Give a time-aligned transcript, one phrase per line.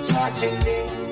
[0.00, 1.07] 擦肩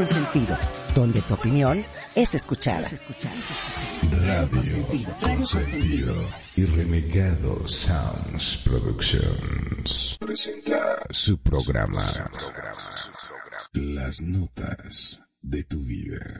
[0.00, 0.56] me.
[0.94, 1.84] donde tu opinión
[2.14, 2.88] es escuchada.
[4.26, 6.14] Radio sentido
[6.56, 12.06] y Renegado Sounds Productions presenta su programa
[13.74, 16.39] Las notas de tu vida.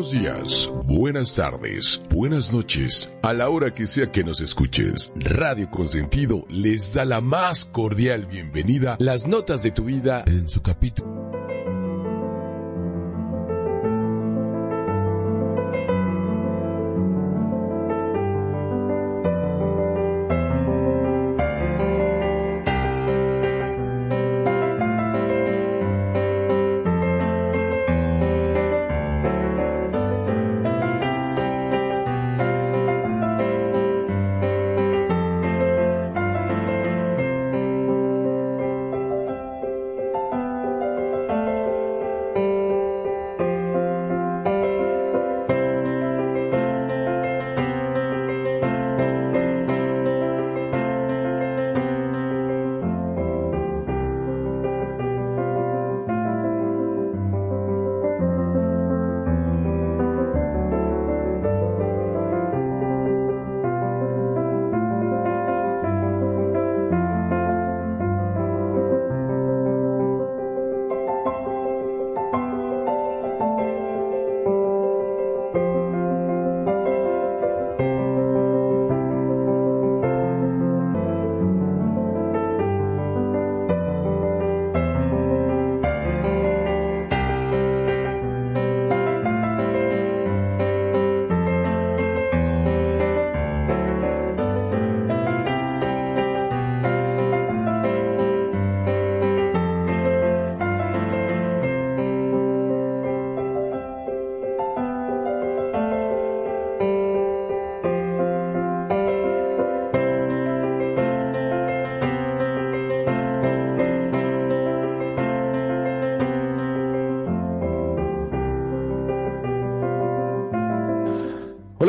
[0.00, 5.12] Buenos días, buenas tardes, buenas noches, a la hora que sea que nos escuches.
[5.14, 10.62] Radio Consentido les da la más cordial bienvenida, las notas de tu vida en su
[10.62, 11.19] capítulo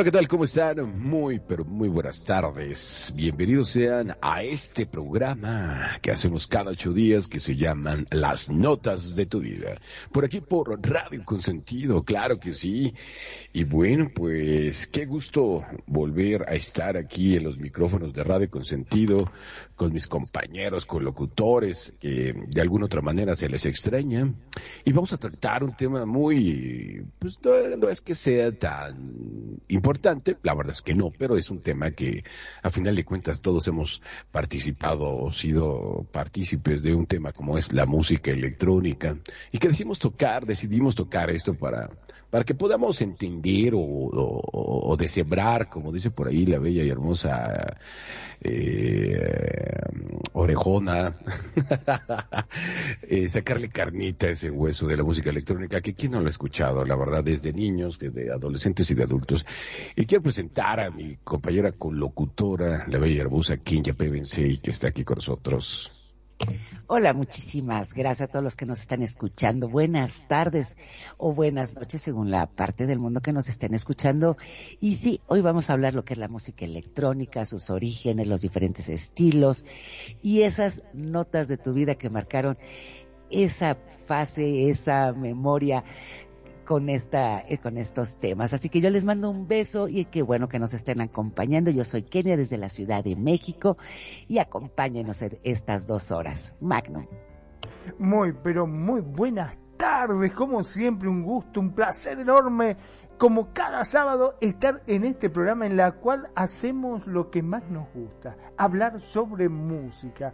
[0.01, 0.27] Hola, ¿qué tal?
[0.27, 0.99] ¿Cómo están?
[0.99, 3.11] Muy, pero muy buenas tardes.
[3.15, 9.15] Bienvenidos sean a este programa que hacemos cada ocho días que se llaman Las Notas
[9.15, 9.79] de tu Vida.
[10.11, 12.93] Por aquí por Radio Consentido, claro que sí.
[13.51, 19.31] Y bueno, pues qué gusto volver a estar aquí en los micrófonos de Radio Consentido
[19.75, 24.31] con mis compañeros, con locutores que de alguna otra manera se les extraña.
[24.85, 30.37] Y vamos a tratar un tema muy, pues no, no es que sea tan importante,
[30.43, 32.23] la verdad es que no, pero es un tema que
[32.61, 34.01] a final de cuentas todos hemos
[34.31, 39.17] participado o sido partícipes de un tema como es la música electrónica.
[39.51, 41.89] Y que decidimos tocar, decidimos tocar esto para
[42.31, 46.89] para que podamos entender o, o, o deshebrar, como dice por ahí la bella y
[46.89, 47.77] hermosa
[48.43, 49.79] eh,
[50.33, 51.15] orejona,
[53.03, 56.31] eh, sacarle carnita a ese hueso de la música electrónica, que quién no lo ha
[56.31, 59.45] escuchado, la verdad, desde niños, desde adolescentes y de adultos.
[59.95, 63.93] Y quiero presentar a mi compañera colocutora, la bella y hermosa Kinja
[64.37, 66.00] y que está aquí con nosotros.
[66.93, 69.69] Hola, muchísimas gracias a todos los que nos están escuchando.
[69.69, 70.75] Buenas tardes
[71.17, 74.35] o buenas noches según la parte del mundo que nos estén escuchando.
[74.81, 78.41] Y sí, hoy vamos a hablar lo que es la música electrónica, sus orígenes, los
[78.41, 79.63] diferentes estilos
[80.21, 82.57] y esas notas de tu vida que marcaron
[83.29, 85.85] esa fase, esa memoria
[86.65, 88.53] con esta, eh, con estos temas.
[88.53, 91.71] Así que yo les mando un beso y qué bueno que nos estén acompañando.
[91.71, 93.77] Yo soy Kenia desde la Ciudad de México
[94.27, 96.55] y acompáñenos en estas dos horas.
[96.59, 97.07] Magno.
[97.97, 100.31] Muy, pero muy buenas tardes.
[100.33, 102.77] Como siempre, un gusto, un placer enorme.
[103.17, 107.87] Como cada sábado, estar en este programa en la cual hacemos lo que más nos
[107.93, 110.33] gusta, hablar sobre música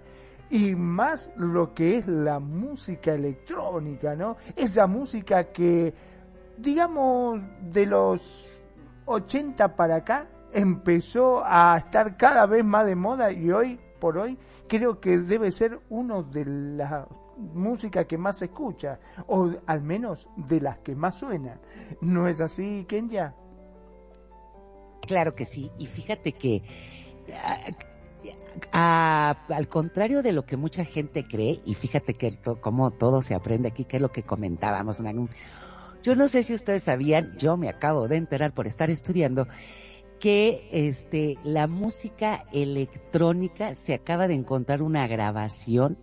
[0.49, 4.37] y más lo que es la música electrónica, ¿no?
[4.55, 5.93] Esa música que
[6.57, 8.21] digamos, de los
[9.05, 14.37] 80 para acá, empezó a estar cada vez más de moda y hoy por hoy
[14.67, 17.05] creo que debe ser uno de las
[17.37, 21.59] músicas que más se escucha, o al menos de las que más suenan.
[22.01, 23.35] ¿No es así, Kenya?
[25.01, 26.63] Claro que sí, y fíjate que
[28.71, 33.69] al contrario de lo que mucha gente cree, y fíjate que como todo se aprende
[33.69, 35.01] aquí, que es lo que comentábamos,
[36.07, 39.45] yo no sé si ustedes sabían, yo me acabo de enterar por estar estudiando,
[40.21, 45.97] que este la música electrónica se acaba de encontrar una grabación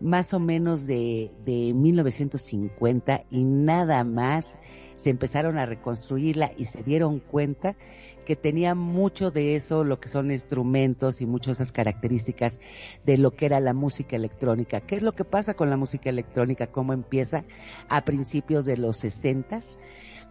[0.00, 4.58] más o menos de, de 1950 y nada más
[4.96, 7.76] se empezaron a reconstruirla y se dieron cuenta
[8.24, 12.60] que tenía mucho de eso, lo que son instrumentos y muchas esas características
[13.04, 14.80] de lo que era la música electrónica.
[14.80, 16.66] ¿Qué es lo que pasa con la música electrónica?
[16.66, 17.44] ¿Cómo empieza?
[17.88, 19.78] A principios de los sesentas,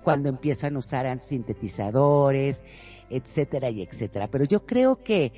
[0.04, 2.64] cuando empiezan a usar sintetizadores,
[3.10, 4.28] etcétera y etcétera.
[4.28, 5.32] Pero yo creo que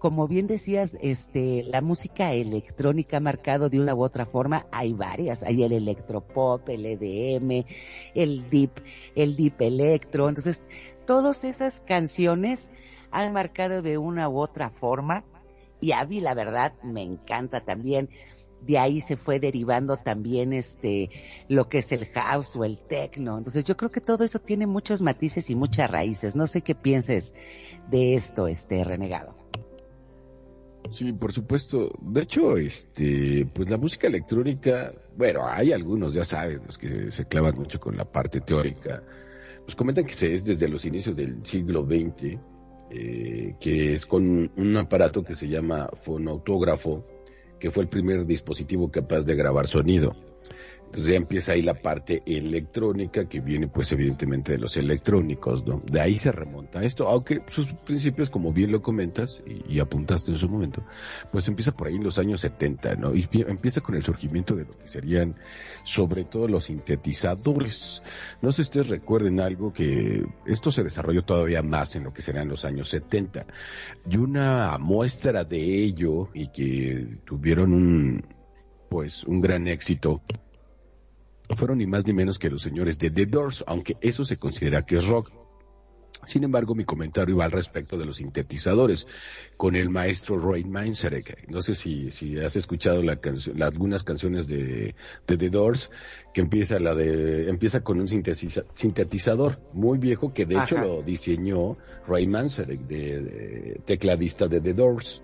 [0.00, 4.94] como bien decías, este, la música electrónica ha marcado de una u otra forma, hay
[4.94, 7.66] varias, hay el electropop, el EDM,
[8.14, 8.70] el deep,
[9.14, 10.62] el deep electro, entonces
[11.10, 12.70] todas esas canciones
[13.10, 15.24] han marcado de una u otra forma
[15.80, 18.08] y a mí la verdad me encanta también.
[18.60, 21.10] De ahí se fue derivando también este
[21.48, 23.38] lo que es el house o el techno.
[23.38, 26.36] Entonces yo creo que todo eso tiene muchos matices y muchas raíces.
[26.36, 27.34] No sé qué pienses
[27.90, 29.34] de esto, este renegado.
[30.92, 31.90] Sí, por supuesto.
[32.02, 37.24] De hecho, este, pues la música electrónica, bueno, hay algunos, ya sabes, los que se
[37.24, 39.02] clavan mucho con la parte teórica
[39.70, 42.40] pues comentan que se es desde los inicios del siglo XX,
[42.90, 47.06] eh, que es con un aparato que se llama fonautógrafo,
[47.60, 50.16] que fue el primer dispositivo capaz de grabar sonido.
[50.90, 55.80] Entonces ya empieza ahí la parte electrónica que viene pues evidentemente de los electrónicos, ¿no?
[55.88, 60.36] De ahí se remonta esto, aunque sus principios, como bien lo comentas y, apuntaste en
[60.36, 60.84] su momento,
[61.30, 63.14] pues empieza por ahí en los años 70, ¿no?
[63.14, 65.36] Y empieza con el surgimiento de lo que serían
[65.84, 68.02] sobre todo los sintetizadores.
[68.42, 72.20] No sé si ustedes recuerden algo que esto se desarrolló todavía más en lo que
[72.20, 73.46] serían los años 70.
[74.10, 78.40] Y una muestra de ello y que tuvieron un
[78.88, 80.20] pues un gran éxito
[81.56, 84.84] fueron ni más ni menos que los señores de The Doors, aunque eso se considera
[84.84, 85.30] que es rock.
[86.26, 89.06] Sin embargo, mi comentario va al respecto de los sintetizadores
[89.56, 91.48] con el maestro Roy Manzarek.
[91.48, 93.18] No sé si, si has escuchado la
[93.62, 95.90] algunas canciones de, The Doors
[96.34, 101.78] que empieza la de empieza con un sintetizador muy viejo que de hecho lo diseñó
[102.06, 105.22] Roy Manzarek, de, tecladista de The Doors.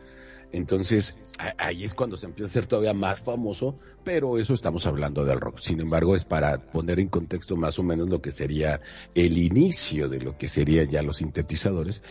[0.52, 1.18] Entonces,
[1.58, 5.40] ahí es cuando se empieza a ser todavía más famoso, pero eso estamos hablando del
[5.40, 5.58] rock.
[5.58, 8.80] Sin embargo, es para poner en contexto más o menos lo que sería
[9.14, 12.02] el inicio de lo que serían ya los sintetizadores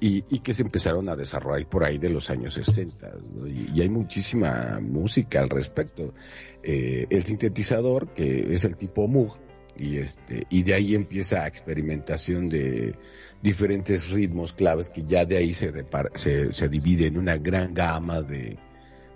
[0.00, 3.12] y, que se empezaron a desarrollar por ahí de los años 60.
[3.46, 6.14] Y, hay muchísima música al respecto.
[6.62, 9.38] Eh, el sintetizador, que es el tipo Moog,
[9.76, 12.94] y este y de ahí empieza experimentación de
[13.42, 15.72] diferentes ritmos claves que ya de ahí se,
[16.14, 18.56] se, se, divide en una gran gama de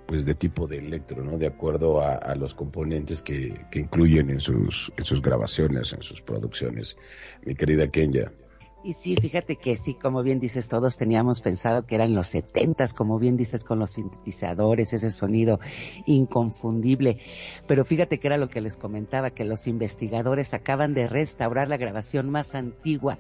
[0.06, 1.36] pues de tipo de electro, ¿no?
[1.36, 6.20] De acuerdo a, los componentes que, que, incluyen en sus, en sus grabaciones, en sus
[6.20, 6.96] producciones.
[7.44, 8.32] Mi querida Kenya.
[8.84, 12.94] Y sí, fíjate que sí, como bien dices, todos teníamos pensado que eran los setentas,
[12.94, 15.58] como bien dices, con los sintetizadores, ese sonido
[16.06, 17.18] inconfundible.
[17.66, 21.78] Pero fíjate que era lo que les comentaba, que los investigadores acaban de restaurar la
[21.78, 23.18] grabación más antigua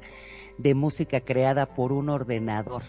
[0.58, 2.82] de música creada por un ordenador.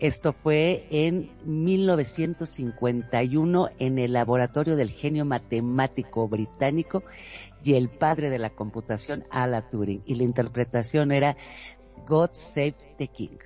[0.00, 7.02] Esto fue en 1951 en el laboratorio del genio matemático británico
[7.64, 10.02] y el padre de la computación, Alan Turing.
[10.06, 11.36] Y la interpretación era
[12.06, 13.38] God Save the King.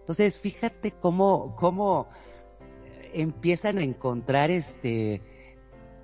[0.00, 2.08] Entonces, fíjate cómo, cómo
[3.12, 5.20] empiezan a encontrar este,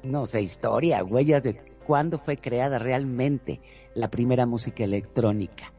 [0.02, 3.60] no sé, historia, huellas de cuándo fue creada realmente
[3.94, 5.72] la primera música electrónica.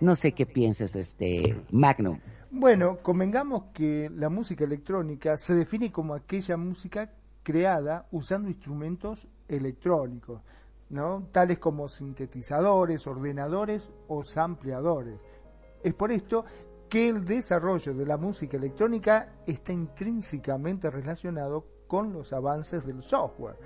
[0.00, 2.18] No sé qué piensas, este, Magnum.
[2.50, 10.42] Bueno, convengamos que la música electrónica se define como aquella música creada usando instrumentos electrónicos,
[10.90, 11.28] ¿no?
[11.30, 15.18] tales como sintetizadores, ordenadores o sampleadores.
[15.82, 16.44] Es por esto
[16.88, 23.56] que el desarrollo de la música electrónica está intrínsecamente relacionado con los avances del software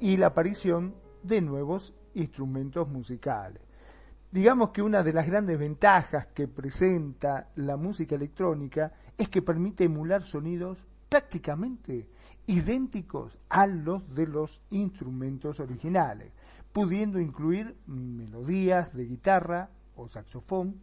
[0.00, 3.62] y la aparición de nuevos instrumentos musicales.
[4.32, 9.84] Digamos que una de las grandes ventajas que presenta la música electrónica es que permite
[9.84, 10.78] emular sonidos
[11.10, 12.08] prácticamente
[12.46, 16.32] idénticos a los de los instrumentos originales,
[16.72, 20.80] pudiendo incluir melodías de guitarra o saxofón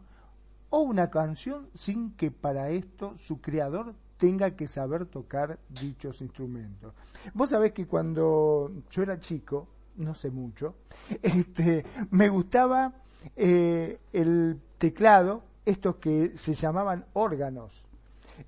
[0.69, 6.93] o una canción sin que para esto su creador tenga que saber tocar dichos instrumentos.
[7.33, 9.67] Vos sabés que cuando yo era chico,
[9.99, 10.75] no sé mucho,
[11.21, 12.93] este, me gustaba
[13.35, 17.83] eh, el teclado, estos que se llamaban órganos,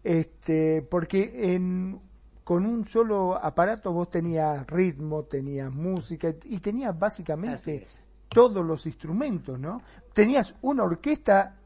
[0.03, 1.99] este, porque en,
[2.43, 7.85] con un solo aparato vos tenías ritmo, tenías música y tenías básicamente
[8.29, 9.81] todos los instrumentos, ¿no?
[10.13, 11.57] Tenías una orquesta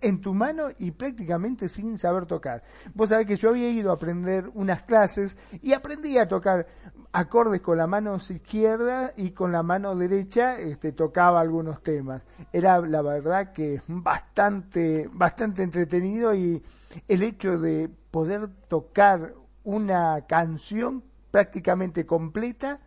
[0.00, 2.62] en tu mano y prácticamente sin saber tocar.
[2.94, 6.66] Vos sabés que yo había ido a aprender unas clases y aprendí a tocar
[7.12, 12.22] acordes con la mano izquierda y con la mano derecha este, tocaba algunos temas.
[12.52, 16.62] Era la verdad que bastante, bastante entretenido y
[17.06, 22.80] el hecho de poder tocar una canción prácticamente completa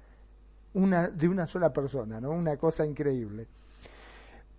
[0.73, 2.31] una, de una sola persona, ¿no?
[2.31, 3.47] Una cosa increíble.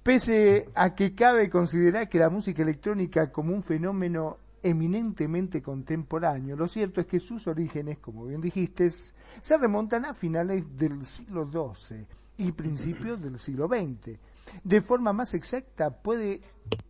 [0.02, 6.66] Pese a que cabe considerar que la música electrónica como un fenómeno eminentemente contemporáneo, lo
[6.66, 12.04] cierto es que sus orígenes, como bien dijiste, se remontan a finales del siglo XII
[12.38, 14.18] y principios del siglo XX.
[14.64, 16.40] De forma más exacta, puede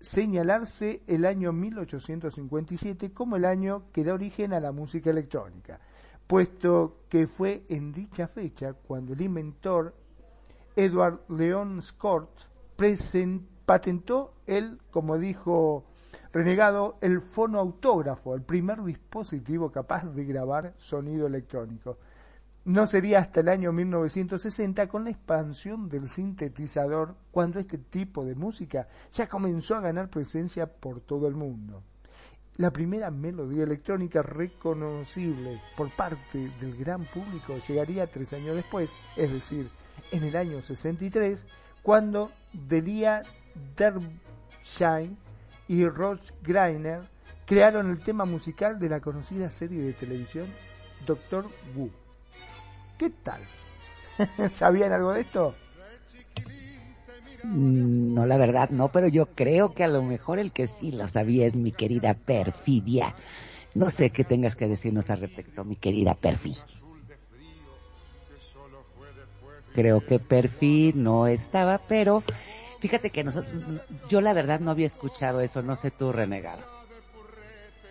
[0.01, 5.81] señalarse el año 1857 como el año que da origen a la música electrónica,
[6.27, 9.95] puesto que fue en dicha fecha cuando el inventor
[10.75, 12.52] Edward Leon Scott
[13.67, 15.85] patentó él, como dijo
[16.33, 21.99] Renegado, el fonoautógrafo, el primer dispositivo capaz de grabar sonido electrónico.
[22.65, 28.35] No sería hasta el año 1960 con la expansión del sintetizador cuando este tipo de
[28.35, 31.83] música ya comenzó a ganar presencia por todo el mundo.
[32.57, 39.33] La primera melodía electrónica reconocible por parte del gran público llegaría tres años después, es
[39.33, 39.69] decir,
[40.13, 41.45] en el año 63,
[41.83, 43.23] cuando Delia
[43.77, 45.11] Derbyshire
[45.69, 47.01] y Roach Greiner
[47.47, 50.47] crearon el tema musical de la conocida serie de televisión
[51.07, 51.91] Doctor Who.
[52.99, 53.41] ¿Qué tal?
[54.53, 55.55] ¿Sabían algo de esto?
[57.43, 60.93] Mm, no, la verdad no, pero yo creo que a lo mejor el que sí
[60.93, 63.15] lo sabía es mi querida Perfidia.
[63.75, 66.55] No sé qué tengas que decirnos al respecto, mi querida Perfi.
[69.75, 72.23] Creo que Perfi no estaba, pero
[72.81, 73.53] fíjate que nosotros,
[74.09, 76.63] yo la verdad no había escuchado eso, no sé tú, renegado.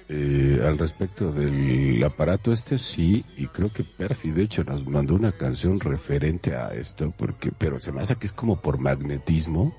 [0.09, 5.15] Eh, al respecto del aparato este sí, y creo que Perfi de hecho nos mandó
[5.15, 9.73] una canción referente a esto, porque, pero se me hace que es como por magnetismo,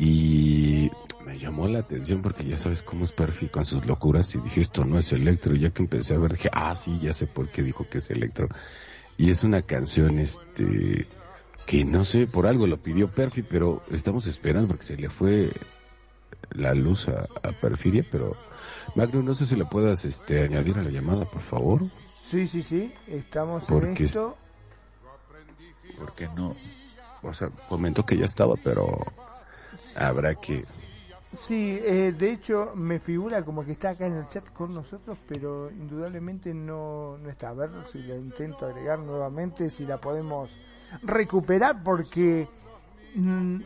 [0.00, 0.90] y
[1.26, 4.62] me llamó la atención porque ya sabes cómo es Perfi con sus locuras y dije
[4.62, 7.26] esto no es electro y ya que empecé a ver dije ah sí ya sé
[7.26, 8.48] por qué dijo que es electro
[9.20, 11.06] y es una canción este
[11.66, 15.52] que no sé por algo lo pidió Perfi pero estamos esperando porque se le fue
[16.52, 18.34] la luz a, a Perfiria pero
[18.94, 21.82] Magno no sé si le puedas este añadir a la llamada por favor.
[22.30, 24.34] Sí sí sí estamos en esto.
[25.98, 26.56] Porque no
[27.22, 29.04] o sea comentó que ya estaba pero
[29.96, 30.64] habrá que...
[31.38, 35.16] Sí, eh, de hecho me figura como que está acá en el chat con nosotros,
[35.28, 37.50] pero indudablemente no, no está.
[37.50, 40.50] A ver si la intento agregar nuevamente, si la podemos
[41.02, 42.48] recuperar, porque
[43.14, 43.60] mm,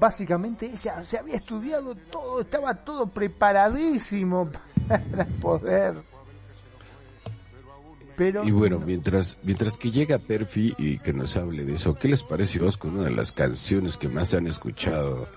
[0.00, 4.50] básicamente ella se había estudiado todo, estaba todo preparadísimo
[4.88, 5.96] para poder.
[8.16, 12.08] Pero, y bueno, mientras, mientras que llega Perfi y que nos hable de eso, ¿qué
[12.08, 12.90] les parece Oscar?
[12.90, 15.28] Una de las canciones que más han escuchado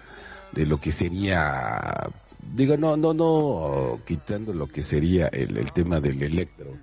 [0.52, 2.10] de lo que sería,
[2.54, 6.78] digo, no, no, no, quitando lo que sería el, el tema del electro,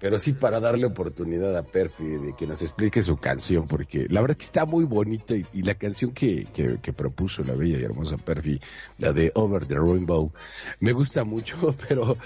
[0.00, 4.22] pero sí para darle oportunidad a Perfi de que nos explique su canción, porque la
[4.22, 7.84] verdad que está muy bonito y, la canción que, que, que, propuso la bella y
[7.84, 8.58] hermosa Perfi,
[8.98, 10.32] la de Over the Rainbow,
[10.80, 12.16] me gusta mucho, pero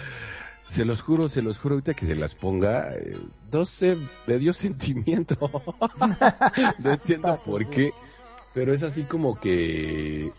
[0.69, 3.17] se los juro, se los juro, ahorita que se las ponga, eh,
[3.53, 3.97] no sé,
[4.27, 5.37] me dio sentimiento.
[6.79, 7.93] no entiendo por qué,
[8.55, 10.33] pero es así como que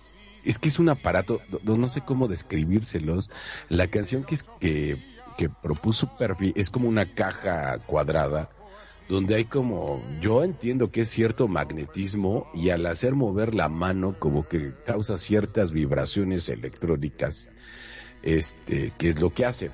[0.46, 3.30] es que es un aparato, no, sé cómo describírselos.
[3.70, 4.98] La canción que es que,
[5.38, 8.50] que propuso Perfi es como una caja cuadrada
[9.08, 14.18] donde hay como, yo entiendo que es cierto magnetismo y al hacer mover la mano
[14.18, 17.50] como que causa ciertas vibraciones electrónicas,
[18.24, 19.72] este, que es lo que hace.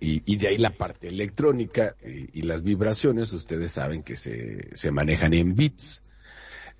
[0.00, 5.34] Y, de ahí la parte electrónica y, las vibraciones, ustedes saben que se, se manejan
[5.34, 6.02] en bits.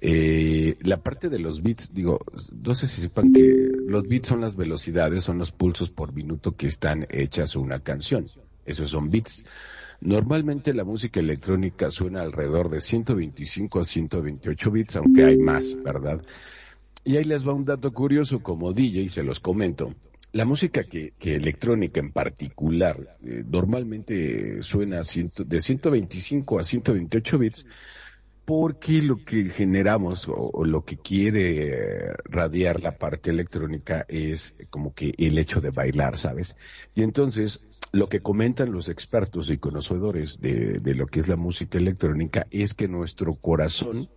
[0.00, 2.20] Eh, la parte de los bits, digo,
[2.62, 6.54] no sé si sepan que los bits son las velocidades, son los pulsos por minuto
[6.56, 8.26] que están hechas una canción.
[8.64, 9.44] Esos son bits.
[10.00, 16.22] Normalmente la música electrónica suena alrededor de 125 a 128 bits, aunque hay más, ¿verdad?
[17.04, 19.92] Y ahí les va un dato curioso como DJ, se los comento
[20.32, 27.66] la música que, que, electrónica en particular eh, normalmente suena de 125 a 128 bits
[28.48, 35.12] porque lo que generamos o, lo que quiere radiar la parte electrónica es como que
[35.18, 36.56] el hecho de bailar, ¿sabes?
[36.94, 37.60] Y entonces
[37.92, 42.46] lo que comentan los expertos y conocedores de, de lo que es la música electrónica
[42.50, 44.08] es que nuestro corazón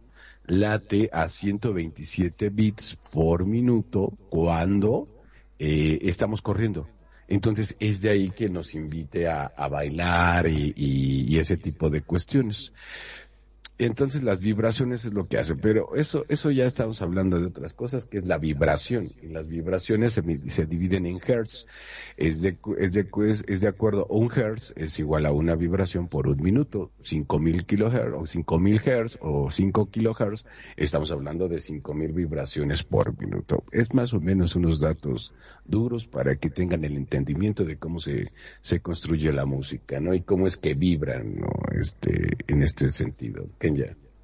[0.46, 5.10] late a 127 bits por minuto cuando
[5.60, 6.88] eh, estamos corriendo.
[7.32, 12.74] Entonces es de ahí que nos invite a, bailar y, ese tipo de cuestiones.
[13.78, 17.74] Entonces las vibraciones es lo que hace, pero eso, eso ya estamos hablando de otras
[17.74, 19.12] cosas, que es la vibración.
[19.22, 21.66] Y las vibraciones se, se dividen en hertz.
[22.16, 23.08] Es de, es de,
[23.48, 26.92] es de acuerdo, un hertz es igual a una vibración por un minuto.
[27.02, 30.46] 5000 kilohertz o 5000 hertz o 5 kilohertz,
[30.78, 33.64] estamos hablando de 5000 vibraciones por minuto.
[33.72, 35.34] Es más o menos unos datos
[35.66, 38.32] duros para que tengan el entendimiento de cómo se,
[38.62, 40.14] se construye la música, ¿no?
[40.14, 41.50] Y cómo es que vibran, ¿no?
[41.72, 43.48] Este, en este sentido.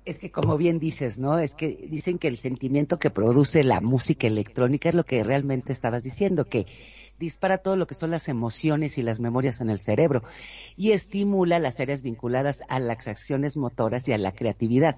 [0.06, 1.38] Es que como bien dices, ¿no?
[1.40, 5.74] Es que dicen que el sentimiento que produce la música electrónica es lo que realmente
[5.74, 6.66] estabas diciendo, que
[7.20, 10.24] dispara todo lo que son las emociones y las memorias en el cerebro
[10.76, 14.98] y estimula las áreas vinculadas a las acciones motoras y a la creatividad.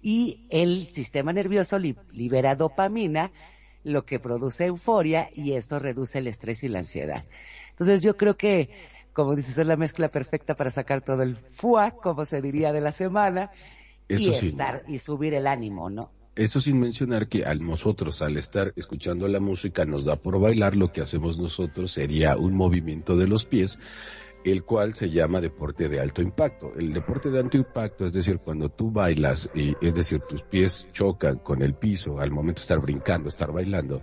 [0.00, 3.30] Y el sistema nervioso libera dopamina,
[3.84, 7.24] lo que produce euforia y esto reduce el estrés y la ansiedad.
[7.70, 8.70] Entonces yo creo que
[9.12, 12.80] como dices, es la mezcla perfecta para sacar todo el fuá, como se diría, de
[12.80, 13.50] la semana
[14.08, 16.10] y estar y subir el ánimo, ¿no?
[16.34, 20.76] Eso sin mencionar que a nosotros al estar escuchando la música nos da por bailar,
[20.76, 23.78] lo que hacemos nosotros sería un movimiento de los pies,
[24.42, 26.72] el cual se llama deporte de alto impacto.
[26.74, 30.88] El deporte de alto impacto es decir, cuando tú bailas, y, es decir, tus pies
[30.90, 34.02] chocan con el piso al momento de estar brincando, estar bailando,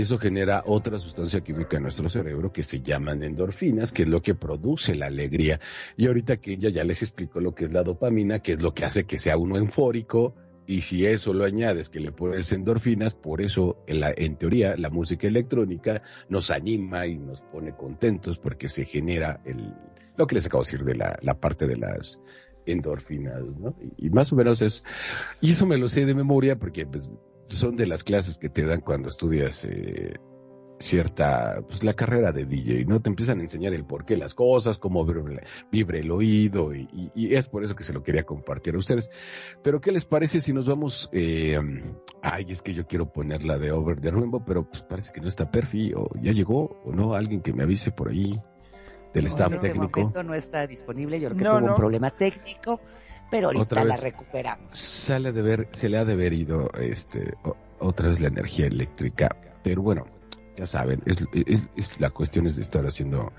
[0.00, 4.22] eso genera otra sustancia química en nuestro cerebro que se llaman endorfinas, que es lo
[4.22, 5.60] que produce la alegría.
[5.96, 8.74] Y ahorita que ella ya les explicó lo que es la dopamina, que es lo
[8.74, 10.34] que hace que sea uno eufórico,
[10.66, 15.26] y si eso lo añades que le pones endorfinas, por eso en, teoría la música
[15.26, 19.74] electrónica nos anima y nos pone contentos porque se genera el,
[20.18, 22.20] lo que les acabo de decir de la, la parte de las
[22.66, 23.74] endorfinas, ¿no?
[23.80, 24.84] Y, y, más o menos es,
[25.40, 27.10] y eso me lo sé de memoria porque pues
[27.48, 30.14] son de las clases que te dan cuando estudias eh,
[30.78, 33.00] cierta, pues la carrera de DJ, ¿no?
[33.00, 35.04] Te empiezan a enseñar el por qué las cosas, cómo
[35.70, 39.10] vibre el oído y, es por eso que se lo quería compartir a ustedes.
[39.62, 41.58] Pero ¿qué les parece si nos vamos, eh,
[42.22, 45.20] ay, es que yo quiero poner la de Over the Rainbow, pero pues parece que
[45.20, 48.40] no está Perfi o ya llegó o no, alguien que me avise por ahí
[49.12, 52.80] del staff en este Momento no está disponible, yo creo que tuvo un problema técnico,
[53.30, 54.76] pero ahorita la recuperamos.
[54.76, 57.34] Sale de ver, se le ha de haber ido este
[57.78, 60.06] otra vez la energía eléctrica, pero bueno,
[60.56, 61.18] ya saben, es,
[61.76, 63.32] es, la cuestión es de estar haciendo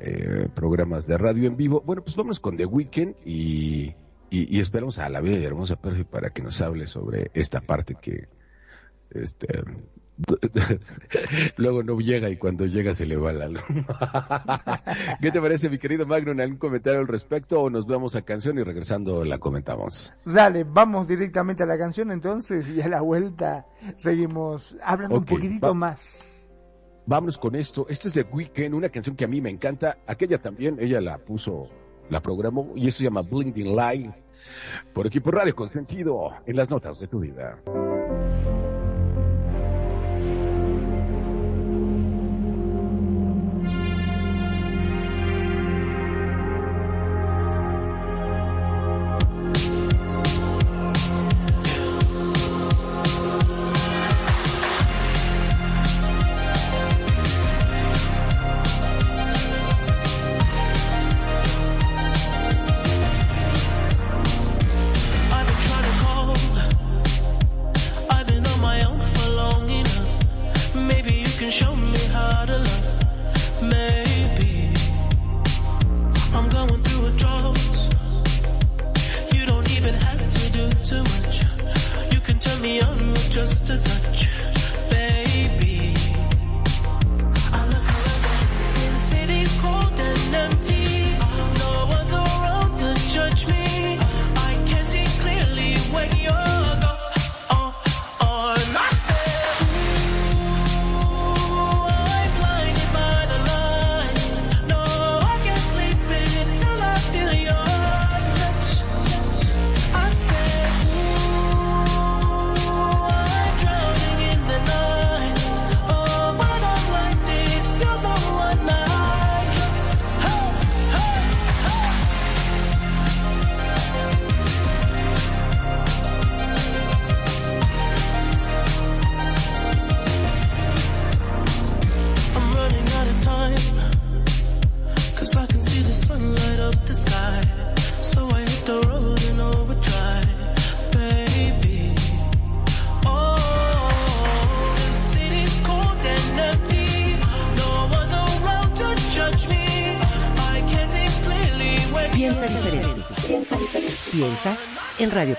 [0.00, 1.82] eh, programas de radio en vivo.
[1.84, 3.94] Bueno, pues vamos con The Weeknd y,
[4.30, 7.94] y, esperamos a la bella y hermosa Perfi para que nos hable sobre esta parte
[7.94, 8.28] que
[9.10, 9.62] este
[11.56, 13.62] luego no llega y cuando llega se le va la luz.
[15.20, 16.32] ¿Qué te parece, mi querido Magno?
[16.42, 20.12] ¿Algún comentario al respecto o nos vemos a canción y regresando la comentamos?
[20.24, 25.74] Dale, vamos directamente a la canción entonces y a la vuelta seguimos hablando un poquitito
[25.74, 26.48] más.
[27.06, 27.86] Vámonos con esto.
[27.88, 29.98] Esto es de Weekend, una canción que a mí me encanta.
[30.06, 31.64] Aquella también, ella la puso,
[32.10, 34.10] la programó y eso se llama Blinding Light.
[34.92, 37.58] Por aquí por Radio Consentido, en las notas de tu vida.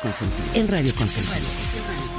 [0.10, 0.56] Consentido.
[0.56, 2.19] En Radio Consentido.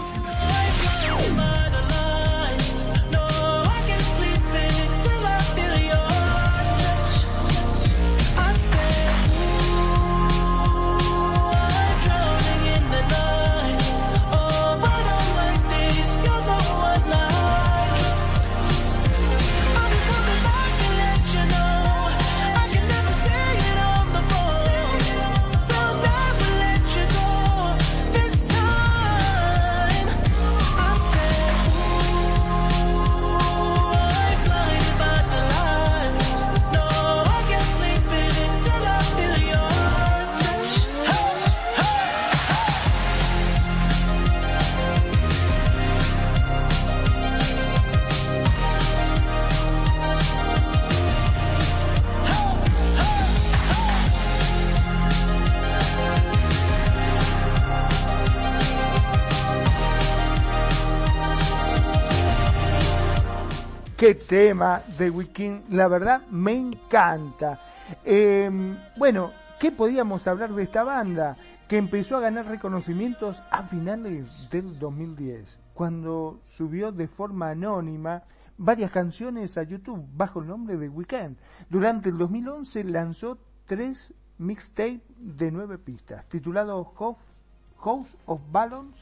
[64.30, 67.58] Tema de Weekend, la verdad me encanta.
[68.04, 71.36] Em, bueno, ¿qué podíamos hablar de esta banda?
[71.66, 78.22] Que empezó a ganar reconocimientos a finales del 2010, cuando subió de forma anónima
[78.56, 81.36] varias canciones a YouTube bajo el nombre de Weekend.
[81.68, 88.99] Durante el 2011 lanzó tres mixtapes de nueve pistas, titulados House of Balance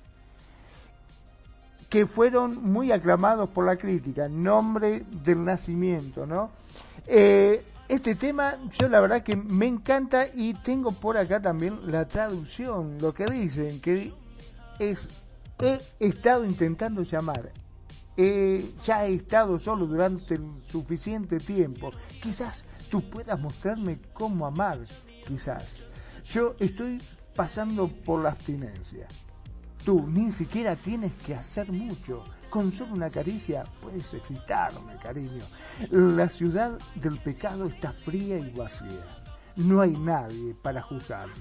[1.88, 6.50] que fueron muy aclamados por la crítica, nombre del nacimiento, ¿no?
[7.06, 12.06] Eh, este tema yo la verdad que me encanta y tengo por acá también la
[12.06, 14.12] traducción, lo que dicen, que
[14.78, 15.08] es
[15.60, 17.50] he estado intentando llamar
[18.84, 21.92] ya he estado solo durante el suficiente tiempo.
[22.20, 24.80] Quizás tú puedas mostrarme cómo amar,
[25.26, 25.86] quizás.
[26.24, 27.00] Yo estoy
[27.36, 29.06] pasando por la abstinencia.
[29.84, 32.24] Tú ni siquiera tienes que hacer mucho.
[32.50, 35.44] Con solo una caricia puedes excitarme, cariño.
[35.90, 39.04] La ciudad del pecado está fría y vacía.
[39.56, 41.34] No hay nadie para juzgarme.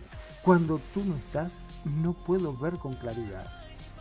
[0.44, 3.52] Cuando tú no estás, no puedo ver con claridad.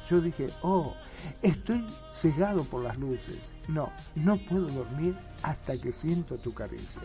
[0.08, 0.94] Yo dije, oh,
[1.42, 3.40] estoy cegado por las luces.
[3.68, 7.02] No, no puedo dormir hasta que siento tu caricia.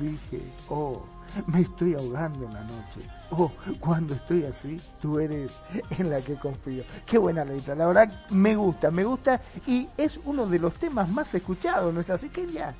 [0.00, 1.02] Dije, oh,
[1.46, 3.00] me estoy ahogando en la noche.
[3.30, 5.58] Oh, cuando estoy así, tú eres
[5.98, 6.84] en la que confío.
[7.06, 11.08] Qué buena letra, la verdad me gusta, me gusta y es uno de los temas
[11.08, 12.74] más escuchados, ¿no es así, ya?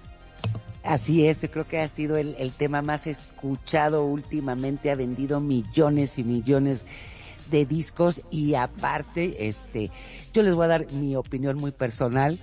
[0.83, 6.19] Así es, creo que ha sido el, el tema más escuchado últimamente, ha vendido millones
[6.19, 6.87] y millones
[7.51, 9.91] de discos y aparte, este,
[10.33, 12.39] yo les voy a dar mi opinión muy personal.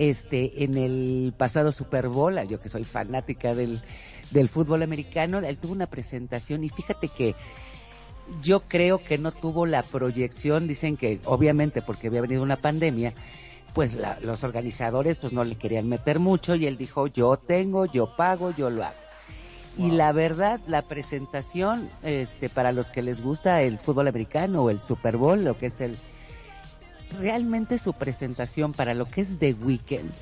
[0.00, 3.82] Este, en el pasado Super Bowl, yo que soy fanática del,
[4.30, 7.34] del fútbol americano, él tuvo una presentación y fíjate que
[8.40, 13.12] yo creo que no tuvo la proyección, dicen que obviamente porque había venido una pandemia,
[13.74, 17.84] pues la, los organizadores pues no le querían meter mucho y él dijo yo tengo,
[17.84, 18.96] yo pago, yo lo hago.
[19.76, 24.70] Y la verdad, la presentación, este, para los que les gusta el fútbol americano o
[24.70, 25.98] el Super Bowl, lo que es el,
[27.18, 30.12] realmente su presentación para lo que es The Weeknd,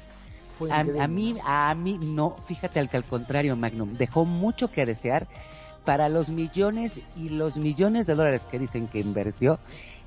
[0.70, 4.86] a, a, mí, a mí no, fíjate al que al contrario, Magnum, dejó mucho que
[4.86, 5.26] desear
[5.84, 9.58] para los millones y los millones de dólares que dicen que invirtió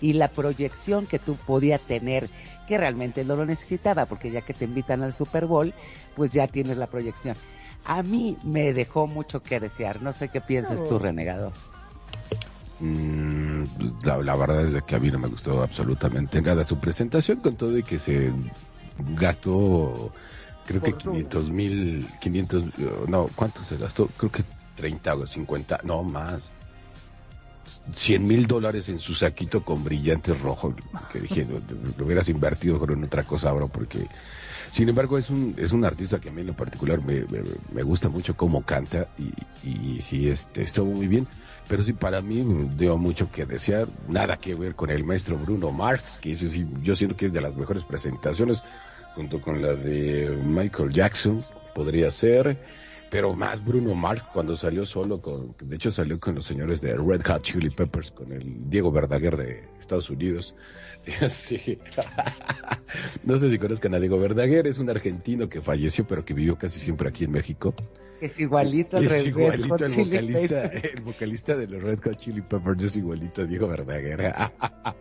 [0.01, 2.29] y la proyección que tú podía tener,
[2.67, 5.73] que realmente no lo necesitaba, porque ya que te invitan al Super Bowl,
[6.15, 7.37] pues ya tienes la proyección
[7.85, 10.01] a mí me dejó mucho que desear.
[10.01, 11.51] No sé qué piensas tú, renegado.
[12.81, 13.63] Mm,
[14.03, 17.77] la, verdad es que a mí no me gustó absolutamente nada su presentación, con todo
[17.77, 18.31] y que se
[19.15, 20.11] gastó,
[20.65, 22.63] creo que 500 mil, 500,
[23.07, 24.07] no, ¿cuánto se gastó?
[24.17, 24.43] Creo que
[24.75, 26.41] 30 o 50, no más.
[27.93, 30.73] 100 mil dólares en su saquito con brillantes rojos,
[31.11, 31.47] que dije,
[31.97, 34.07] lo, hubieras invertido en otra cosa, bro, porque
[34.71, 37.25] sin embargo, es un, es un artista que a mí en lo particular me,
[37.73, 39.31] me, gusta mucho cómo canta y,
[39.69, 41.27] y sí, este, estuvo muy bien.
[41.67, 43.87] Pero sí, para mí dio mucho que desear.
[44.07, 47.41] Nada que ver con el maestro Bruno Marx, que sí, yo siento que es de
[47.41, 48.63] las mejores presentaciones,
[49.15, 51.39] junto con la de Michael Jackson,
[51.73, 52.57] podría ser.
[53.11, 56.95] Pero más Bruno Mars cuando salió solo con, de hecho salió con los señores de
[56.95, 60.55] Red Hot Chili Peppers, con el Diego Verdaguer de Estados Unidos.
[61.29, 61.79] Sí.
[63.23, 66.59] no sé si conozcan a Diego Verdaguer, es un argentino que falleció pero que vivió
[66.59, 67.73] casi siempre aquí en México.
[68.21, 72.83] Es igualito al Es igualito el vocalista, el vocalista de los Red Hot Chili Peppers,
[72.83, 74.31] es igualito a Diego Verdaguer.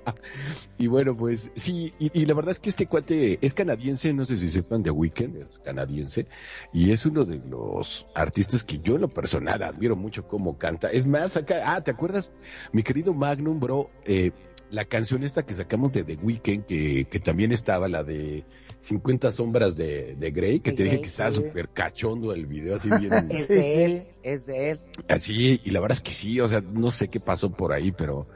[0.79, 4.39] y bueno, pues sí, y, la verdad es que este cuate es canadiense, no sé
[4.39, 6.29] si sepan de Weekend, es canadiense,
[6.73, 10.91] y es uno de los artistas que yo en lo personal admiro mucho cómo canta.
[10.91, 12.31] Es más, acá, ah, ¿te acuerdas?
[12.73, 14.33] Mi querido Magnum, bro, eh,
[14.71, 18.45] la canción esta que sacamos de The Weeknd, que, que también estaba la de
[18.81, 22.89] 50 sombras de, de Grey, que te dije que estaba súper cachondo el video, así
[22.89, 23.13] bien.
[23.31, 24.81] es de él, es de él.
[25.09, 27.93] Así, y la verdad es que sí, o sea, no sé qué pasó por ahí,
[27.93, 28.27] pero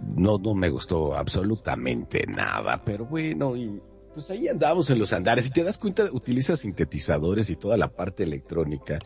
[0.00, 3.80] no, no me gustó absolutamente nada, pero bueno, y
[4.16, 5.44] pues ahí andamos en los andares.
[5.44, 8.98] Si te das cuenta, utiliza sintetizadores y toda la parte electrónica.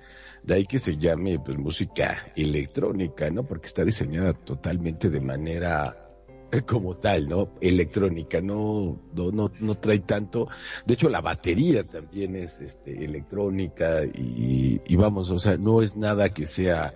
[0.44, 3.42] De ahí que se llame pues música electrónica, ¿no?
[3.42, 6.09] Porque está diseñada totalmente de manera
[6.66, 7.50] como tal, ¿no?
[7.60, 10.48] Electrónica, no, no, no, no trae tanto.
[10.86, 15.96] De hecho, la batería también es este, electrónica y, y vamos, o sea, no es
[15.96, 16.94] nada que sea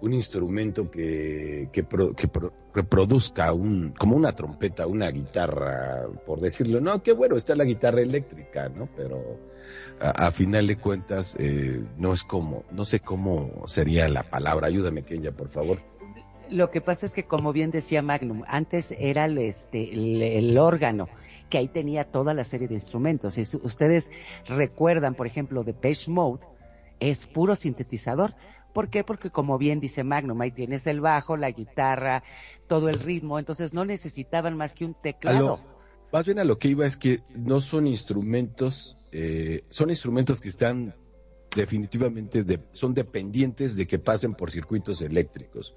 [0.00, 2.30] un instrumento que, que, que
[2.74, 6.80] reproduzca un, como una trompeta, una guitarra, por decirlo.
[6.80, 8.88] No, qué bueno, está la guitarra eléctrica, ¿no?
[8.96, 9.40] Pero
[9.98, 14.66] a, final de cuentas, eh, no es como, no sé cómo sería la palabra.
[14.66, 15.80] Ayúdame, Kenya, por favor.
[16.50, 21.08] Lo que pasa es que, como bien decía Magnum, antes era el, este, el, órgano,
[21.50, 23.34] que ahí tenía toda la serie de instrumentos.
[23.34, 24.10] Si ustedes
[24.46, 26.46] recuerdan, por ejemplo, de Page Mode,
[27.00, 28.34] es puro sintetizador.
[28.72, 29.04] ¿Por qué?
[29.04, 32.22] Porque como bien dice Magnum, ahí tienes el bajo, la guitarra,
[32.66, 35.60] todo el ritmo, entonces no necesitaban más que un teclado.
[36.12, 40.48] más bien a lo que iba es que no son instrumentos, eh, son instrumentos que
[40.48, 40.94] están
[41.54, 45.74] definitivamente, son dependientes de que pasen por circuitos eléctricos.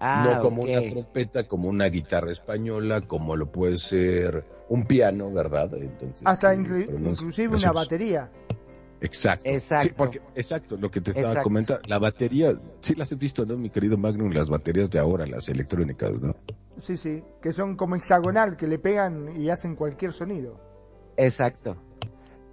[0.00, 5.30] Ah, no como una trompeta, como una guitarra española, como lo puede ser un piano,
[5.30, 5.74] ¿verdad?
[5.74, 8.30] Entonces, Hasta inclusive una batería.
[9.02, 9.48] Exacto.
[9.48, 9.94] Exacto.
[9.96, 13.70] porque, exacto, lo que te estaba comentando, la batería, sí las he visto, ¿no, mi
[13.70, 14.32] querido Magnum?
[14.32, 16.34] Las baterías de ahora, las electrónicas, ¿no?
[16.78, 20.60] Sí, sí, que son como hexagonal, que le pegan y hacen cualquier sonido.
[21.16, 21.76] Exacto.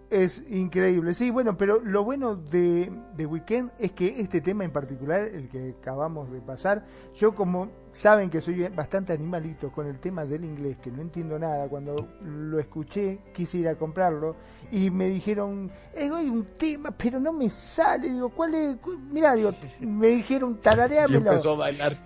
[0.10, 4.72] Es increíble, sí, bueno, pero lo bueno de, de Weekend es que este tema en
[4.72, 10.00] particular, el que acabamos de pasar, yo como saben que soy bastante animalito con el
[10.00, 14.36] tema del inglés, que no entiendo nada, cuando lo escuché quise ir a comprarlo
[14.72, 18.78] y me dijeron, eh, hay un tema, pero no me sale, digo, ¿cuál es?
[19.10, 21.14] Mira, digo, me dijeron, tarareámelo.
[21.14, 21.98] Y empezó a bailar.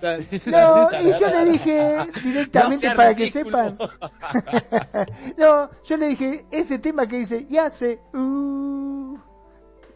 [0.47, 3.77] No, y yo le dije directamente No para que sepan.
[5.37, 9.17] no, yo le dije, ese tema que dice, ya sé, uh,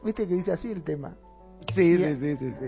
[0.04, 1.16] viste que dice así el tema.
[1.72, 2.66] Sí, sí, sí, sí, sí.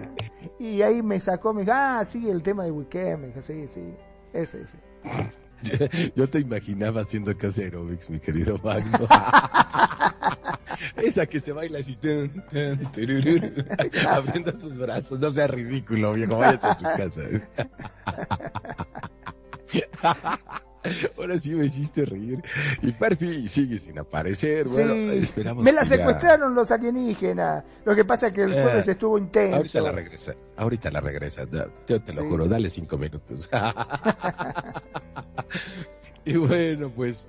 [0.60, 3.68] Y ahí me sacó, me dijo, ah, sí, el tema de Weekend, me dijo, sí,
[3.68, 3.94] sí,
[4.34, 4.78] ese, ese.
[6.16, 9.08] Yo te imaginaba haciendo casi aerobics, mi querido Magno.
[10.96, 13.66] Esa que se baila así, tun, tun, turururu,
[14.10, 15.20] abriendo sus brazos.
[15.20, 17.22] No sea ridículo, viejo, váyase a su casa.
[21.18, 22.42] Ahora sí me hiciste reír.
[22.82, 24.68] Y Perfi sigue sin aparecer.
[24.68, 27.64] Bueno, esperamos me la ya- secuestraron los alienígenas.
[27.86, 29.58] Lo que pasa es que el Eh, jueves estuvo intenso.
[29.58, 32.28] Ahorita la regresas, ahorita la regresas, da- yo te lo Sí.
[32.30, 33.50] juro, dale cinco minutos.
[36.26, 37.28] y bueno, pues,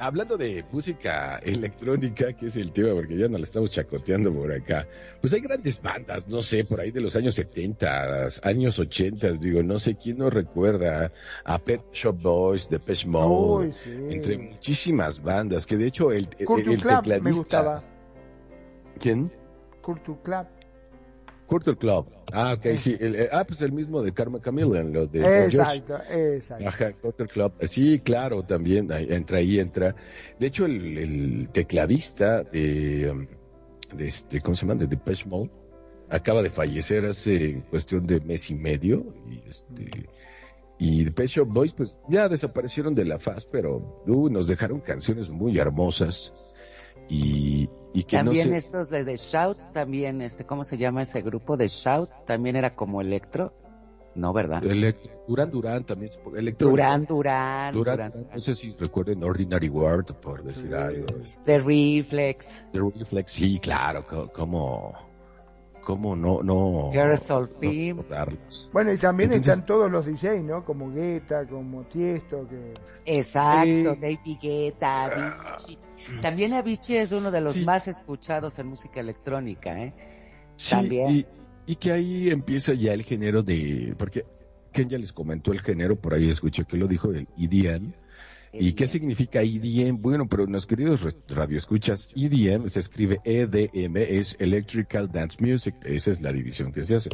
[0.00, 4.50] hablando de música electrónica, que es el tema, porque ya no la estamos chacoteando por
[4.50, 4.86] acá,
[5.20, 9.62] pues hay grandes bandas, no sé, por ahí de los años 70, años 80, digo,
[9.62, 11.12] no sé quién nos recuerda
[11.44, 13.90] a Pet Shop Boys, Depeche Mode, Uy, sí.
[14.10, 17.20] entre muchísimas bandas, que de hecho el, el, el tecladista...
[17.20, 17.84] me gustaba.
[18.98, 19.30] ¿Quién?
[19.82, 20.46] Kurt Club.
[21.50, 22.06] Culture Club.
[22.32, 22.96] Ah, ok, sí.
[22.98, 25.56] El- eh, ah, pues el mismo de Karma Chameleon, lo de George.
[25.56, 26.68] Exacto, exacto.
[26.68, 27.52] Ajá, Culture Club.
[27.58, 29.94] Eh, Sí, claro, también ahí entra ahí, entra.
[30.38, 33.26] De hecho, el, el tecladista de, um,
[33.98, 34.78] de este, ¿cómo se llama?
[34.78, 35.50] De Depeche Mode,
[36.08, 39.12] acaba de fallecer hace cuestión de mes y medio.
[39.28, 40.08] Y este,
[40.78, 45.58] y Depeche Boys, pues ya desaparecieron de la faz, pero uh, nos dejaron canciones muy
[45.58, 46.32] hermosas.
[47.08, 48.58] Y, y que También no sé.
[48.58, 51.56] estos de The Shout, también, este, ¿cómo se llama ese grupo?
[51.56, 53.52] The Shout, también era como electro.
[54.14, 54.62] No, ¿verdad?
[54.64, 56.10] Elect- Durán Durán también.
[56.10, 56.64] se- electrónica.
[56.70, 61.06] Durán, Durán, Durán, Durán, Durán, no sé si recuerden Ordinary Word, por decir algo.
[61.44, 64.94] The Reflex, The Reflex, sí, claro, co- como,
[65.84, 66.90] como no, no.
[66.92, 68.36] No.
[68.72, 70.64] Bueno, y también Entonces- están todos los DJs, ¿no?
[70.64, 72.74] Como Guetta, como Tiesto, que...
[73.06, 74.00] exacto, Sí.
[74.00, 75.78] David Guetta, Avicii.
[76.20, 77.64] También Avicii es uno de los Sí.
[77.64, 79.94] más escuchados en música electrónica, ¿eh?
[80.56, 81.10] Sí, También.
[81.10, 81.26] Y,
[81.66, 84.24] y que ahí empieza ya el género de, porque
[84.72, 87.92] Ken ya les comentó el género, por ahí escuché que lo dijo, el EDM.
[88.52, 90.02] ¿Y qué significa EDM?
[90.02, 96.20] Bueno, pero los queridos radioescuchas, EDM se escribe EDM, es Electrical Dance Music, esa es
[96.20, 97.10] la división que se hace.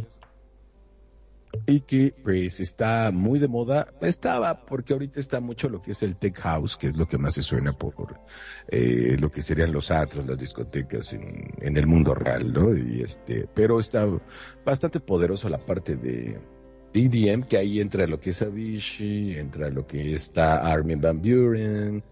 [1.67, 6.03] Y que pues está muy de moda, estaba, porque ahorita está mucho lo que es
[6.03, 7.95] el tech house, que es lo que más se suena por
[8.69, 12.77] eh, lo que serían los atros, las discotecas en, el mundo real, ¿no?
[12.77, 14.07] Y este, pero está
[14.65, 16.39] bastante poderoso la parte de
[16.93, 22.03] EDM, que ahí entra lo que es Avicii, entra lo que está Armin Van Buren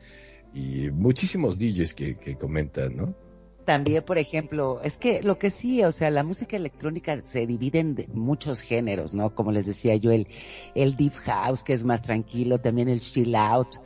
[0.52, 3.23] y muchísimos DJs que, que comentan, ¿no?
[3.64, 7.78] También, por ejemplo, es que lo que sí, o sea, la música electrónica se divide
[7.80, 9.34] en muchos géneros, ¿no?
[9.34, 10.26] Como les decía yo, el,
[10.74, 13.76] el deep house, que es más tranquilo, también el chill out,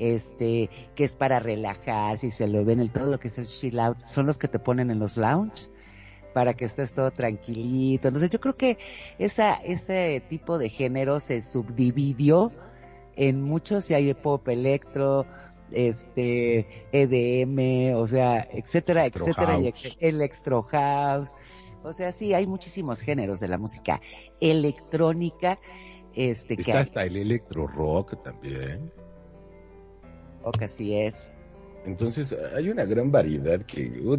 [0.00, 3.46] este, que es para relajarse y se lo ven, el, todo lo que es el
[3.46, 5.70] chill out, son los que te ponen en los lounge
[6.34, 8.08] para que estés todo tranquilito.
[8.08, 8.78] Entonces yo creo que
[9.18, 12.52] esa, ese tipo de género se subdividió
[13.16, 15.26] en muchos, y hay pop electro,
[15.72, 21.34] este EDM, o sea, etcétera, Electro etcétera, y ex- electro house.
[21.82, 24.00] O sea, sí, hay muchísimos géneros de la música
[24.40, 25.58] electrónica,
[26.14, 28.92] este, que, Está hasta el electro rock también.
[30.42, 31.30] o que así es.
[31.86, 34.18] Entonces hay una gran variedad que uh,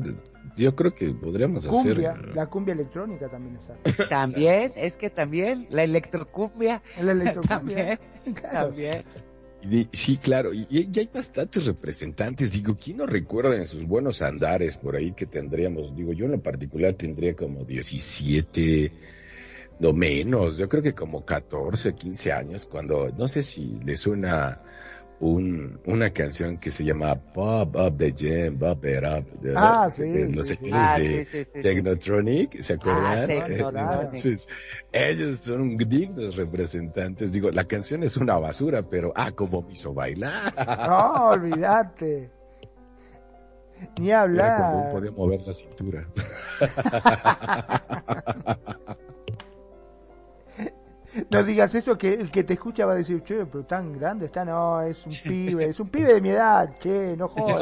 [0.58, 2.00] yo creo que podríamos hacer.
[2.34, 4.08] La cumbia electrónica también está.
[4.10, 8.00] También, es que también, la electrocumbia, La electrocumbia.
[8.24, 8.68] también, Claro.
[8.70, 9.04] también.
[9.92, 12.54] Sí, claro, y, y hay bastantes representantes.
[12.54, 15.96] Digo, ¿quién no recuerda en sus buenos andares por ahí que tendríamos?
[15.96, 18.92] Digo, yo en lo particular tendría como 17,
[19.80, 24.60] no menos, yo creo que como 14, 15 años, cuando, no sé si le suena
[25.22, 29.40] un, una canción que se llama Pop Up the Jam, Pop It Up.
[29.40, 30.54] de- Ah, de- sí, de sí, los sí.
[30.54, 31.60] equipos Ah, de sí, sí, sí, sí.
[31.62, 33.06] Technotronic, ¿se acuerdan?
[33.06, 34.04] Ah, Eh, Technotronic.
[34.04, 34.48] Entonces,
[34.92, 37.32] ellos son dignos representantes.
[37.32, 40.54] Digo, la canción es una basura, pero ah, como me hizo bailar.
[40.90, 42.30] No, olvídate.
[44.00, 44.92] Ni Era cuando hablar.
[44.92, 46.08] podía mover la cintura.
[51.30, 54.26] no digas eso que el que te escucha va a decir, che, pero tan grande
[54.28, 57.62] está, no, es un pibe, es un pibe de mi edad, che, no jodas.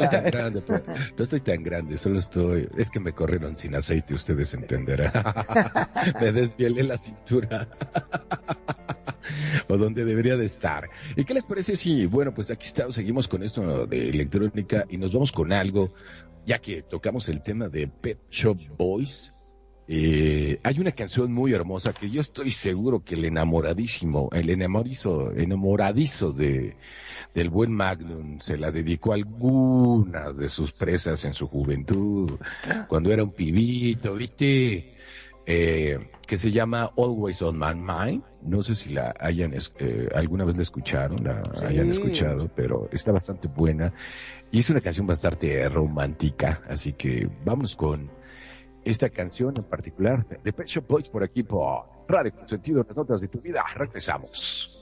[1.16, 5.12] no estoy tan grande, solo estoy, es que me corrieron sin aceite, ustedes entenderán.
[6.20, 7.68] me desvielé la cintura.
[9.68, 10.88] o donde debería de estar.
[11.16, 14.98] ¿Y qué les parece si, bueno, pues aquí estamos, seguimos con esto de electrónica y
[14.98, 15.92] nos vamos con algo,
[16.46, 19.32] ya que tocamos el tema de Pet Shop Boys?
[19.92, 25.32] Eh, hay una canción muy hermosa que yo estoy seguro que el enamoradísimo, el enamorizo,
[25.32, 26.76] enamoradizo de,
[27.34, 32.38] del buen Magnum se la dedicó a algunas de sus presas en su juventud,
[32.86, 34.94] cuando era un pibito, ¿viste?
[35.44, 38.22] Eh, que se llama Always on My Mind.
[38.42, 43.10] No sé si la hayan, eh, alguna vez la escucharon, la hayan escuchado, pero está
[43.10, 43.92] bastante buena.
[44.52, 48.19] Y es una canción bastante romántica, así que vamos con
[48.84, 53.28] esta canción en particular de Pet Boys por aquí por Radio Sentido, las notas de
[53.28, 53.64] tu vida.
[53.74, 54.76] Regresamos.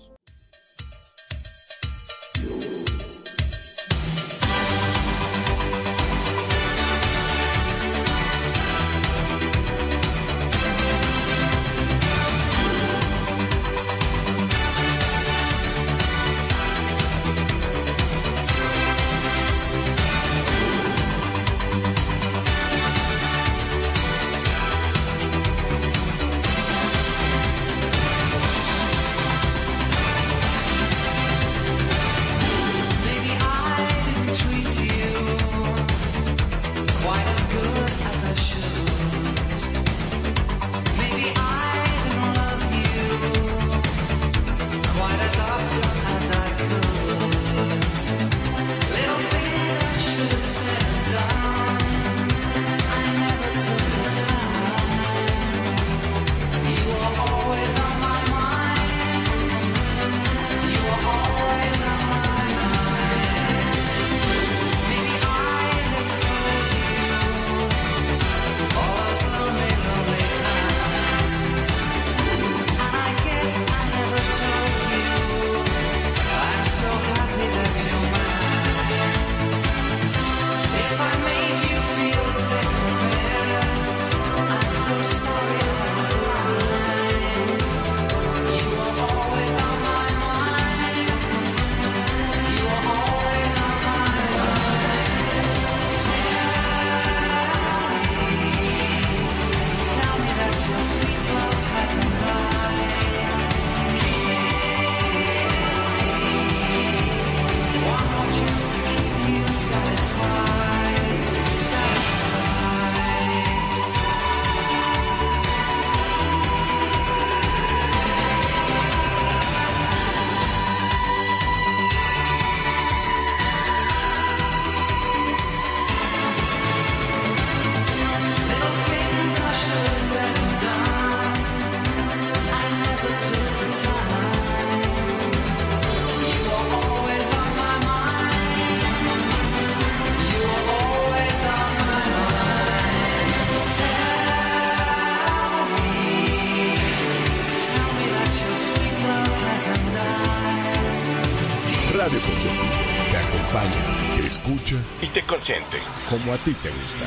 [156.48, 157.06] Ti te gusta.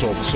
[0.00, 0.34] Somos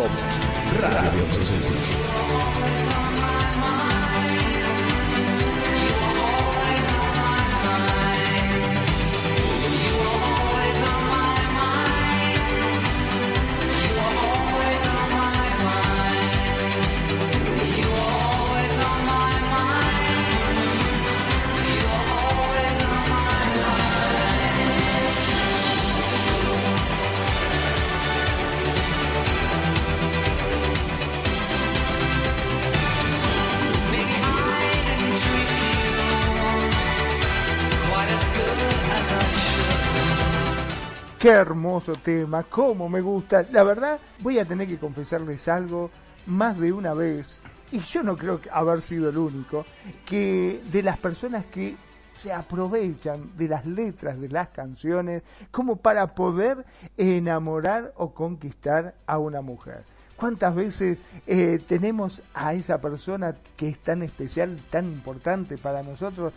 [41.21, 43.45] Qué hermoso tema, cómo me gusta.
[43.53, 45.91] La verdad, voy a tener que confesarles algo
[46.25, 47.41] más de una vez,
[47.71, 49.67] y yo no creo haber sido el único,
[50.07, 51.77] que de las personas que
[52.15, 56.65] se aprovechan de las letras de las canciones como para poder
[56.97, 59.85] enamorar o conquistar a una mujer.
[60.17, 66.33] ¿Cuántas veces eh, tenemos a esa persona que es tan especial, tan importante para nosotros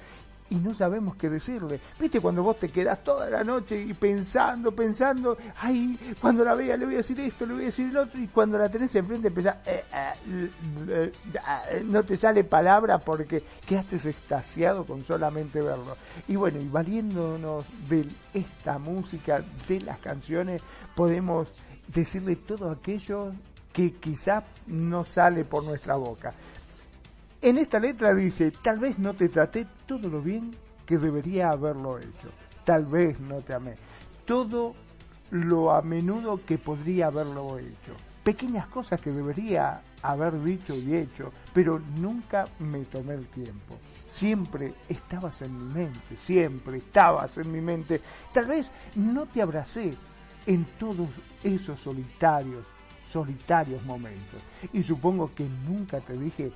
[0.54, 1.80] y no sabemos qué decirle.
[2.00, 6.78] ¿Viste cuando vos te quedás toda la noche y pensando, pensando, ay, cuando la vea
[6.78, 8.96] le voy a decir esto, le voy a decir el otro, y cuando la tenés
[8.96, 10.52] enfrente empezás, eh, eh,
[10.92, 15.98] eh, no te sale palabra porque quedaste extasiado con solamente verlo.
[16.28, 20.62] Y bueno, y valiéndonos de esta música, de las canciones,
[20.96, 21.48] podemos
[21.88, 23.32] decirle todo aquello
[23.72, 26.32] que quizá no sale por nuestra boca.
[27.44, 32.00] En esta letra dice, tal vez no te traté todo lo bien que debería haberlo
[32.00, 32.30] hecho.
[32.64, 33.76] Tal vez no te amé.
[34.24, 34.74] Todo
[35.30, 37.98] lo a menudo que podría haberlo hecho.
[38.24, 43.78] Pequeñas cosas que debería haber dicho y hecho, pero nunca me tomé el tiempo.
[44.08, 48.00] Siempre estabas en mi mente, siempre estabas en mi mente.
[48.32, 49.94] Tal vez no te abracé
[50.46, 51.10] en todos
[51.44, 52.66] esos solitarios,
[53.12, 54.42] solitarios momentos.
[54.72, 56.54] Y supongo que nunca te dije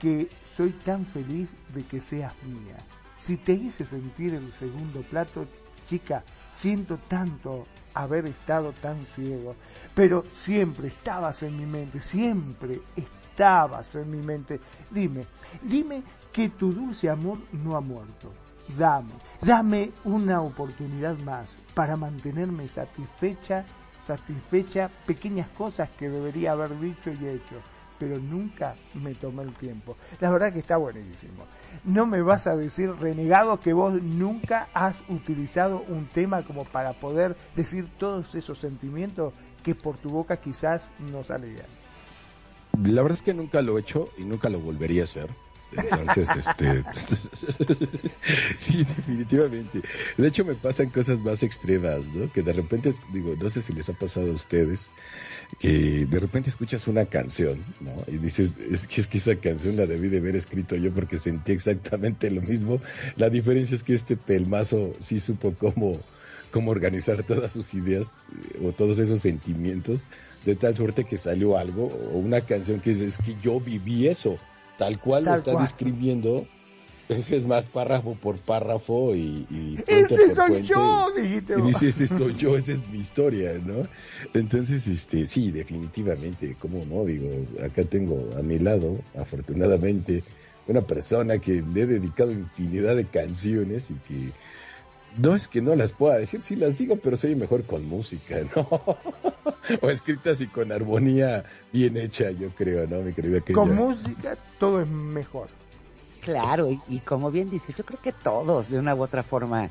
[0.00, 2.76] que soy tan feliz de que seas mía.
[3.18, 5.46] Si te hice sentir el segundo plato,
[5.88, 9.54] chica, siento tanto haber estado tan ciego,
[9.94, 14.60] pero siempre estabas en mi mente, siempre estabas en mi mente.
[14.90, 15.24] Dime,
[15.62, 18.32] dime que tu dulce amor no ha muerto.
[18.76, 23.64] Dame, dame una oportunidad más para mantenerme satisfecha,
[24.00, 27.62] satisfecha pequeñas cosas que debería haber dicho y hecho
[27.98, 29.96] pero nunca me tomé el tiempo.
[30.20, 31.44] La verdad que está buenísimo.
[31.84, 36.92] No me vas a decir, renegado, que vos nunca has utilizado un tema como para
[36.94, 39.32] poder decir todos esos sentimientos
[39.62, 41.66] que por tu boca quizás no salían.
[42.82, 45.30] La verdad es que nunca lo he hecho y nunca lo volvería a hacer.
[45.72, 46.84] Entonces, este,
[48.58, 49.82] sí, definitivamente.
[50.16, 52.30] De hecho, me pasan cosas más extremas, ¿no?
[52.32, 54.90] Que de repente, digo, no sé si les ha pasado a ustedes,
[55.58, 57.92] que de repente escuchas una canción, ¿no?
[58.06, 61.18] Y dices, es que, es que esa canción la debí de haber escrito yo porque
[61.18, 62.80] sentí exactamente lo mismo.
[63.16, 65.98] La diferencia es que este pelmazo sí supo cómo,
[66.52, 68.12] cómo organizar todas sus ideas
[68.62, 70.06] o todos esos sentimientos
[70.44, 74.06] de tal suerte que salió algo o una canción que es, es que yo viví
[74.06, 74.38] eso
[74.78, 76.46] tal cual lo está describiendo.
[77.08, 81.54] Es más párrafo por párrafo y, y ese soy yo, dijiste.
[81.56, 83.86] Y dice, ese soy yo, esa es mi historia, ¿no?
[84.34, 87.04] Entonces, este, sí, definitivamente, ¿cómo no?
[87.04, 87.30] Digo,
[87.64, 90.24] acá tengo a mi lado, afortunadamente,
[90.66, 94.32] una persona que le he dedicado infinidad de canciones y que
[95.18, 98.36] no es que no las pueda decir, sí las digo, pero soy mejor con música,
[98.56, 98.68] ¿no?
[99.82, 103.00] o escritas y con armonía bien hecha, yo creo, ¿no?
[103.00, 105.48] Mi querida Con música todo es mejor.
[106.20, 109.70] Claro, y, como bien dices, yo creo que todos de una u otra forma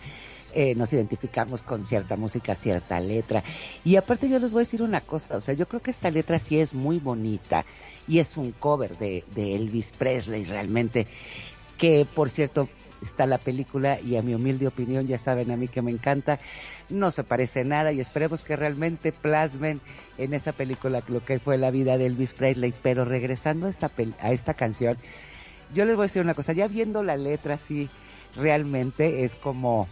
[0.54, 3.44] eh, nos identificamos con cierta música, cierta letra.
[3.84, 6.10] Y aparte yo les voy a decir una cosa, o sea, yo creo que esta
[6.10, 7.66] letra sí es muy bonita
[8.08, 11.08] y es un cover de, de Elvis Presley realmente,
[11.78, 12.70] que por cierto
[13.06, 16.40] está la película y a mi humilde opinión, ya saben a mí que me encanta,
[16.90, 19.82] no se parece nada y esperemos que realmente plasmen
[20.18, 22.74] en esa película lo que fue la vida de Elvis Presley.
[22.82, 24.98] Pero regresando a esta, a esta canción,
[25.74, 27.90] yo les voy a decir una cosa, ya viendo la letra así,
[28.36, 29.88] realmente es como...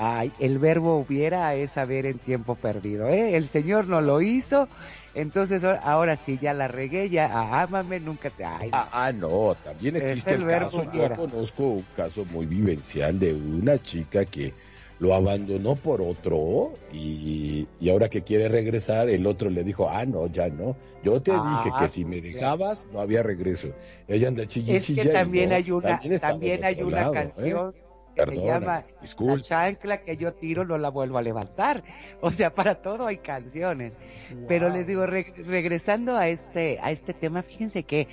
[0.00, 3.36] Ay, el verbo hubiera es saber en tiempo perdido, ¿eh?
[3.36, 4.68] El Señor no lo hizo,
[5.14, 8.44] entonces ahora sí, ya la regué, ya ah, ámame, nunca te...
[8.44, 13.34] Ay, ah, ah, no, también existe el, caso, yo conozco un caso muy vivencial de
[13.34, 14.54] una chica que
[15.00, 20.04] lo abandonó por otro y, y ahora que quiere regresar, el otro le dijo, ah,
[20.04, 23.68] no, ya no, yo te ah, dije que si me pues dejabas, no había regreso.
[24.06, 24.78] Ella anda chillilla.
[24.78, 27.54] Es que también hay una, también, hay una ¿eh?
[28.24, 28.84] Canción se llama
[29.18, 31.82] La chancla que yo tiro no la vuelvo a levantar.
[32.20, 33.96] O sea, para todo hay canciones.
[34.48, 38.08] Pero les digo, regresando a este, a este tema, fíjense que eh,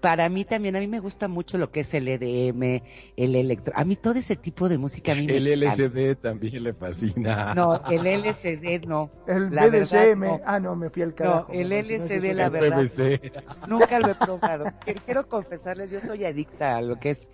[0.00, 2.82] para mí también, a mí me gusta mucho lo que es el EDM,
[3.16, 6.74] el electro, a mí todo ese tipo de música a mí El LCD también le
[6.74, 7.54] fascina.
[7.54, 9.10] No, el LCD no.
[9.26, 11.52] El BDSM, ah no, me fui al carajo.
[11.52, 12.86] No, el LCD la verdad,
[13.66, 14.66] nunca lo he probado.
[15.04, 17.32] Quiero confesarles, yo soy adicta a lo que es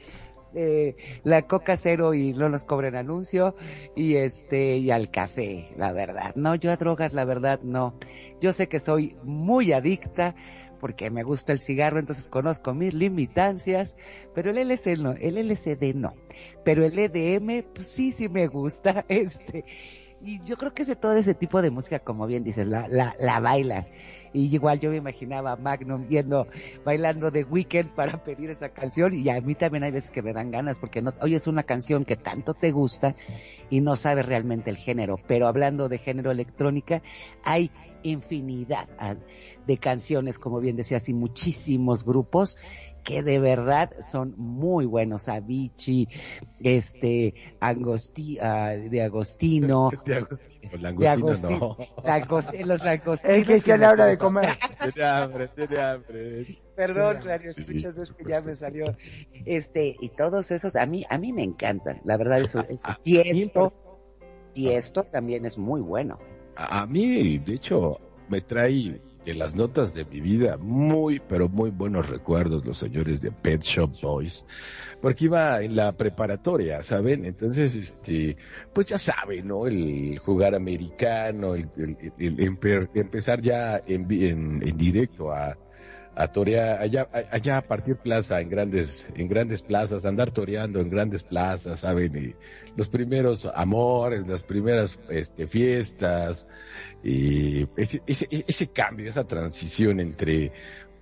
[0.55, 3.55] eh, la coca cero y no nos cobren anuncio
[3.95, 6.35] y este y al café, la verdad.
[6.37, 7.95] No, yo a drogas, la verdad, no.
[8.41, 10.35] Yo sé que soy muy adicta
[10.81, 13.97] porque me gusta el cigarro, entonces conozco mis limitancias,
[14.35, 16.15] pero el LSD no, el LCD no.
[16.65, 19.65] Pero el EDM, pues sí, sí me gusta, este.
[20.21, 22.89] Y yo creo que es de todo ese tipo de música, como bien dices, la,
[22.89, 23.93] la, la bailas.
[24.33, 26.49] Y igual yo me imaginaba a Magnum viendo,
[26.85, 30.33] bailando de Weekend para pedir esa canción y a mí también hay veces que me
[30.33, 33.15] dan ganas porque no, es una canción que tanto te gusta
[33.71, 35.19] y no sabes realmente el género.
[35.27, 37.01] Pero hablando de género electrónica,
[37.45, 37.71] hay
[38.03, 39.17] infinidad ah,
[39.67, 42.59] de canciones, como bien decías, y muchísimos grupos
[43.05, 45.29] que de verdad son muy buenos.
[45.29, 46.09] Avicii,
[46.61, 49.91] este, Angosti, uh, de Agostino.
[50.05, 51.77] De Agostino, el Agostino no.
[52.67, 53.25] los langostinos.
[53.25, 54.51] El que se le habla de comer.
[54.93, 56.59] tiene hambre, tiene hambre.
[56.77, 58.85] Perdón, Claudio, sí, escuchas, es que ya me salió.
[59.47, 62.01] Este, y todos esos, a mí, a mí me encantan.
[62.05, 63.73] La verdad, eso, es y esto,
[64.55, 66.19] y esto también es muy bueno.
[66.57, 69.01] A, a mí, de hecho, me trae
[69.31, 73.63] en las notas de mi vida muy, pero muy buenos recuerdos los señores de Pet
[73.63, 74.45] Shop Boys,
[75.01, 77.25] porque iba en la preparatoria, ¿saben?
[77.25, 78.37] Entonces, este,
[78.73, 79.67] pues ya saben, ¿no?
[79.67, 81.69] El jugar americano, el,
[82.95, 85.57] empezar ya en, en directo a,
[86.19, 90.91] a torear, allá, allá a partir plaza en grandes, en grandes plazas, andar toreando en
[90.91, 92.17] grandes plazas, ¿saben?
[92.17, 92.35] Y
[92.77, 96.49] los primeros amores, las primeras este, fiestas,
[97.05, 100.51] y ese, ese, ese cambio, esa transición entre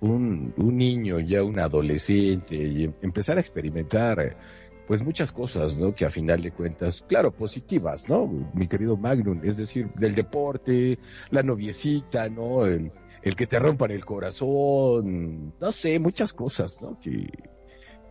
[0.01, 4.37] un, un niño ya un adolescente y em, empezar a experimentar
[4.85, 5.95] pues muchas cosas, ¿no?
[5.95, 8.27] Que a final de cuentas, claro, positivas, ¿no?
[8.53, 10.99] Mi querido Magnum, es decir, del deporte,
[11.31, 12.67] la noviecita, ¿no?
[12.67, 12.91] El,
[13.21, 16.97] el que te rompan el corazón, no sé, muchas cosas, ¿no?
[16.99, 17.27] Que,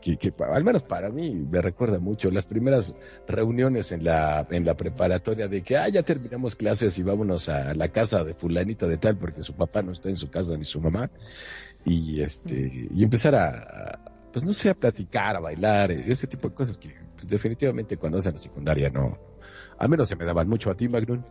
[0.00, 2.94] que, al menos para mí me recuerda mucho las primeras
[3.26, 7.74] reuniones en la, en la preparatoria de que, ah, ya terminamos clases y vámonos a
[7.74, 10.64] la casa de fulanito de tal porque su papá no está en su casa ni
[10.64, 11.10] su mamá
[11.84, 13.98] y este, y empezar a,
[14.32, 18.18] pues no sé, a platicar, a bailar, ese tipo de cosas que pues, definitivamente cuando
[18.18, 19.18] vas en la secundaria no,
[19.78, 21.22] al menos se me daban mucho a ti, Magnum.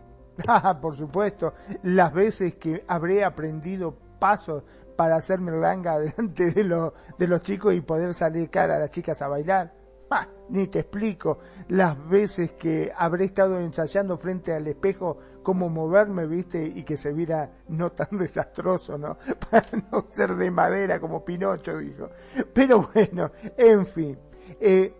[0.47, 4.63] Ah, por supuesto, las veces que habré aprendido pasos
[4.95, 8.91] para hacerme langa delante de, lo, de los chicos y poder salir cara a las
[8.91, 9.73] chicas a bailar.
[10.09, 16.27] Ah, ni te explico las veces que habré estado ensayando frente al espejo cómo moverme,
[16.27, 19.17] viste, y que se viera no tan desastroso, ¿no?
[19.49, 22.09] Para no ser de madera como Pinocho, dijo.
[22.53, 24.17] Pero bueno, en fin.
[24.59, 24.93] Eh,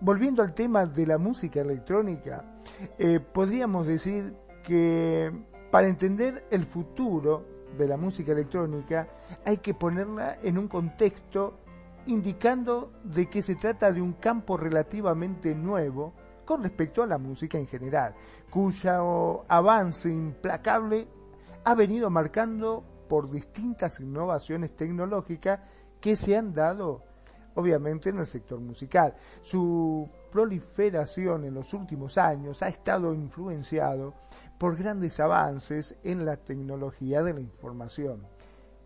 [0.00, 2.44] volviendo al tema de la música electrónica,
[2.98, 4.34] eh, podríamos decir
[4.64, 5.30] que
[5.70, 7.44] para entender el futuro
[7.76, 9.08] de la música electrónica
[9.44, 11.58] hay que ponerla en un contexto
[12.06, 16.12] indicando de que se trata de un campo relativamente nuevo
[16.44, 18.14] con respecto a la música en general,
[18.50, 21.08] cuyo avance implacable
[21.64, 25.60] ha venido marcando por distintas innovaciones tecnológicas
[26.00, 27.02] que se han dado
[27.54, 29.14] obviamente en el sector musical.
[29.42, 34.14] Su proliferación en los últimos años ha estado influenciado
[34.58, 38.26] por grandes avances en la tecnología de la información.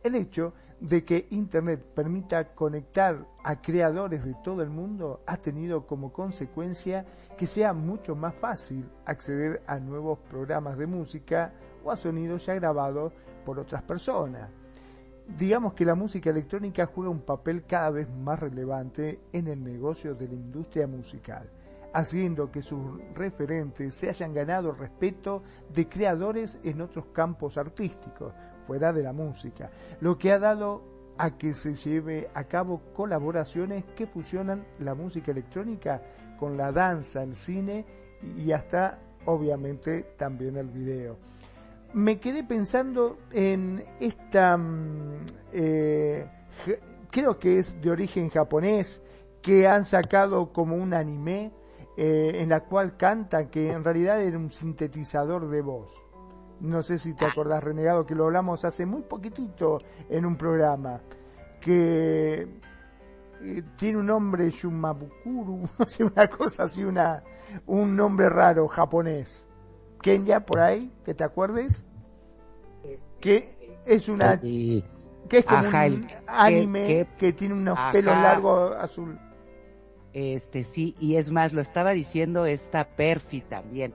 [0.02, 5.86] El hecho de que Internet permita conectar a creadores de todo el mundo ha tenido
[5.86, 7.04] como consecuencia
[7.36, 11.52] que sea mucho más fácil acceder a nuevos programas de música
[11.84, 13.12] o a sonidos ya grabados
[13.44, 14.50] por otras personas.
[15.36, 20.14] Digamos que la música electrónica juega un papel cada vez más relevante en el negocio
[20.14, 21.50] de la industria musical
[21.92, 28.32] haciendo que sus referentes se hayan ganado respeto de creadores en otros campos artísticos,
[28.66, 29.70] fuera de la música,
[30.00, 30.82] lo que ha dado
[31.16, 36.02] a que se lleve a cabo colaboraciones que fusionan la música electrónica
[36.38, 37.84] con la danza, el cine
[38.36, 41.16] y hasta obviamente también el video.
[41.94, 46.26] Me quedé pensando en esta, mm, eh,
[47.10, 49.02] creo que es de origen japonés,
[49.42, 51.52] que han sacado como un anime
[52.00, 55.92] eh, en la cual canta que en realidad era un sintetizador de voz.
[56.60, 57.28] No sé si te ah.
[57.28, 59.78] acordás, Renegado, que lo hablamos hace muy poquitito
[60.08, 61.00] en un programa,
[61.60, 62.42] que
[63.42, 67.24] eh, tiene un nombre Shumabukuru, no sé, una cosa así, una,
[67.66, 69.44] un nombre raro japonés.
[70.00, 71.82] Kenya, por ahí, que te acuerdes,
[73.18, 74.40] que es una...
[74.40, 74.84] que
[75.30, 79.18] es como un anime que, tiene unos pelos largos azul.
[80.18, 83.94] Este sí, y es más, lo estaba diciendo esta Perfi también.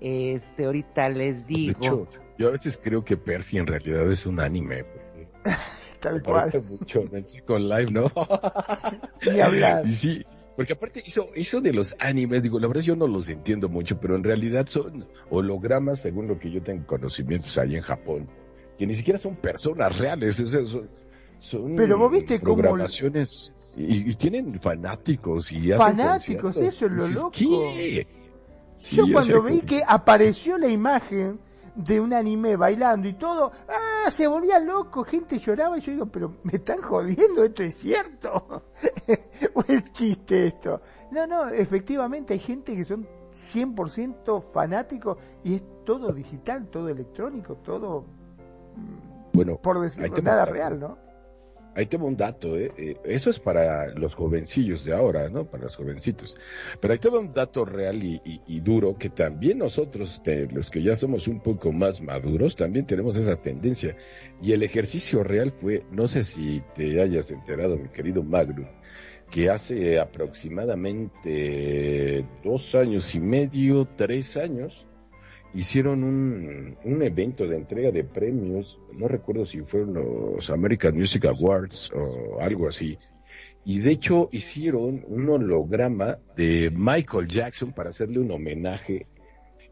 [0.00, 1.80] Este, ahorita les digo.
[1.80, 2.08] De hecho,
[2.38, 4.84] yo a veces creo que Perfi en realidad es un anime.
[6.00, 6.52] Tal cual.
[6.68, 7.02] mucho
[7.44, 8.12] con Live, ¿no?
[9.32, 9.84] Ni hablar.
[9.84, 10.22] Y sí,
[10.54, 13.98] porque aparte hizo, eso de los animes, digo, la verdad yo no los entiendo mucho,
[13.98, 18.28] pero en realidad son hologramas, según lo que yo tengo conocimientos ahí en Japón,
[18.78, 20.88] que ni siquiera son personas reales, o sea, son,
[21.76, 27.30] pero vos viste programaciones y, tienen fanáticos y fanáticos eso es lo loco.
[28.90, 31.38] yo cuando vi que apareció la imagen
[31.74, 36.06] de un anime bailando y todo ah se volvía loco gente lloraba y yo digo
[36.06, 38.64] pero me están jodiendo esto es cierto
[39.54, 40.80] o es chiste esto.
[41.10, 47.56] No no efectivamente hay gente que son 100% fanáticos y es todo digital todo electrónico
[47.56, 48.06] todo
[49.34, 51.05] bueno por decirlo nada real no
[51.76, 52.72] ahí tengo un dato, ¿eh?
[52.78, 52.96] ¿eh?
[53.04, 55.44] eso es para los jovencillos de ahora, ¿no?
[55.44, 56.36] Para los jovencitos.
[56.80, 60.22] Pero ahí tengo un dato real y, duro que también nosotros,
[60.52, 63.94] los que ya somos un poco más maduros, también tenemos esa tendencia.
[64.42, 68.66] Y el ejercicio real fue, no sé si te hayas enterado, mi querido Magno,
[69.30, 74.85] que hace aproximadamente dos años y medio, tres años,
[75.56, 81.24] hicieron un, un, evento de entrega de premios, no recuerdo si fueron los American Music
[81.24, 82.98] Awards o algo así,
[83.64, 89.06] y de hecho hicieron un holograma de Michael Jackson para hacerle un homenaje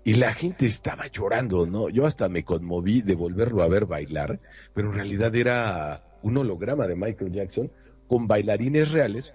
[0.03, 1.89] y la gente estaba llorando, ¿no?
[1.91, 4.41] Yo hasta me conmoví de volverlo a ver bailar,
[4.75, 7.71] pero en realidad era un holograma de Michael Jackson
[8.09, 9.35] con bailarines reales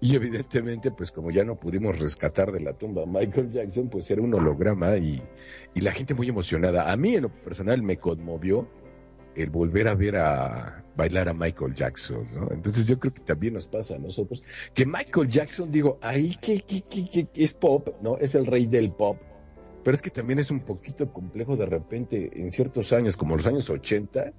[0.02, 4.10] y evidentemente, pues como ya no pudimos rescatar de la tumba a Michael Jackson, pues
[4.10, 5.22] era un holograma y,
[5.74, 6.90] y la gente muy emocionada.
[6.90, 8.68] A mí en lo personal me conmovió
[9.34, 12.48] el volver a ver a bailar a Michael Jackson, ¿no?
[12.50, 14.42] Entonces yo creo que también nos pasa a nosotros,
[14.74, 18.16] que Michael Jackson, digo, ahí que, que, que, es pop, ¿no?
[18.18, 19.18] Es el rey del pop,
[19.84, 23.46] pero es que también es un poquito complejo de repente en ciertos años, como los
[23.46, 24.32] años 80,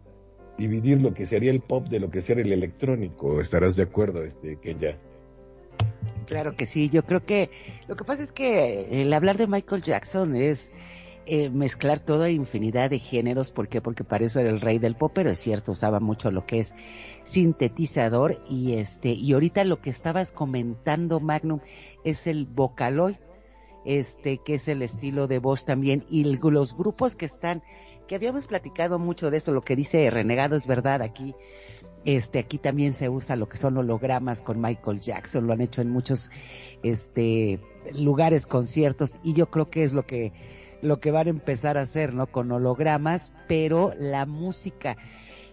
[0.57, 3.39] dividir lo que sería el pop de lo que sería el electrónico.
[3.39, 4.97] ¿Estarás de acuerdo, este, ya
[6.31, 7.49] Claro que sí, yo creo que
[7.89, 10.71] lo que pasa es que el hablar de Michael Jackson es
[11.25, 13.81] eh, mezclar toda infinidad de géneros, ¿por qué?
[13.81, 16.59] Porque para eso era el rey del pop, pero es cierto, usaba mucho lo que
[16.59, 16.73] es
[17.25, 21.59] sintetizador y este, y ahorita lo que estabas comentando, Magnum,
[22.05, 23.17] es el vocaloid,
[23.83, 27.61] este, que es el estilo de voz también, y los grupos que están,
[28.07, 31.35] que habíamos platicado mucho de eso, lo que dice Renegado es verdad aquí,
[32.05, 35.81] este, aquí también se usa lo que son hologramas con Michael Jackson, lo han hecho
[35.81, 36.31] en muchos,
[36.83, 37.59] este,
[37.93, 40.33] lugares, conciertos, y yo creo que es lo que,
[40.81, 42.27] lo que van a empezar a hacer, ¿no?
[42.27, 44.97] Con hologramas, pero la música,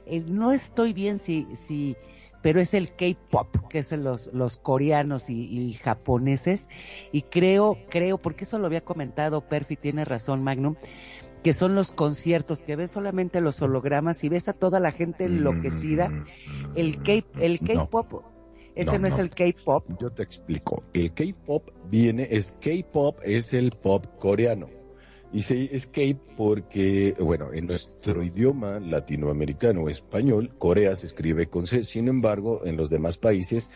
[0.06, 1.96] eh, no estoy bien si, si,
[2.40, 6.70] pero es el K-pop, que es los, los coreanos y, y, japoneses,
[7.12, 10.76] y creo, creo, porque eso lo había comentado Perfi, tiene razón Magnum,
[11.42, 15.24] que son los conciertos, que ves solamente los hologramas y ves a toda la gente
[15.24, 16.10] enloquecida.
[16.74, 18.24] El K, el K-pop,
[18.74, 19.84] ese no, es el K-pop.
[20.00, 20.84] Yo te explico.
[20.92, 24.68] El K-pop viene, es K-pop, es el pop coreano.
[25.32, 26.00] Y se es K
[26.36, 31.82] porque, bueno, en nuestro idioma latinoamericano español, Corea se escribe con C.
[31.82, 33.68] Sin embargo, en los demás países,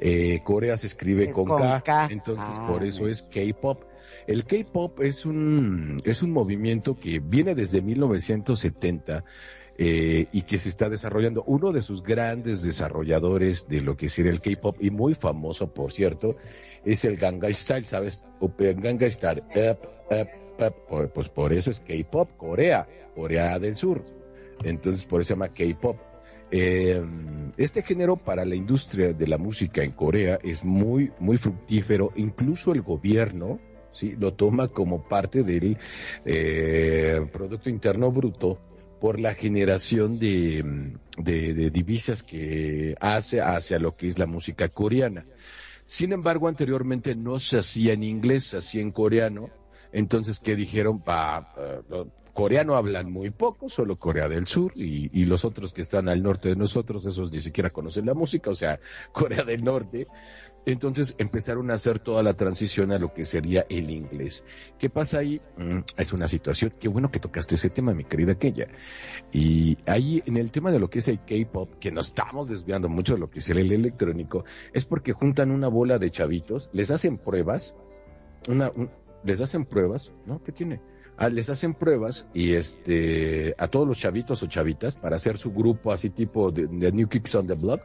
[0.00, 3.82] eh, Corea se escribe con, K, Entonces, por ah, eso es K-pop.
[4.26, 9.24] El K-pop es un, es un movimiento que viene desde 1970
[9.78, 11.44] eh, y que se está desarrollando.
[11.46, 15.92] Uno de sus grandes desarrolladores de lo que sería el K-pop y muy famoso, por
[15.92, 16.36] cierto,
[16.84, 18.24] es el Gangnam Style, ¿sabes?
[18.58, 19.42] Gangnam Style.
[21.14, 24.02] pues por eso es K-pop, Corea, Corea del Sur.
[24.64, 25.98] Entonces, por eso se llama K-pop.
[26.50, 27.04] Eh,
[27.56, 32.12] este género para la industria de la música en Corea es muy, muy fructífero.
[32.16, 33.60] Incluso el gobierno
[33.96, 34.14] ¿sí?
[34.18, 35.76] lo toma como parte del
[36.24, 38.58] eh, Producto Interno Bruto
[39.00, 45.26] por la generación de, de, divisas que hace hacia lo que es la música coreana.
[45.84, 49.50] Sin embargo, anteriormente no se hacía en inglés, se hacía en coreano.
[49.92, 51.00] Entonces, ¿qué dijeron?
[51.00, 51.54] Pa,
[52.36, 56.22] coreano hablan muy poco, solo Corea del Sur y, y, los otros que están al
[56.22, 58.78] norte de nosotros, esos ni siquiera conocen la música, o sea,
[59.12, 60.06] Corea del Norte.
[60.66, 64.44] Entonces empezaron a hacer toda la transición a lo que sería el inglés.
[64.78, 65.40] ¿Qué pasa ahí?
[65.56, 68.66] Mm, es una situación, qué bueno que tocaste ese tema, mi querida Kenya.
[69.32, 72.90] Y ahí en el tema de lo que es el K-pop, que nos estamos desviando
[72.90, 76.90] mucho de lo que es el electrónico, es porque juntan una bola de chavitos, les
[76.90, 77.74] hacen pruebas,
[78.46, 78.70] una,
[79.24, 80.42] les hacen pruebas, ¿no?
[80.42, 80.82] ¿Qué tiene?
[81.18, 85.50] Ah, les hacen pruebas y este a todos los chavitos o chavitas para hacer su
[85.50, 87.80] grupo así tipo de, New Kicks on the Block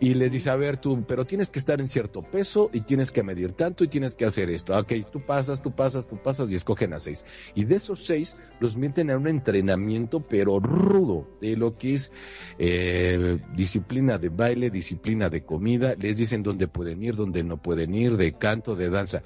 [0.00, 3.10] y les dice, a ver tú, pero tienes que estar en cierto peso y tienes
[3.12, 4.76] que medir tanto y tienes que hacer esto.
[4.76, 7.24] Ok, tú pasas, tú pasas, tú pasas y escogen a seis.
[7.54, 12.10] Y de esos seis los meten a un entrenamiento pero rudo de lo que es
[12.58, 17.94] eh, disciplina de baile, disciplina de comida, les dicen dónde pueden ir, dónde no pueden
[17.94, 19.22] ir, de canto, de danza.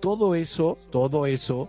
[0.00, 1.68] Todo eso, todo eso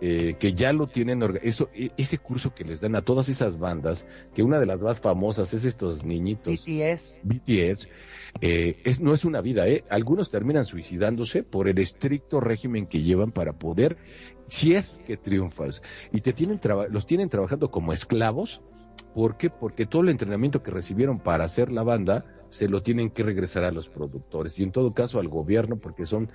[0.00, 3.58] eh, que ya lo tienen, eso, e, ese curso que les dan a todas esas
[3.58, 6.64] bandas, que una de las más famosas es estos niñitos.
[6.64, 7.20] BTS.
[7.24, 7.88] BTS.
[8.40, 9.84] Eh, es, no es una vida, ¿eh?
[9.90, 13.96] Algunos terminan suicidándose por el estricto régimen que llevan para poder,
[14.46, 15.82] si es que triunfas,
[16.12, 18.60] y te tienen los tienen trabajando como esclavos,
[19.14, 19.50] ¿por qué?
[19.50, 23.64] Porque todo el entrenamiento que recibieron para hacer la banda, se lo tienen que regresar
[23.64, 26.30] a los productores, y en todo caso al gobierno, porque son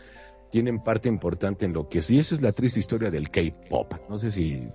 [0.54, 3.92] tienen parte importante en lo que sí, esa es la triste historia del K-pop.
[4.08, 4.70] No sé si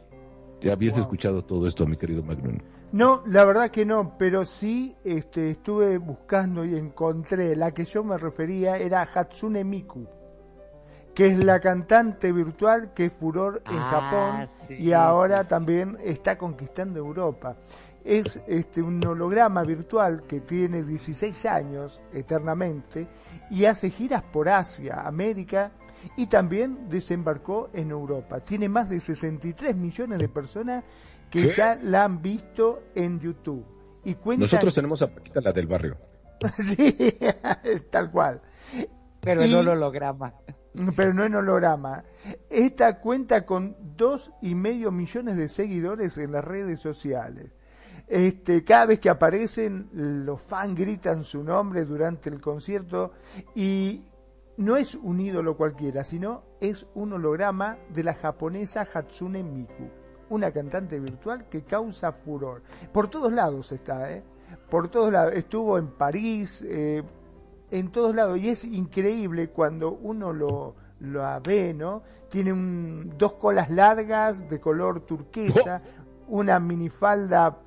[0.60, 2.58] ¿Ya habías escuchado todo esto, mi querido Magnum?
[2.90, 8.02] No, la verdad que no, pero sí este, estuve buscando y encontré, la que yo
[8.02, 10.08] me refería era Hatsune Miku,
[11.14, 15.44] que es la cantante virtual que es furor en Ah, Japón sí, y ahora sí,
[15.44, 15.50] sí.
[15.50, 17.54] también está conquistando Europa.
[18.10, 23.06] Es este, un holograma virtual que tiene 16 años eternamente
[23.50, 25.72] y hace giras por Asia, América
[26.16, 28.40] y también desembarcó en Europa.
[28.40, 30.84] Tiene más de 63 millones de personas
[31.30, 31.54] que ¿Qué?
[31.54, 33.66] ya la han visto en YouTube.
[34.04, 35.98] Y cuenta Nosotros tenemos a Paquita, la del barrio.
[36.56, 36.96] sí,
[37.64, 38.40] es tal cual.
[39.20, 40.32] Pero Y- el holograma.
[40.96, 42.04] Pero no en holograma.
[42.48, 47.50] Esta cuenta con dos y medio millones de seguidores en las redes sociales.
[48.08, 53.12] Este, cada vez que aparecen, los fans gritan su nombre durante el concierto
[53.54, 54.02] y
[54.56, 59.90] no es un ídolo cualquiera, sino es un holograma de la japonesa Hatsune Miku,
[60.30, 62.62] una cantante virtual que causa furor.
[62.92, 64.22] Por todos lados está, ¿eh?
[64.70, 65.34] Por todos lados.
[65.34, 67.02] Estuvo en París, eh,
[67.70, 68.38] en todos lados.
[68.38, 72.02] Y es increíble cuando uno lo, lo ve, ¿no?
[72.30, 75.82] Tiene un- dos colas largas de color turquesa,
[76.28, 77.58] una minifalda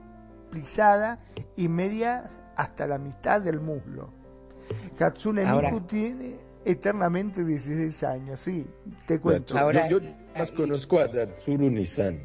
[0.51, 1.19] plisada
[1.55, 4.11] y media hasta la mitad del muslo.
[4.99, 8.67] Hatsune Ahora- Miku tiene eternamente 16 años, sí,
[9.07, 9.57] te cuento.
[9.57, 12.19] Ahora- yo, yo más conozco a Datsuru Nissan,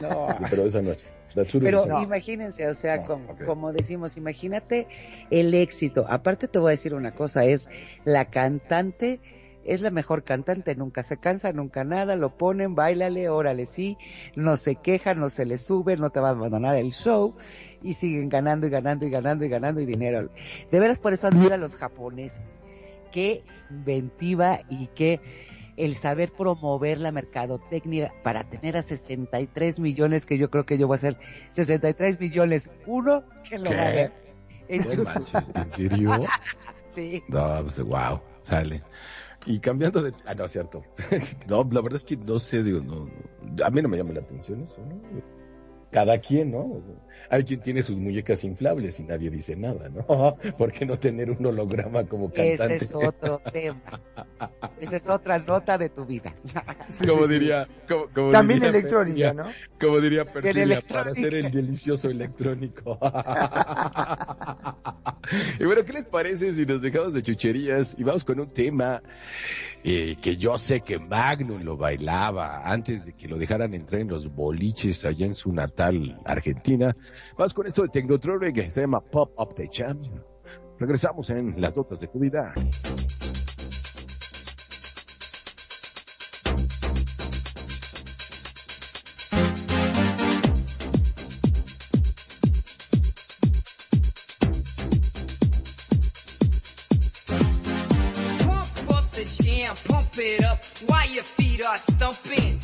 [0.00, 1.10] No, pero esa no es.
[1.34, 2.02] Pero Nissan.
[2.02, 3.44] imagínense, o sea, No, ok.
[3.46, 4.86] como decimos, imagínate
[5.30, 6.04] el éxito.
[6.10, 7.70] Aparte te voy a decir una cosa, es
[8.04, 9.18] la cantante,
[9.64, 13.96] es la mejor cantante, nunca se cansa, nunca nada, lo ponen, bailale, órale, sí,
[14.34, 17.34] no se queja, no se le sube, no te va a abandonar el show
[17.82, 20.30] y siguen ganando y ganando y ganando y ganando y dinero.
[20.70, 22.60] De veras por eso admiro a los japoneses.
[23.10, 25.20] Qué inventiva y qué
[25.76, 30.86] el saber promover la mercadotecnia para tener a 63 millones, que yo creo que yo
[30.86, 31.16] voy a hacer
[31.52, 33.76] 63 millones, uno que lo ¿Qué?
[33.76, 34.12] va a ver.
[34.68, 36.12] En manches, ¿en serio?
[36.88, 37.22] Sí.
[37.28, 38.82] No, pues wow, sale.
[39.46, 40.12] Y cambiando de...
[40.24, 40.82] Ah, no, cierto.
[41.48, 44.12] no, la verdad es que no sé, digo, no, no- a mí no me llama
[44.12, 45.00] la atención eso, ¿no?
[45.92, 46.82] Cada quien, ¿no?
[47.28, 50.36] Hay quien tiene sus muñecas inflables y nadie dice nada, ¿no?
[50.58, 52.76] ¿Por qué no tener un holograma como cantante?
[52.76, 54.00] Ese es otro tema.
[54.80, 56.34] Esa es otra nota de tu vida.
[56.88, 59.44] Sí, como sí, diría, como, como También diría electrónica, ¿no?
[59.80, 60.80] Como diría electrónica.
[60.88, 62.98] para hacer el delicioso electrónico.
[65.58, 69.02] y bueno, ¿qué les parece si nos dejamos de chucherías y vamos con un tema
[69.84, 74.08] eh, que yo sé que Magnum lo bailaba antes de que lo dejaran entrar en
[74.08, 76.96] los boliches allá en su natal Argentina?
[77.36, 80.00] Vamos con esto de Tecnotronic que se llama Pop Up the Jam.
[80.78, 82.54] Regresamos en las notas de Cuida.
[82.54, 83.31] Pump
[101.72, 102.61] lost, don't.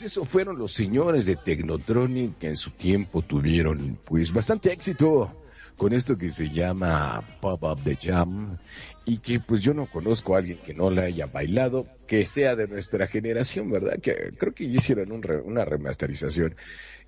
[0.00, 5.32] Pues fueron los señores de Technotronic que en su tiempo tuvieron pues bastante éxito
[5.76, 8.56] con esto que se llama Pop Up the Jam
[9.04, 12.56] y que pues yo no conozco a alguien que no la haya bailado, que sea
[12.56, 13.98] de nuestra generación, ¿verdad?
[14.00, 16.54] Que creo que hicieron un re- una remasterización.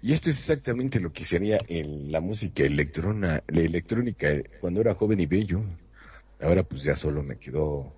[0.02, 4.28] Y esto es exactamente lo que se haría en la música electrona, la electrónica
[4.60, 5.62] cuando era joven y bello.
[6.40, 7.92] Ahora pues ya solo me quedó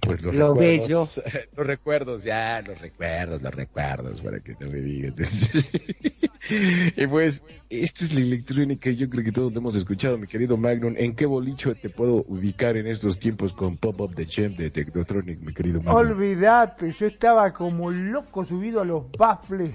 [0.00, 1.20] pues los Lo recuerdos,
[1.56, 5.14] los recuerdos, ya, los recuerdos, los recuerdos, para que no me digan.
[6.96, 10.56] y pues, esto es la electrónica, yo creo que todos lo hemos escuchado, mi querido
[10.56, 10.94] Magnum.
[10.96, 14.70] ¿En qué bolicho te puedo ubicar en estos tiempos con Pop Up the Champ de
[14.70, 15.96] Technotronic, mi querido Magnum?
[15.96, 19.74] Olvídate, yo estaba como loco subido a los baffles,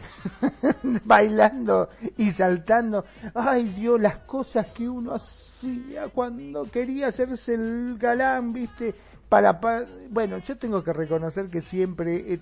[1.06, 3.06] bailando y saltando.
[3.34, 8.94] Ay Dios, las cosas que uno hacía cuando quería hacerse el galán, viste.
[9.36, 12.40] Para, pa- bueno, yo tengo que reconocer que siempre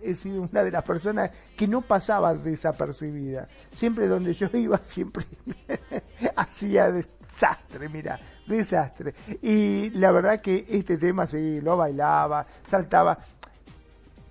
[0.00, 3.48] he, sido una de las personas que no pasaba desapercibida.
[3.72, 5.24] Siempre donde yo iba, siempre
[6.36, 9.12] hacía desastre, mira, desastre.
[9.42, 13.18] Y la verdad que este tema sí, lo bailaba, saltaba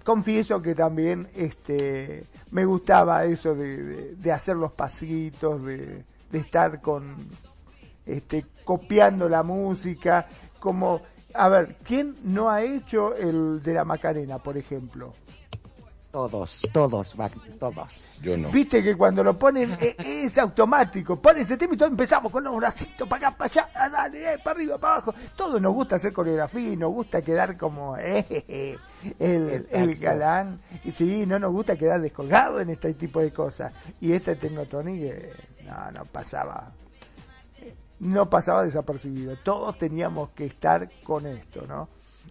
[0.01, 7.13] confieso que también este me gustaba eso de hacer los pasitos, de, de estar con
[8.05, 10.25] este copiando la música,
[10.61, 11.01] como
[11.35, 15.13] a ver, ¿quién no ha hecho el de la Macarena, por ejemplo?
[16.15, 17.13] Todos, todos,
[17.59, 18.21] todos.
[18.23, 18.49] Yo no.
[18.49, 22.41] Viste que cuando lo ponen e- es, automático, ponen ese tema y todos empezamos con
[22.41, 25.13] los bracitos para acá, para allá, ah, dale, eh, para arriba, para abajo.
[25.35, 28.77] Todos nos gusta hacer coreografía y nos gusta quedar como eh,
[29.19, 30.61] el, el galán.
[30.85, 33.73] Y sí, no nos gusta quedar descolgado en este tipo de cosas.
[33.99, 35.33] Y este Tecnotonic, eh,
[35.65, 36.71] no, no pasaba,
[37.99, 39.35] no pasaba desapercibido.
[39.43, 41.87] Todos teníamos que estar con esto, ¿no?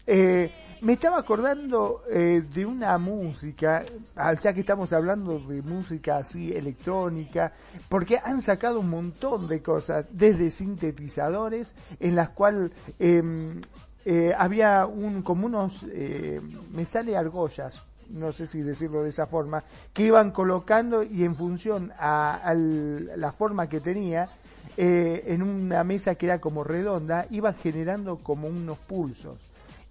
[0.06, 0.52] Eh,
[0.84, 3.84] me estaba acordando eh, de una música,
[4.16, 7.52] ah, ya que estamos hablando de música así electrónica,
[7.88, 13.62] porque han sacado un montón de cosas, desde sintetizadores, en las cuales em,
[14.04, 16.38] eh, había un, como unos, eh,
[16.74, 21.34] me sale argollas, no sé si decirlo de esa forma, que iban colocando y en
[21.34, 24.28] función a, a la forma que tenía,
[24.76, 29.38] eh, en una mesa que era como redonda, iban generando como unos pulsos.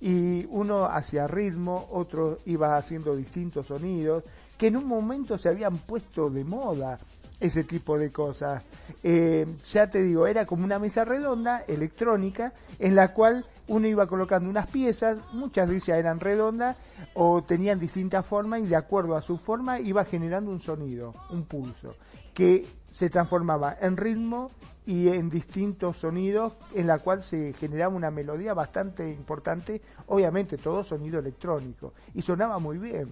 [0.02, 4.24] Y uno hacía ritmo, otro iba haciendo distintos sonidos,
[4.58, 7.00] que en un momento se habían puesto de moda
[7.40, 8.64] ese tipo de cosas.
[9.04, 14.08] Eh, ya te digo, era como una mesa redonda, electrónica, en la cual uno iba
[14.08, 16.76] colocando unas piezas, muchas de ellas eran redondas
[17.14, 21.44] o tenían distintas formas y de acuerdo a su forma iba generando un sonido, un
[21.44, 21.96] pulso,
[22.34, 24.52] que se transformaba en ritmo
[24.86, 30.84] y en distintos sonidos en la cual se generaba una melodía bastante importante, obviamente todo
[30.84, 33.12] sonido electrónico y sonaba muy bien.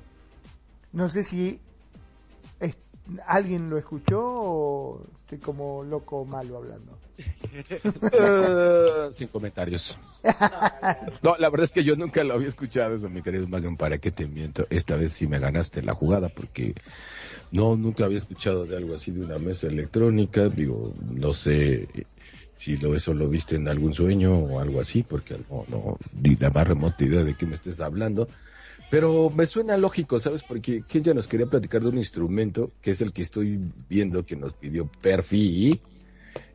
[0.94, 1.60] No sé si
[3.26, 6.98] alguien lo escuchó o estoy como loco malo hablando.
[8.14, 9.98] Eh, sin comentarios.
[11.22, 13.98] No, la verdad es que yo nunca lo había escuchado eso, mi querido Magnum, ¿para
[14.00, 14.66] qué te miento?
[14.70, 16.74] Esta vez sí me ganaste la jugada porque
[17.52, 21.88] no, nunca había escuchado de algo así de una mesa electrónica, digo, no sé
[22.56, 26.50] si lo, eso lo viste en algún sueño o algo así, porque no, ni la
[26.50, 28.28] más remota idea de qué me estés hablando.
[28.90, 30.44] Pero me suena lógico, ¿sabes?
[30.44, 34.26] Porque que ella nos quería platicar de un instrumento, que es el que estoy viendo
[34.26, 35.80] que nos pidió Perfi,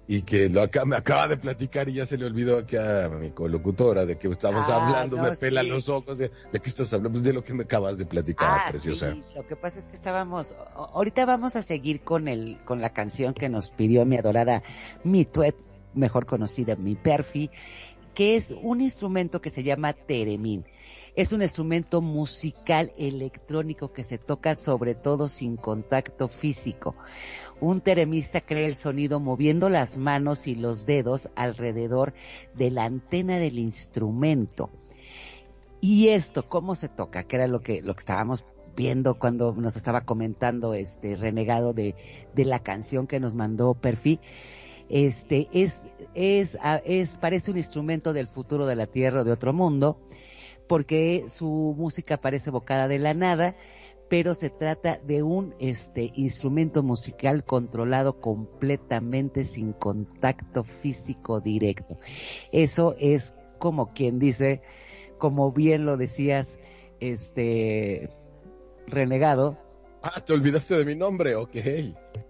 [0.09, 3.09] y que lo acá, me acaba de platicar y ya se le olvidó acá a
[3.09, 5.69] mi colocutora de que estamos Ah, hablando, no, me pela sí.
[5.69, 8.63] los ojos, de, de qué estás hablando, pues de lo que me acabas de platicar,
[8.67, 9.13] Ah, preciosa.
[9.13, 12.91] sí, lo que pasa es que estábamos, ahorita vamos a seguir con el, con la
[12.91, 14.63] canción que nos pidió mi adorada
[15.03, 15.57] Mi Tuet,
[15.95, 17.51] mejor conocida Mi Perfi,
[18.15, 20.65] que es un instrumento que se llama teremín.
[21.17, 26.95] Es un instrumento musical electrónico que se toca sobre todo sin contacto físico.
[27.61, 32.13] Un teremista crea el sonido moviendo las manos y los dedos alrededor
[32.55, 34.71] de la antena del instrumento.
[35.81, 37.25] Y esto, ¿cómo se toca?
[37.25, 38.45] Que era lo que, lo que estábamos
[38.77, 41.95] viendo cuando nos estaba comentando este renegado de,
[42.35, 44.21] de la canción que nos mandó Perfi.
[44.89, 49.53] Este es, es, es, parece un instrumento del futuro de la Tierra o de otro
[49.53, 49.99] mundo,
[50.69, 53.57] porque su música parece evocada de la nada,
[54.09, 61.99] pero se trata de un este instrumento musical controlado completamente sin contacto físico directo.
[62.53, 64.61] Eso es como quien dice,
[65.19, 66.61] como bien lo decías,
[67.01, 68.11] este
[68.87, 69.59] renegado,
[70.03, 71.57] Ah, te olvidaste de mi nombre, ok.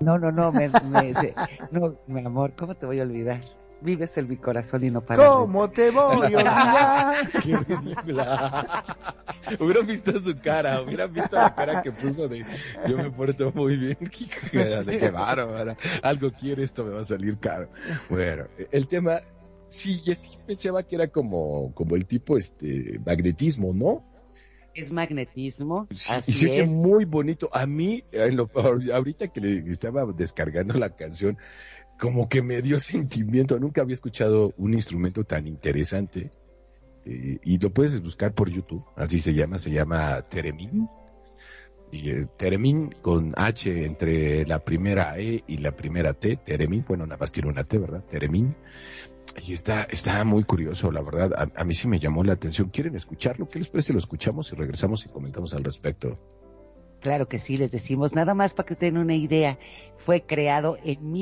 [0.01, 1.37] No, no, no, me, me, se-
[1.71, 3.41] no, mi amor, ¿cómo te voy a olvidar?
[3.81, 5.29] Vives en mi corazón y no para.
[5.29, 7.17] ¿Cómo te voy a olvidar?
[9.61, 12.45] Hubieran visto su cara, hubieran visto la cara que puso de
[12.89, 13.99] yo me porto muy bien.
[14.53, 15.77] De qué bárbara.
[16.03, 17.69] Algo quiere, esto me va a salir caro.
[18.09, 19.21] Bueno, el tema,
[19.69, 24.05] sí, y es que yo pensaba que era como, como el tipo este magnetismo, ¿no?
[24.75, 26.73] Es magnetismo, Sí, y se oye es.
[26.73, 27.49] muy bonito.
[27.53, 28.51] A mí, en lo-
[28.93, 31.39] ahorita que le estaba descargando la canción,
[31.99, 33.59] como que me dio sentimiento.
[33.59, 36.31] Nunca había escuchado un instrumento tan interesante.
[37.05, 38.85] Eh, y lo puedes buscar por YouTube.
[38.97, 40.89] Así se llama, se llama Teremin.
[41.93, 46.37] Y eh, Teremin con H entre la primera E y la primera T.
[46.37, 48.05] Teremin, bueno, nada más tiene una T, ¿verdad?
[48.05, 48.55] Teremin.
[49.47, 51.33] Y está, está muy curioso, la verdad.
[51.35, 52.71] A, a mí sí me llamó la atención.
[52.71, 53.49] ¿Quieren escucharlo?
[53.49, 53.93] ¿Qué les parece?
[53.93, 56.19] Lo escuchamos y regresamos y comentamos al respecto.
[57.01, 59.59] Claro que sí, les decimos, nada más para que tengan una idea,
[59.95, 61.13] fue creado en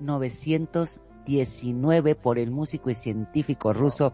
[0.00, 4.12] 1919 por el músico y científico ruso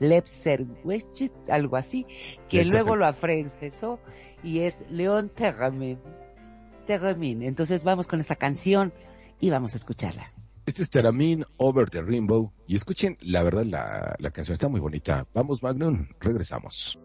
[0.00, 2.06] Lev Sergeyevich, algo así,
[2.48, 4.00] que luego lo afrancesó
[4.42, 5.98] y es León Terramin.
[6.86, 7.42] Terramin.
[7.42, 8.92] Entonces vamos con esta canción
[9.40, 10.26] y vamos a escucharla.
[10.66, 12.52] Este es Teramin Over the Rainbow.
[12.66, 15.26] Y escuchen, la verdad, la, la canción está muy bonita.
[15.32, 16.98] Vamos, Magnum, regresamos.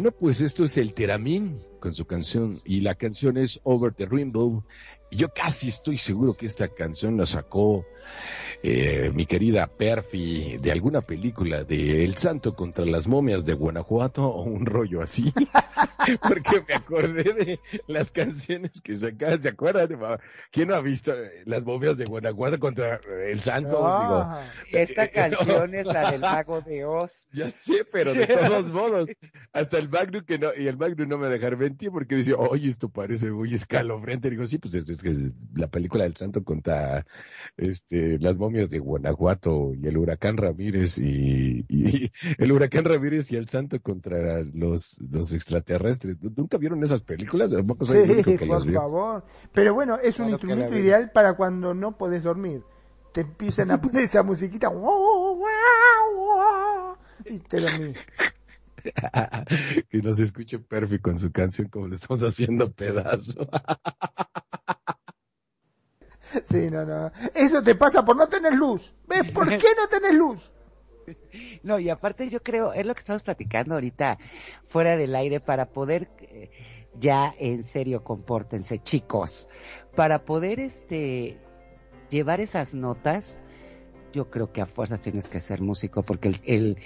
[0.00, 2.60] Bueno, pues esto es el Teramín con su canción.
[2.64, 4.62] Y la canción es Over the Rainbow.
[5.10, 7.84] Yo casi estoy seguro que esta canción la sacó
[8.62, 14.22] eh, mi querida Perfi de alguna película de El Santo contra las momias de Guanajuato
[14.24, 15.32] o un rollo así.
[16.22, 19.40] Porque me acordé de las canciones que sacaban.
[19.40, 19.88] ¿Se acuerdan?
[19.88, 20.18] de-
[20.50, 23.80] ¿Quién no ha visto eh, las momias de Guanajuato contra El Santo?
[23.86, 27.28] Ah, Esta Eh, canción es la del mago de Oz.
[27.32, 29.08] Ya sé, pero de todos modos,
[29.52, 32.68] hasta el Magnum que no, y el Magnum no me dejar mentir porque dice, oye,
[32.68, 34.30] esto parece muy escalofriante.
[34.30, 37.06] Digo, sí, pues es, es que es la película del santo contra
[37.56, 43.36] este las momias de Guanajuato y el huracán Ramírez y, y el huracán Ramírez y
[43.36, 46.18] el santo contra los, los extraterrestres.
[46.36, 47.50] ¿Nunca vieron esas películas?
[47.50, 48.80] Tampoco soy el único sí, las por vio.
[48.80, 49.24] favor.
[49.52, 52.62] Pero bueno, es un Claro instrumento ideal para cuando no podés dormir.
[53.12, 54.68] Te empiezan a poner esa musiquita
[57.24, 57.98] y te dormís.
[59.88, 63.34] que nos escuche Perfi con su canción como le estamos haciendo pedazo.
[66.44, 67.10] Sí, no, no.
[67.34, 68.94] Eso te pasa por no tener luz.
[69.06, 70.52] ¿Ves por qué no tenés luz?
[71.62, 74.18] No, y aparte yo creo, es lo que estamos platicando ahorita
[74.64, 76.50] fuera del aire para poder eh,
[76.94, 79.48] ya en serio compórtense, chicos,
[79.94, 81.38] para poder este
[82.10, 83.40] llevar esas notas,
[84.12, 86.76] yo creo que a fuerzas tienes que ser músico, porque el, el,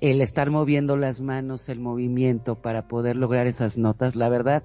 [0.00, 4.64] el, estar moviendo las manos, el movimiento para poder lograr esas notas, la verdad,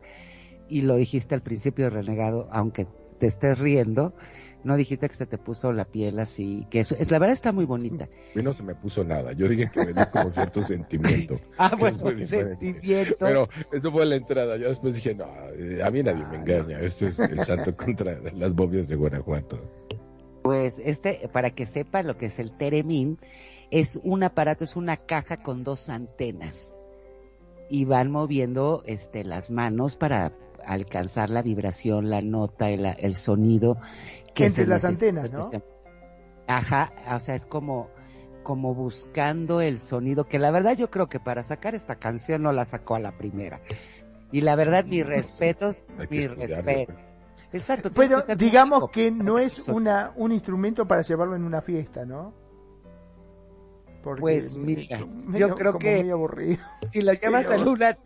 [0.70, 2.88] y lo dijiste al principio, renegado, aunque
[3.20, 4.14] te estés riendo,
[4.64, 7.52] no dijiste que se te puso la piel así, que eso, es, la verdad está
[7.52, 8.06] muy bonita.
[8.06, 11.36] A mí no se me puso nada, yo dije que me dio como cierto sentimiento.
[11.58, 13.16] ah, bueno, sentimiento.
[13.20, 15.26] Pero eso fue la entrada, yo después dije, no,
[15.58, 19.87] eh, a mí nadie me engaña, esto es el santo contra las bobias de Guanajuato.
[20.48, 23.20] Pues este, para que sepa lo que es el Teremín,
[23.70, 26.74] es un aparato, es una caja con dos antenas
[27.70, 30.32] y van moviendo este las manos para
[30.66, 33.78] alcanzar la vibración, la nota, el, el sonido
[34.34, 35.42] que entre las antenas, ¿no?
[36.48, 37.90] Ajá, o sea, es como
[38.44, 42.54] como buscando el sonido que la verdad yo creo que para sacar esta canción no
[42.54, 43.60] la sacó a la primera.
[44.32, 46.96] Y la verdad mis respetos, mis respetos.
[47.54, 47.90] Exacto.
[47.96, 52.34] Pero digamos que no es una un instrumento para llevarlo en una fiesta, ¿no?
[54.16, 55.98] pues mira, yo creo que
[56.92, 57.98] si lo llevas en una,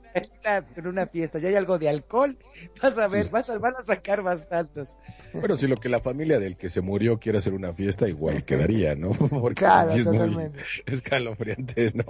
[0.75, 2.37] en una fiesta y hay algo de alcohol,
[2.81, 4.97] vas a ver, vas a, van a sacar bastantes.
[5.33, 8.43] Bueno, si lo que la familia del que se murió quiere hacer una fiesta, igual
[8.45, 9.11] quedaría, ¿no?
[9.11, 10.51] Porque claro, es muy
[10.85, 12.05] escalofriante, ¿no?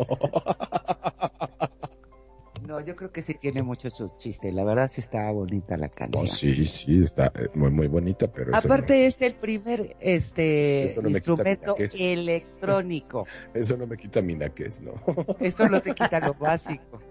[2.72, 4.50] No, yo creo que sí tiene mucho su chiste.
[4.54, 6.24] La verdad sí está bonita la canción.
[6.24, 8.56] No, sí, sí, está eh, muy, muy bonita, pero...
[8.56, 13.28] Aparte no, es el primer este no instrumento electrónico.
[13.54, 14.94] Eso no me quita mi naquez, ¿no?
[15.42, 17.02] Eso no te quita lo básico.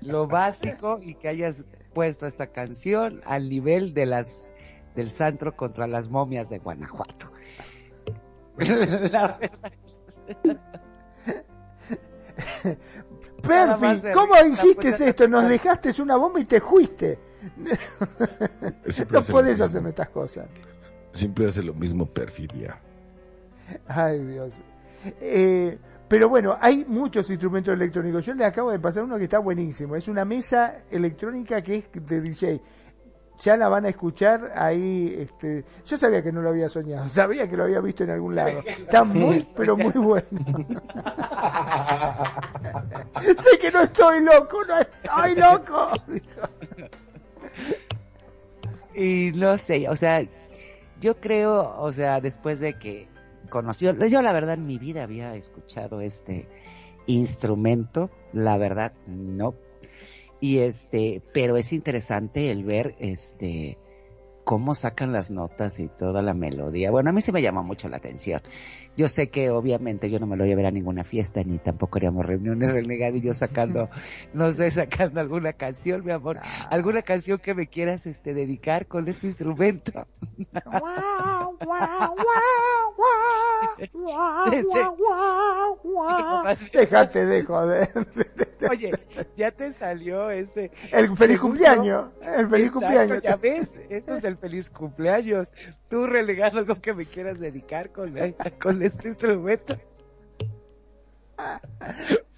[0.00, 4.48] Lo básico y que hayas puesto esta canción al nivel de las
[4.94, 7.32] del Santro contra las momias de Guanajuato.
[9.10, 9.80] La verdad.
[13.46, 15.28] Perfi, ¿cómo hiciste pues, esto?
[15.28, 17.18] Nos dejaste una bomba y te fuiste.
[18.88, 20.46] Siempre No puedes hacerme estas cosas.
[21.12, 22.78] Siempre hace lo mismo perfidia.
[23.86, 24.60] Ay, Dios.
[25.20, 28.24] Eh, pero bueno, hay muchos instrumentos electrónicos.
[28.26, 29.96] Yo le acabo de pasar uno que está buenísimo.
[29.96, 32.60] Es una mesa electrónica que es de DJ.
[33.40, 35.12] Ya la van a escuchar ahí.
[35.18, 37.08] Este, yo sabía que no lo había soñado.
[37.08, 38.62] Sabía que lo había visto en algún lado.
[38.66, 40.28] Está muy, pero muy bueno.
[43.20, 45.90] sé que no estoy loco, no estoy loco.
[48.96, 50.22] Y no sé, o sea,
[51.00, 53.08] yo creo, o sea, después de que
[53.48, 56.46] conoció, yo la verdad en mi vida había escuchado este
[57.06, 59.54] instrumento, la verdad no.
[60.44, 63.78] Y este, pero es interesante el ver este
[64.44, 66.90] cómo sacan las notas y toda la melodía.
[66.90, 68.42] Bueno, a mí sí me llama mucho la atención.
[68.96, 71.58] Yo sé que obviamente yo no me lo voy a ver a ninguna fiesta ni
[71.58, 73.88] tampoco haríamos reuniones renegado y yo sacando,
[74.34, 76.38] no sé, sacando alguna canción, mi amor,
[76.70, 80.06] alguna canción que me quieras este dedicar con este instrumento.
[80.64, 82.14] Guau, guau, guau,
[82.96, 86.44] guau, guau, Ese- guau, guau.
[86.44, 87.90] Más bien- Déjate de joder.
[88.70, 88.92] Oye,
[89.36, 90.70] ya te salió ese.
[90.90, 92.06] El feliz cumpleaños.
[92.22, 93.22] El feliz Exacto, cumpleaños.
[93.22, 95.52] Ya ves, eso es el feliz cumpleaños.
[95.90, 98.14] Tú relegando algo que me quieras dedicar con,
[98.62, 99.78] con este instrumento.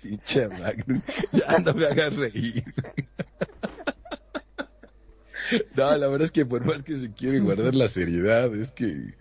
[0.02, 1.00] Pinche Magnum,
[1.32, 2.64] ya no me hagas reír.
[5.76, 9.14] No, la verdad es que por más que se quiere guardar la seriedad, es que,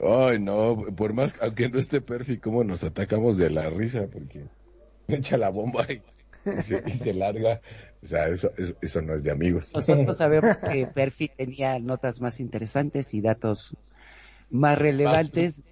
[0.00, 4.46] ay no, por más, aunque no esté Perfi, cómo nos atacamos de la risa, porque
[5.06, 6.02] echa la bomba y,
[6.58, 7.60] y se, y se larga,
[8.02, 9.72] o sea, eso, eso, eso no es de amigos.
[9.74, 13.76] Nosotros sabemos que Perfi tenía notas más interesantes y datos
[14.50, 15.64] más relevantes.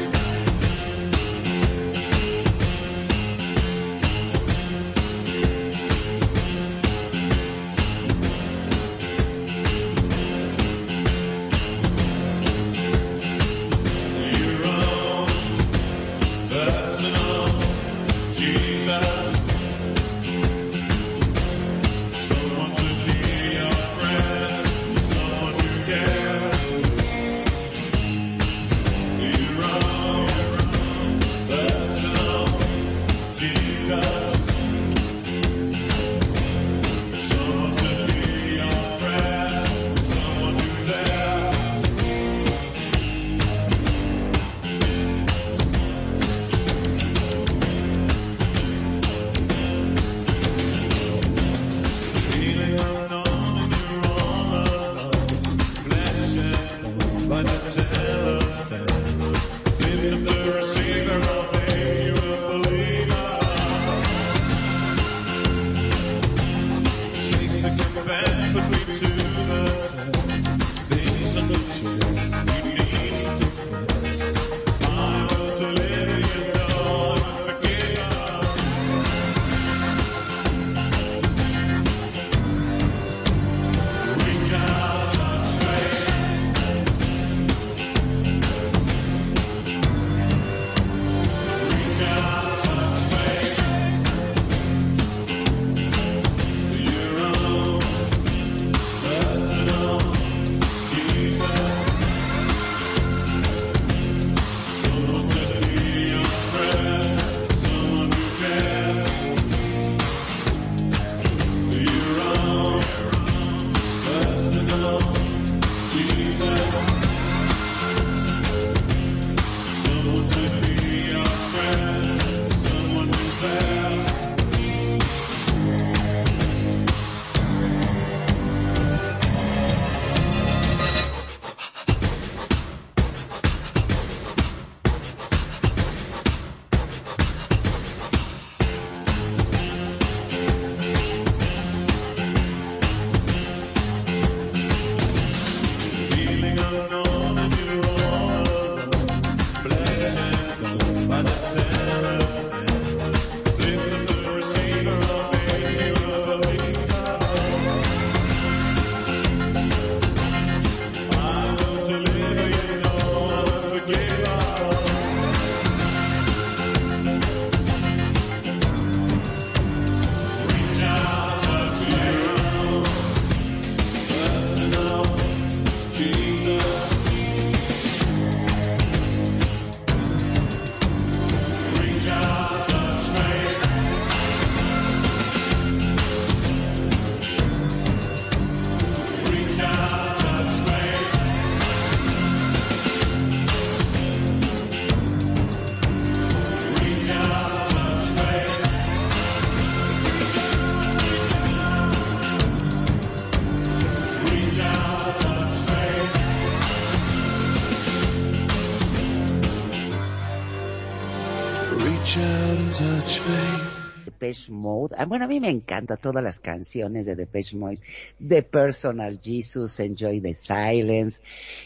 [214.96, 217.80] Ah, bueno, a mí me encantan todas las canciones de Depeche Mode.
[218.26, 221.22] The Personal Jesus, Enjoy the Silence,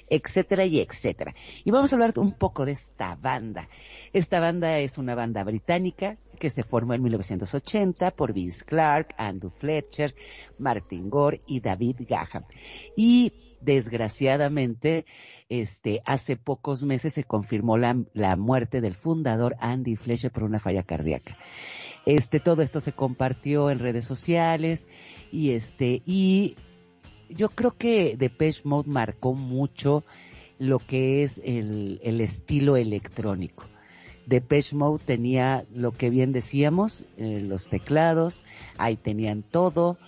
[0.09, 1.35] etcétera y etcétera.
[1.65, 3.69] Y vamos a hablar un poco de esta banda.
[4.13, 9.51] Esta banda es una banda británica que se formó en 1980 por Vince Clark, Andrew
[9.51, 10.15] Fletcher,
[10.59, 12.45] Martin Gore y David Gaham.
[12.97, 15.07] Y desgraciadamente,
[15.49, 20.83] este, hace pocos meses se confirmó la muerte del fundador Andy Fletcher por una falla
[20.83, 21.37] cardíaca.
[22.07, 24.89] Este, todo esto se compartió en redes sociales
[25.33, 26.57] y este, y
[27.31, 30.05] yo creo que Depeche Mode marcó mucho
[30.59, 33.65] lo que es el, el estilo electrónico.
[34.27, 38.43] Depeche Mode tenía lo que bien decíamos, eh, los teclados,
[38.79, 39.99] ahí tenían todo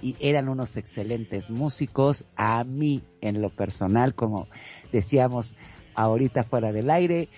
[0.00, 2.26] y eran unos excelentes músicos.
[2.36, 4.48] A mí, en lo personal, como
[4.92, 5.56] decíamos
[5.94, 7.28] ahorita fuera del aire,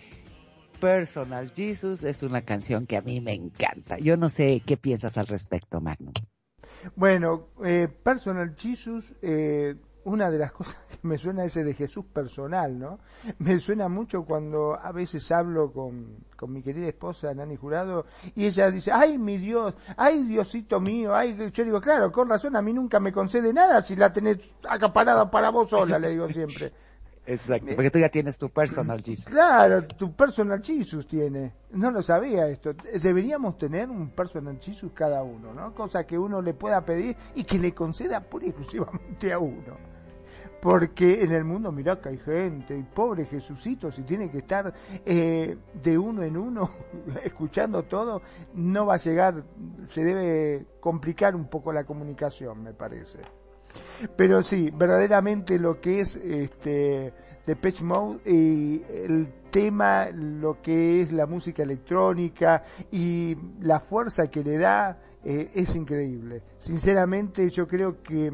[0.80, 3.98] Personal Jesus es una canción que a mí me encanta.
[3.98, 6.12] Yo no sé qué piensas al respecto, Magnum.
[6.94, 9.74] Bueno, eh, Personal Jesus, eh,
[10.04, 12.98] una de las cosas que me suena ese de Jesús personal, ¿no?
[13.38, 18.46] Me suena mucho cuando a veces hablo con, con mi querida esposa Nani Jurado y
[18.46, 22.62] ella dice, ay mi Dios, ay Diosito mío, ay, yo digo, claro, con razón, a
[22.62, 24.38] mí nunca me concede nada si la tenés
[24.68, 26.72] acaparada para vos sola, le digo siempre.
[27.28, 29.26] Exacto, porque tú ya tienes tu Personal Jesus.
[29.26, 31.52] Claro, tu personal Jesus tiene.
[31.72, 32.72] No lo sabía esto.
[33.02, 35.74] Deberíamos tener un personal Jesus cada uno, ¿no?
[35.74, 39.76] Cosa que uno le pueda pedir y que le conceda pura y exclusivamente a uno.
[40.62, 44.72] Porque en el mundo, mirá que hay gente, y pobre Jesucito, si tiene que estar
[45.04, 46.70] eh, de uno en uno,
[47.24, 48.22] escuchando todo,
[48.54, 49.44] no va a llegar,
[49.84, 53.18] se debe complicar un poco la comunicación, me parece.
[54.16, 57.12] Pero sí, verdaderamente lo que es este
[57.46, 64.44] Depeche Mode y el tema, lo que es la música electrónica y la fuerza que
[64.44, 66.42] le da eh, es increíble.
[66.58, 68.32] Sinceramente yo creo que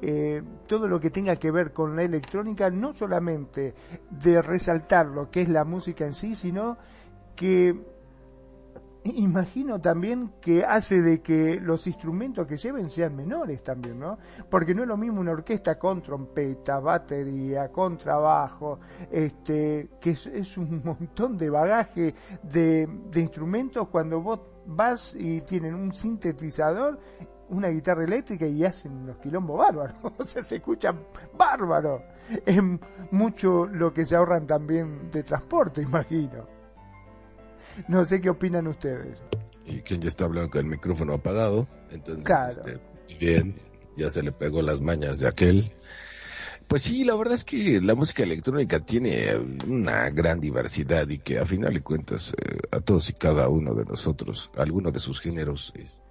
[0.00, 3.74] eh, todo lo que tenga que ver con la electrónica, no solamente
[4.10, 6.76] de resaltar lo que es la música en sí, sino
[7.34, 7.93] que
[9.04, 14.18] imagino también que hace de que los instrumentos que lleven sean menores también, ¿no?
[14.48, 20.56] Porque no es lo mismo una orquesta con trompeta, batería, con trabajo, este, que es,
[20.56, 26.98] un montón de bagaje de, de instrumentos cuando vos vas y tienen un sintetizador
[27.48, 30.94] una guitarra eléctrica y hacen los quilombos bárbaros, o sea, se escucha
[31.36, 32.02] bárbaro.
[32.44, 32.58] Es
[33.10, 36.53] mucho lo que se ahorran también de transporte, imagino.
[37.88, 39.18] No sé qué opinan ustedes.
[39.66, 41.66] Y quien ya está hablando con el micrófono apagado.
[41.90, 42.50] Entonces, Claro.
[42.50, 42.80] este,
[43.18, 43.54] bien,
[43.96, 45.72] ya se le pegó las mañas de aquel.
[46.68, 49.36] Pues sí, la verdad es que la música electrónica tiene
[49.68, 53.74] una gran diversidad y que a final de cuentas eh, a todos y cada uno
[53.74, 56.02] de nosotros, alguno de sus géneros, este,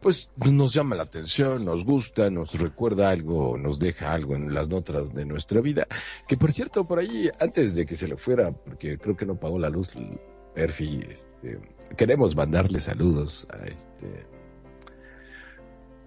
[0.00, 4.68] pues nos llama la atención, nos gusta, nos recuerda algo, nos deja algo en las
[4.68, 5.86] notas de nuestra vida.
[6.26, 9.38] Que por cierto, por ahí, antes de que se le fuera, porque creo que no
[9.38, 9.96] pagó la luz,
[10.54, 11.60] Perfi, este,
[11.96, 14.26] queremos mandarle saludos a este,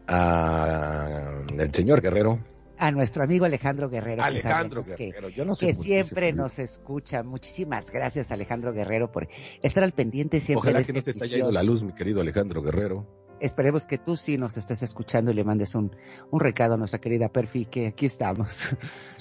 [0.08, 2.40] a el señor Guerrero,
[2.78, 4.18] A nuestro amigo Alejandro Guerrero.
[4.18, 7.24] que Alejandro que- Guerrero, yo no sé que siempre se- nos escucha.
[7.24, 9.30] Muchísimas gracias, Alejandro Guerrero, por
[9.62, 11.82] estar al pendiente siempre Ojalá de que esta no se te haya ido la luz,
[11.84, 13.08] mi querido Alejandro Guerrero.
[13.44, 15.94] Esperemos que tú sí nos estés escuchando y le mandes un,
[16.32, 18.78] un recado a nuestra querida Perfi, que aquí estamos.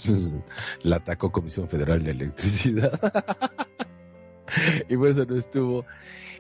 [0.83, 2.93] La atacó Comisión Federal de Electricidad.
[4.89, 5.85] y pues eso no estuvo.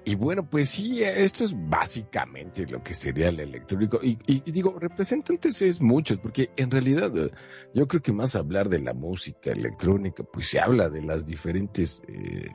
[0.05, 3.99] Y bueno, pues sí, esto es básicamente lo que sería el electrónico.
[4.03, 7.31] Y, y- y digo, representantes es muchos, porque en realidad eh,
[7.75, 12.05] yo creo que más hablar de la música electrónica, pues se habla de las diferentes
[12.09, 12.47] eh,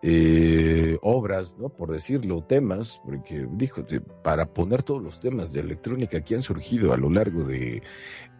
[0.00, 1.70] eh, obras, ¿no?
[1.70, 3.84] Por decirlo, temas, porque dijo,
[4.22, 7.82] para poner todos los temas de electrónica que han surgido a lo largo de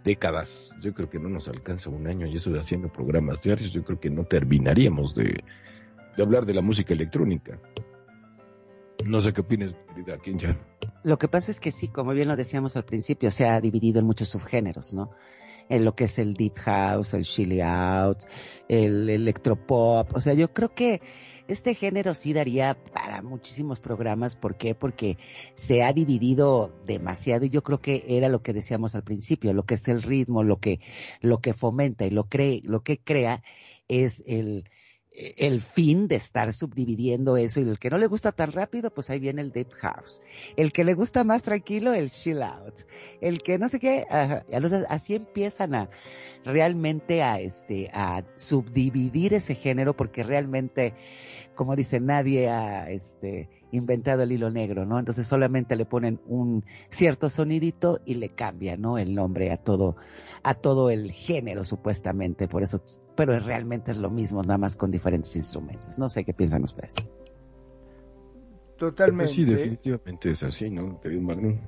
[0.05, 3.73] décadas, yo creo que no nos alcanza un año y eso de haciendo programas diarios,
[3.73, 5.43] yo creo que no terminaríamos de,
[6.17, 7.61] hablar de la música electrónica.
[9.05, 10.57] No sé qué opinas, querida Kinja.
[11.03, 13.99] Lo que pasa es que sí, como bien lo decíamos al principio, se ha dividido
[13.99, 15.11] en muchos subgéneros, ¿no?
[15.69, 18.19] En lo que es el deep house, el chilly out,
[18.69, 20.15] el electropop.
[20.15, 21.01] O sea, yo creo que
[21.49, 24.37] este género sí daría para muchísimos programas.
[24.37, 24.75] ¿Por qué?
[24.75, 25.17] Porque
[25.55, 29.65] se ha dividido demasiado y yo creo que era lo que decíamos al principio, lo
[29.65, 30.81] que es el ritmo, lo que,
[31.21, 33.43] lo que fomenta y lo cree, lo que crea
[33.89, 34.69] es el,
[35.37, 39.11] el fin de estar subdividiendo eso y el que no le gusta tan rápido, pues
[39.11, 40.23] ahí viene el deep house.
[40.57, 42.75] El que le gusta más tranquilo, el chill out.
[43.21, 44.45] El que no sé qué, ajá,
[44.89, 45.91] así empiezan a
[46.45, 50.95] realmente a este a subdividir ese género porque realmente
[51.57, 55.01] como dice nadie ha este inventado el hilo negro, ¿no?
[55.01, 58.97] Entonces solamente le ponen un cierto sonidito y le cambian, ¿no?
[58.99, 59.97] El nombre a todo
[60.45, 62.81] a todo el género supuestamente, por eso
[63.19, 65.99] pero realmente es lo mismo, nada más con diferentes instrumentos.
[65.99, 66.95] No sé qué piensan ustedes.
[68.77, 69.25] Totalmente.
[69.25, 71.59] Pues sí, definitivamente es así, ¿no, querido Magnum?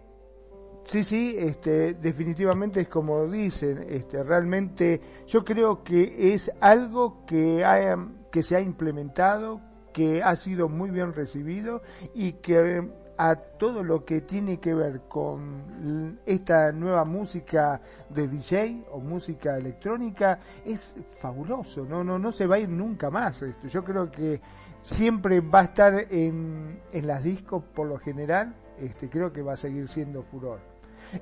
[0.84, 7.64] Sí, sí, este, definitivamente es como dicen, este, realmente yo creo que es algo que,
[7.64, 7.98] ha,
[8.30, 9.60] que se ha implementado,
[9.92, 11.82] que ha sido muy bien recibido
[12.14, 12.88] y que
[13.22, 19.58] a todo lo que tiene que ver con esta nueva música de DJ o música
[19.58, 23.42] electrónica es fabuloso, no, no, no se va a ir nunca más.
[23.42, 23.68] Esto.
[23.68, 24.40] Yo creo que
[24.80, 29.52] siempre va a estar en, en las discos por lo general, este, creo que va
[29.52, 30.60] a seguir siendo furor.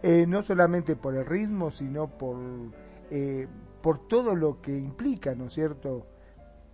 [0.03, 2.37] Eh, no solamente por el ritmo, sino por,
[3.11, 3.49] eh,
[3.83, 6.07] por todo lo que implica, ¿no es cierto?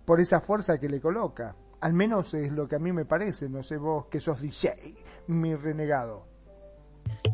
[0.05, 1.55] por esa fuerza que le coloca.
[1.81, 4.95] Al menos es lo que a mí me parece, no sé vos que sos DJ,
[5.27, 6.25] mi renegado.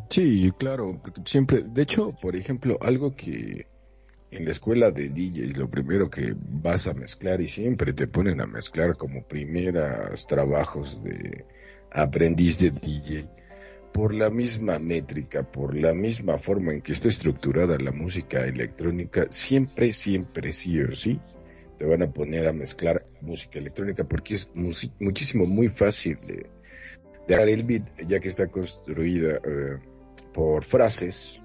[0.09, 3.67] Sí, claro, siempre, de hecho, por ejemplo, algo que
[4.31, 8.41] en la escuela de DJs lo primero que vas a mezclar y siempre te ponen
[8.41, 11.45] a mezclar como primeros trabajos de
[11.91, 13.29] aprendiz de DJ
[13.93, 19.27] por la misma métrica, por la misma forma en que está estructurada la música electrónica,
[19.31, 21.19] siempre, siempre, sí o sí,
[21.77, 26.49] te van a poner a mezclar música electrónica porque es muchísimo, muy fácil de,
[27.27, 29.79] de el beat, ya que está construida eh,
[30.33, 31.39] por frases.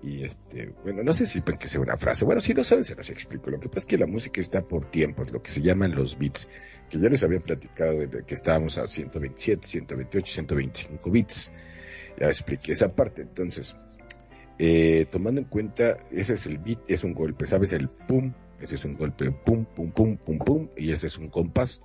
[0.00, 2.24] Y este, bueno, no sé si que sea una frase.
[2.24, 3.50] Bueno, si no saben, se los explico.
[3.50, 6.16] Lo que pasa es que la música está por tiempos, lo que se llaman los
[6.18, 6.48] beats,
[6.88, 11.52] que ya les había platicado de que estábamos a 127, 128, 125 bits.
[12.18, 13.22] Ya expliqué esa parte.
[13.22, 13.74] Entonces,
[14.58, 17.72] eh, tomando en cuenta, ese es el beat, es un golpe, ¿sabes?
[17.72, 21.28] El pum, ese es un golpe, pum, pum, pum, pum, pum, y ese es un
[21.28, 21.82] compás.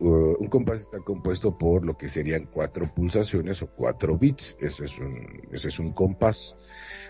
[0.00, 4.56] Uh, un compás está compuesto por lo que serían cuatro pulsaciones o cuatro bits.
[4.60, 6.56] Eso es un, ese es un compás.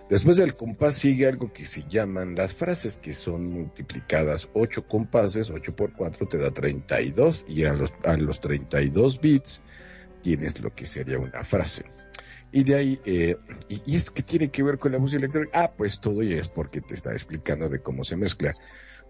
[0.09, 4.51] Después del compás sigue algo que se llaman las frases, que son multiplicadas.
[4.53, 9.63] Ocho compases, 8 por 4 te da 32, y a los, a los 32 bits
[10.23, 11.85] tienes lo que sería una frase.
[12.53, 13.37] Y de ahí, eh,
[13.69, 15.65] y, y esto que tiene que ver con la música electrónica?
[15.65, 18.53] Ah, pues todo y es porque te está explicando de cómo se mezcla.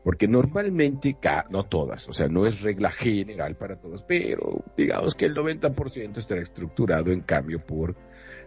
[0.04, 1.16] Porque normalmente,
[1.50, 6.18] no todas, o sea, no es regla general para todas, pero digamos que el 90%
[6.18, 7.96] estará estructurado en cambio por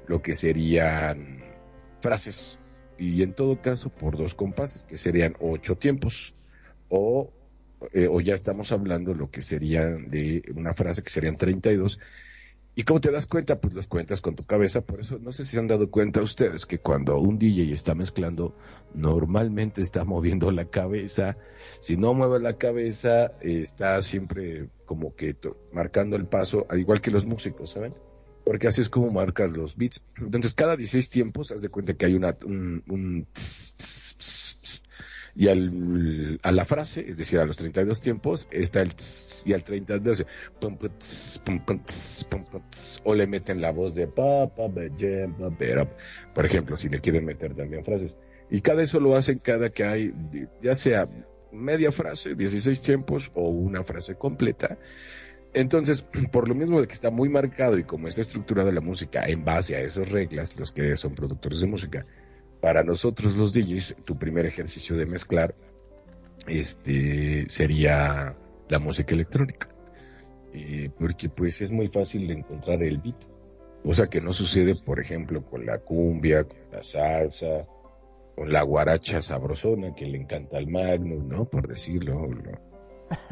[0.07, 1.43] lo que serían
[1.99, 2.59] frases.
[2.99, 6.35] Y en todo caso por dos compases, que serían ocho tiempos.
[6.89, 7.33] O,
[7.91, 11.99] eh, o ya estamos hablando lo que serían de una frase que serían 32
[12.77, 13.59] ¿Y cómo te das cuenta?
[13.59, 14.81] Pues los cuentas con tu cabeza.
[14.81, 17.95] Por eso no sé si se han dado cuenta ustedes que cuando un DJ está
[17.95, 18.55] mezclando,
[18.93, 21.35] normalmente está moviendo la cabeza.
[21.79, 25.35] Si no mueve la cabeza, está siempre como que
[25.73, 27.95] marcando el paso, al igual que los músicos, ¿saben?
[28.45, 30.03] Porque así es como marcas los beats.
[30.15, 34.83] Entonces, cada 16 tiempos, haz de cuenta que hay una, un, un tss, tss, tss.
[35.37, 39.53] Y al, a la frase, es decir, a los 32 tiempos, está el tss, y
[39.53, 40.25] al 32,
[40.59, 41.39] pum, pum, tss,
[42.71, 45.87] tss, o le meten la voz de pa, pa, be, ye, ba, be, ra.
[46.33, 48.17] por ejemplo, si le quieren meter también frases.
[48.49, 50.11] Y cada eso lo hacen cada que hay,
[50.63, 51.05] ya sea
[51.51, 54.79] media frase, 16 tiempos o una frase completa.
[55.53, 56.01] Entonces,
[56.31, 59.45] por lo mismo de que está muy marcado y como está estructurada la música en
[59.45, 62.05] base a esas reglas, los que son productores de música,
[62.67, 65.55] para nosotros los DJs, tu primer ejercicio de mezclar
[66.47, 68.35] este sería
[68.67, 69.69] la música electrónica.
[70.51, 73.23] Eh, porque pues es muy fácil encontrar el beat.
[73.85, 77.65] Cosa que no sucede, por ejemplo, con la cumbia, con la salsa,
[78.35, 81.45] con la guaracha sabrosona que le encanta al Magnus, ¿no?
[81.45, 82.29] Por decirlo,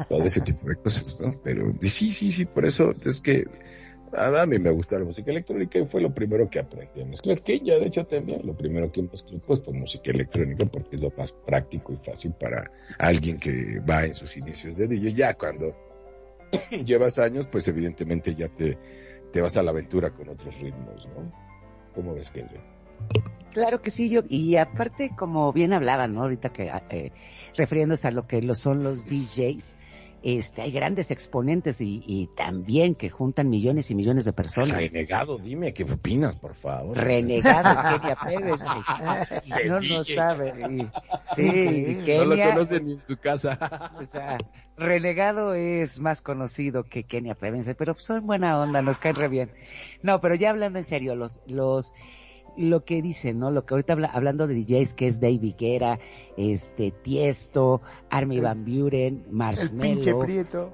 [0.08, 1.30] todo ese tipo de cosas, ¿no?
[1.44, 3.44] Pero sí, sí, sí, por eso es que
[4.12, 7.42] a, mí me gusta la música electrónica y fue lo primero que aprendí a mezclar,
[7.42, 11.02] que ya de hecho también lo primero que mezclé pues fue música electrónica porque es
[11.02, 15.12] lo más práctico y fácil para alguien que va en sus inicios de DJ.
[15.14, 15.74] Ya cuando
[16.84, 18.78] llevas años, pues evidentemente ya te,
[19.32, 21.32] te vas a la aventura con otros ritmos, ¿no?
[21.94, 22.60] ¿Cómo ves, Kenzie?
[23.52, 26.22] Claro que sí, yo, y aparte, como bien hablaban, ¿no?
[26.22, 27.12] Ahorita que, eh,
[27.56, 29.78] refiriéndose a lo que lo son los DJs,
[30.28, 34.82] este, hay grandes exponentes y, y también que juntan millones y millones de personas.
[34.90, 36.98] Renegado, dime, ¿qué opinas, por favor?
[36.98, 38.60] Renegado, Kenia Pérez.
[39.42, 39.52] sí.
[39.68, 40.52] No lo sabe.
[40.68, 40.88] y-
[41.36, 43.92] sí, y No lo conocen ni en su casa.
[44.02, 44.36] o sea,
[44.76, 49.52] Renegado es más conocido que Kenia Pérez, pero son buena onda, nos caen re bien.
[50.02, 51.94] No, pero ya hablando en serio, los, los,
[52.56, 53.50] lo que dicen, ¿no?
[53.50, 55.98] Lo que ahorita habla- hablando de DJs, que es Dave Guerra,
[56.36, 57.80] este, Tiesto,
[58.10, 60.72] Army Van Buren, El pinche Marshmello, prieto.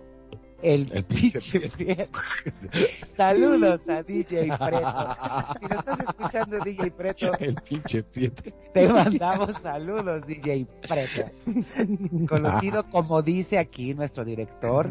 [0.63, 2.19] El, El pinche Prieto.
[3.17, 5.17] Saludos a DJ Preto.
[5.59, 8.43] Si nos estás escuchando, DJ Preto, El pinche Prieto.
[8.73, 11.31] te mandamos saludos, DJ Preto.
[12.29, 14.91] Conocido como dice aquí nuestro director,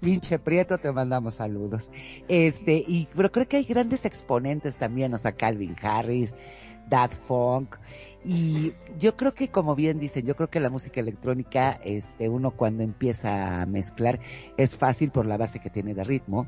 [0.00, 1.92] pinche Prieto, te mandamos saludos.
[2.28, 6.34] Este, y pero creo que hay grandes exponentes también, o sea, Calvin Harris,
[6.88, 7.76] Dad Funk,
[8.24, 12.52] y yo creo que como bien dicen, yo creo que la música electrónica, este, uno
[12.52, 14.18] cuando empieza a mezclar
[14.56, 16.46] es fácil por la base que tiene de ritmo.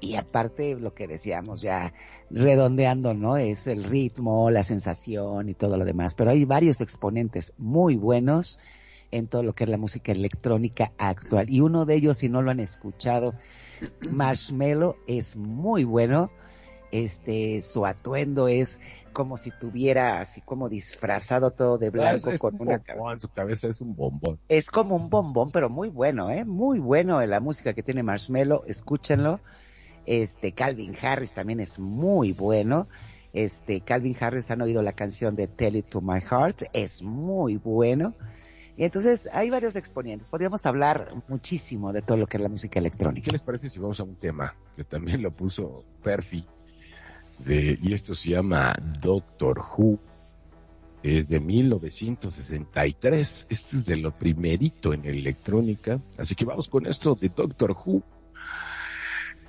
[0.00, 1.94] Y aparte lo que decíamos ya
[2.28, 3.36] redondeando, ¿no?
[3.36, 6.14] Es el ritmo, la sensación y todo lo demás.
[6.14, 8.58] Pero hay varios exponentes muy buenos
[9.12, 11.48] en todo lo que es la música electrónica actual.
[11.48, 13.34] Y uno de ellos, si no lo han escuchado,
[14.10, 16.32] Marshmello es muy bueno.
[16.92, 18.78] Este, su atuendo es
[19.12, 23.18] como si tuviera así como disfrazado todo de blanco Es- es con un una bombón,
[23.18, 24.38] su cabeza es un bombón.
[24.48, 26.44] es como un bombón, pero muy bueno, ¿eh?
[26.44, 29.40] Muy bueno la música que tiene Marshmello, escúchenlo.
[30.06, 32.88] Este, Calvin Harris también es muy bueno.
[33.32, 37.56] Este, Calvin Harris han oído la canción de Tell It to My Heart, es muy
[37.56, 38.14] bueno.
[38.76, 40.26] Y entonces hay varios exponentes.
[40.28, 43.24] Podríamos hablar muchísimo de todo lo que es la música ¿Y electrónica.
[43.26, 46.44] qué les parece si vamos a un tema que también lo puso Perfi?
[47.46, 49.98] Y esto se llama Doctor Who.
[51.02, 53.46] Es de 1963.
[53.50, 56.00] Este es de lo primerito en electrónica.
[56.16, 58.02] Así que vamos con esto de Doctor Who.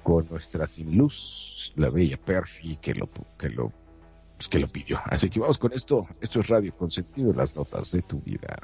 [0.01, 3.72] Con nuestra sin luz, la bella Perfi que lo, que lo,
[4.35, 4.99] pues que lo pidió.
[5.05, 6.05] Así que vamos con esto.
[6.19, 8.60] Esto es Radio Consentido, las notas de tu vida.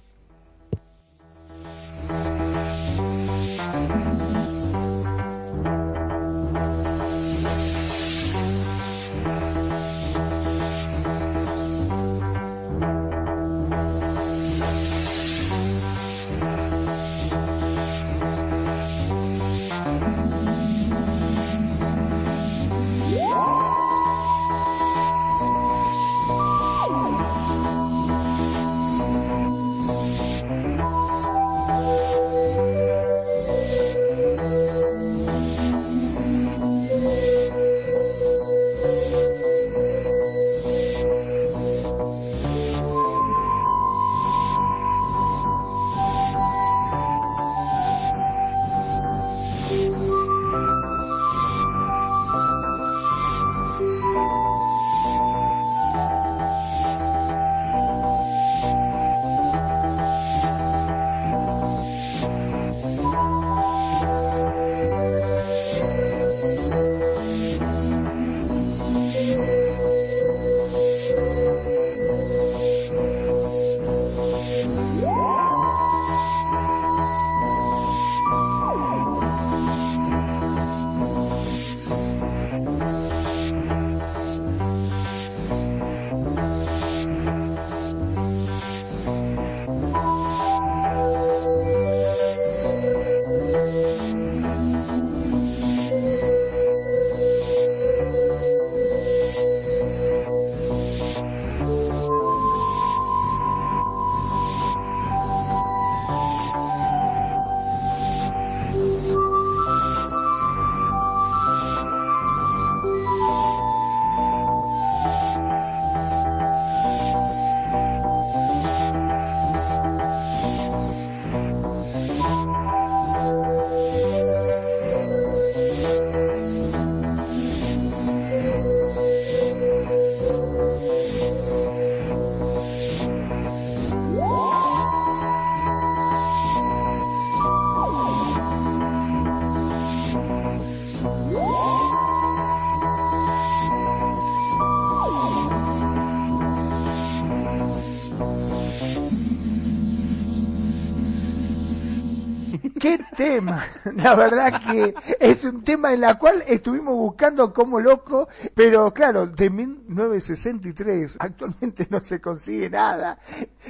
[153.19, 153.65] Tema?
[153.95, 159.27] La verdad que es un tema en la cual estuvimos buscando como loco, pero claro,
[159.27, 163.19] de 1963 actualmente no se consigue nada.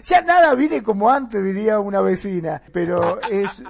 [0.03, 3.63] Ya nada viene como antes, diría una vecina, pero es...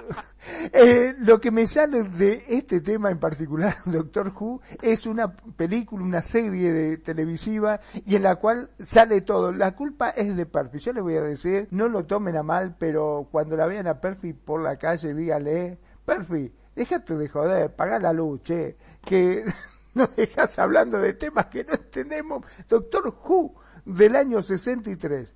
[0.72, 6.04] eh, lo que me sale de este tema en particular, Doctor Who, es una película,
[6.04, 9.52] una serie de televisiva y en la cual sale todo.
[9.52, 10.78] La culpa es de Perfi.
[10.78, 14.00] Yo les voy a decir, no lo tomen a mal, pero cuando la vean a
[14.00, 19.44] Perfi por la calle, dígale, Perfi, déjate de joder, paga la luz, che, que
[19.94, 22.44] nos dejas hablando de temas que no entendemos.
[22.68, 25.34] Doctor Who del año 63.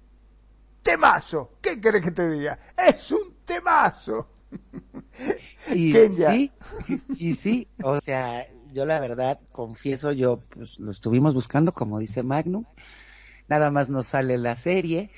[0.83, 1.53] Temazo.
[1.63, 2.59] ¿Qué querés que te diga?
[2.77, 4.34] Es un temazo.
[5.75, 6.29] Y Kenya.
[6.29, 6.51] sí,
[7.19, 12.23] y sí, o sea, yo la verdad confieso, yo pues lo estuvimos buscando, como dice
[12.23, 12.65] Magnum,
[13.49, 15.11] nada más nos sale la serie,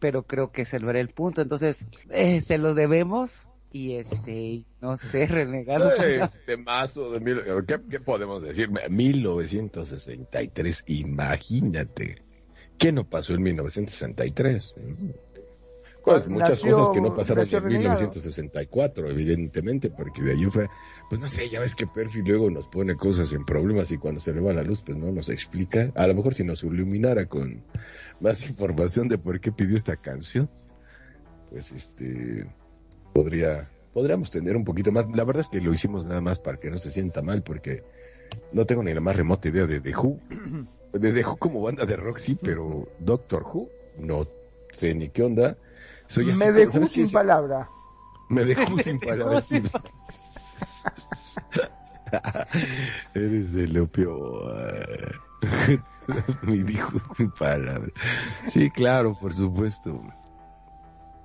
[0.00, 4.64] pero creo que se lo era el punto, entonces eh, se lo debemos y este,
[4.80, 5.90] no sé, renegado.
[6.04, 8.68] Eh, temazo de mil- ¿qué, qué podemos decir?
[8.90, 12.22] 1963, imagínate.
[12.78, 14.74] ¿Qué no pasó en 1963?
[16.04, 17.94] Pues, muchas Nació- cosas que no pasaron en renegado.
[17.94, 20.68] 1964, evidentemente, porque de ahí fue,
[21.08, 24.20] pues no sé, ya ves que Perfi luego nos pone cosas en problemas y cuando
[24.20, 25.90] se le va la luz, pues no nos explica.
[25.94, 27.62] A lo mejor si nos iluminara con
[28.20, 30.50] más información de por qué pidió esta canción,
[31.50, 32.46] pues este,
[33.14, 35.06] podría, podríamos tener un poquito más.
[35.14, 37.82] La verdad es que lo hicimos nada más para que no se sienta mal, porque
[38.52, 40.18] no tengo ni la más remota idea de The Who.
[40.94, 43.68] De The Who como banda de rock, sí, pero Doctor Who,
[43.98, 44.28] no
[44.70, 45.56] sé ni qué onda.
[46.06, 47.68] Soy así, Me dejó sin palabra.
[48.28, 49.44] Me dejó sin palabras.
[49.46, 49.62] sí.
[53.14, 54.58] Eres el opio.
[54.60, 55.78] eh,
[56.42, 57.90] Me dijo sin palabras.
[58.48, 60.00] Sí, claro, por supuesto.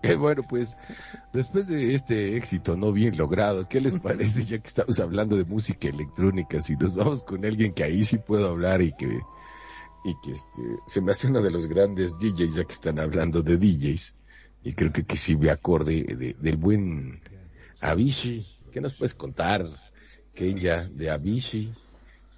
[0.01, 0.77] Eh, bueno, pues
[1.33, 5.43] después de este éxito no bien logrado, ¿qué les parece ya que estamos hablando de
[5.43, 6.61] música electrónica?
[6.61, 9.07] Si nos vamos con alguien que ahí sí puedo hablar y que,
[10.05, 13.41] y que este, se me hace uno de los grandes DJs ya que están hablando
[13.43, 14.15] de DJs
[14.63, 17.21] y creo que, que me acorde de- del buen
[17.81, 18.45] Avicii.
[18.71, 19.65] ¿Qué nos puedes contar,
[20.35, 21.73] Kenya, de Avicii?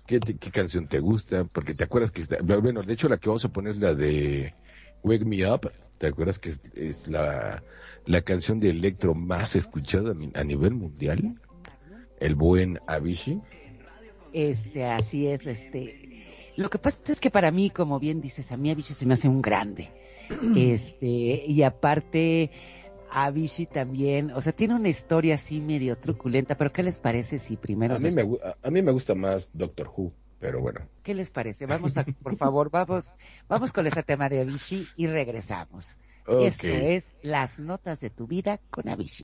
[0.05, 1.45] ¿Qué, te- ¿Qué canción te gusta?
[1.45, 3.93] Porque te acuerdas que está, bueno, de hecho la que vamos a poner es la
[3.93, 4.53] de
[5.03, 5.71] Wake Me Up.
[5.97, 7.63] ¿Te acuerdas que es, es la,
[8.05, 11.39] la canción de electro más escuchada a nivel mundial?
[12.19, 13.39] El buen Avicii.
[14.33, 16.51] Este, así es, este.
[16.55, 19.13] Lo que pasa es que para mí, como bien dices, a mí Avicii se me
[19.13, 19.89] hace un grande.
[20.55, 22.51] Este, y aparte,
[23.11, 27.57] Avicii también, o sea, tiene una historia así medio truculenta, pero ¿qué les parece si
[27.57, 27.95] primero...
[27.95, 30.81] A mí, me, a, a mí me gusta más Doctor Who, pero bueno.
[31.03, 31.65] ¿Qué les parece?
[31.65, 33.13] Vamos a, por favor, vamos,
[33.47, 35.97] vamos con este tema de Avicii y regresamos.
[36.27, 36.43] Ok.
[36.43, 39.23] Esto es Las Notas de tu Vida con Avicii.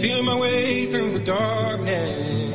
[0.00, 2.54] Feeling my way through the darkness,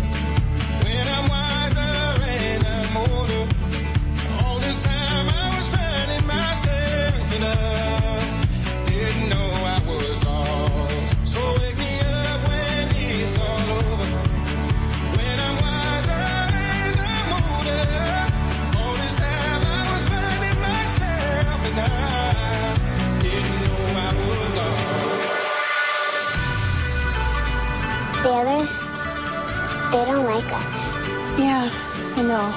[29.91, 30.93] They don't like us.
[31.37, 31.69] Yeah,
[32.15, 32.47] I know.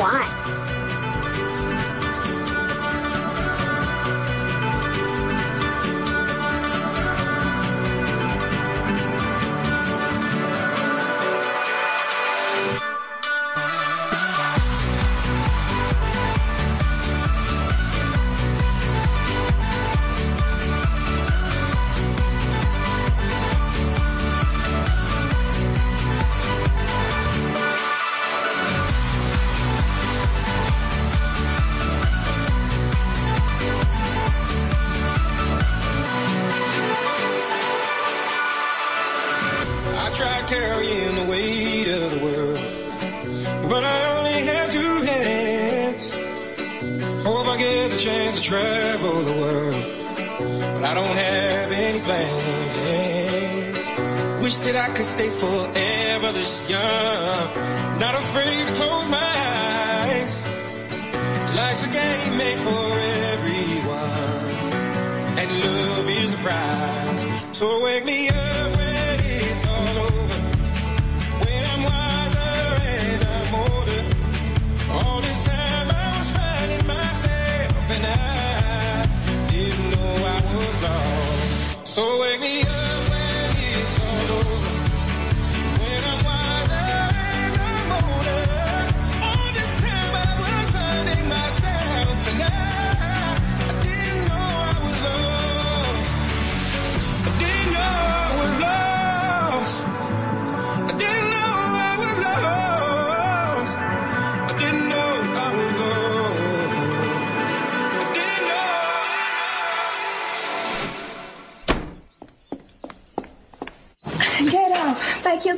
[0.00, 0.61] Why?
[54.82, 59.31] I could stay forever this young, not afraid to close my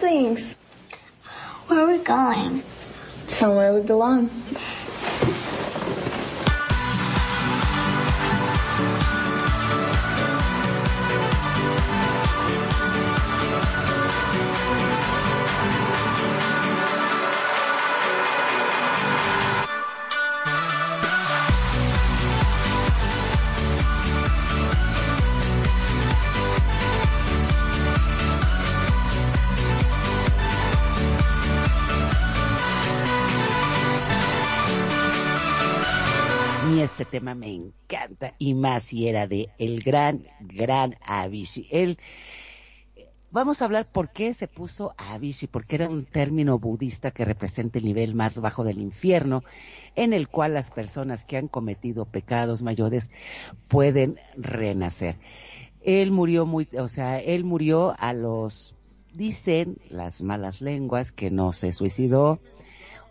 [0.04, 2.62] Where are we going?
[3.26, 4.28] Somewhere we belong.
[38.80, 41.68] Si era de el gran, gran Avicii.
[41.70, 41.98] Él,
[43.30, 47.78] vamos a hablar por qué se puso Avicii, porque era un término budista que representa
[47.78, 49.42] el nivel más bajo del infierno,
[49.96, 53.10] en el cual las personas que han cometido pecados mayores
[53.68, 55.16] pueden renacer.
[55.82, 58.74] Él murió muy, o sea, él murió a los,
[59.12, 62.40] dicen las malas lenguas que no se suicidó,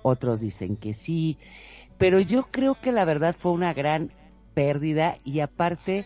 [0.01, 1.37] otros dicen que sí,
[1.97, 4.11] pero yo creo que la verdad fue una gran
[4.53, 6.05] pérdida y aparte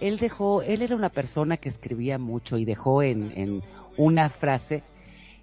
[0.00, 3.62] él dejó, él era una persona que escribía mucho y dejó en, en
[3.96, 4.82] una frase,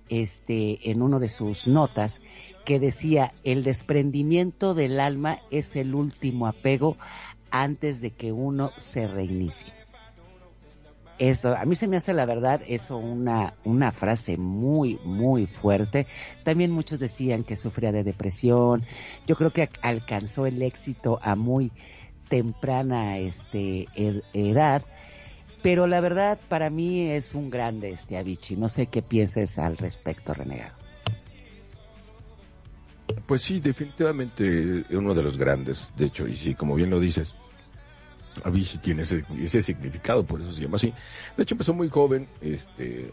[0.10, 2.22] este, en uno de sus notas,
[2.64, 6.98] que decía, el desprendimiento del alma es el último apego
[7.52, 9.72] antes de que uno se reinicie.
[11.18, 16.08] Eso, a mí se me hace la verdad eso una, una frase muy, muy fuerte.
[16.44, 18.84] También muchos decían que sufría de depresión.
[19.26, 21.72] Yo creo que alcanzó el éxito a muy
[22.28, 24.84] temprana este, ed- edad.
[25.62, 28.58] Pero la verdad, para mí es un grande este Avicii.
[28.58, 30.74] No sé qué pienses al respecto, Renegado.
[33.26, 37.34] Pues sí, definitivamente uno de los grandes, de hecho, y sí, como bien lo dices,
[38.44, 40.94] Avicii tiene ese, ese significado, por eso se llama así.
[41.36, 43.12] De hecho, empezó muy joven, este,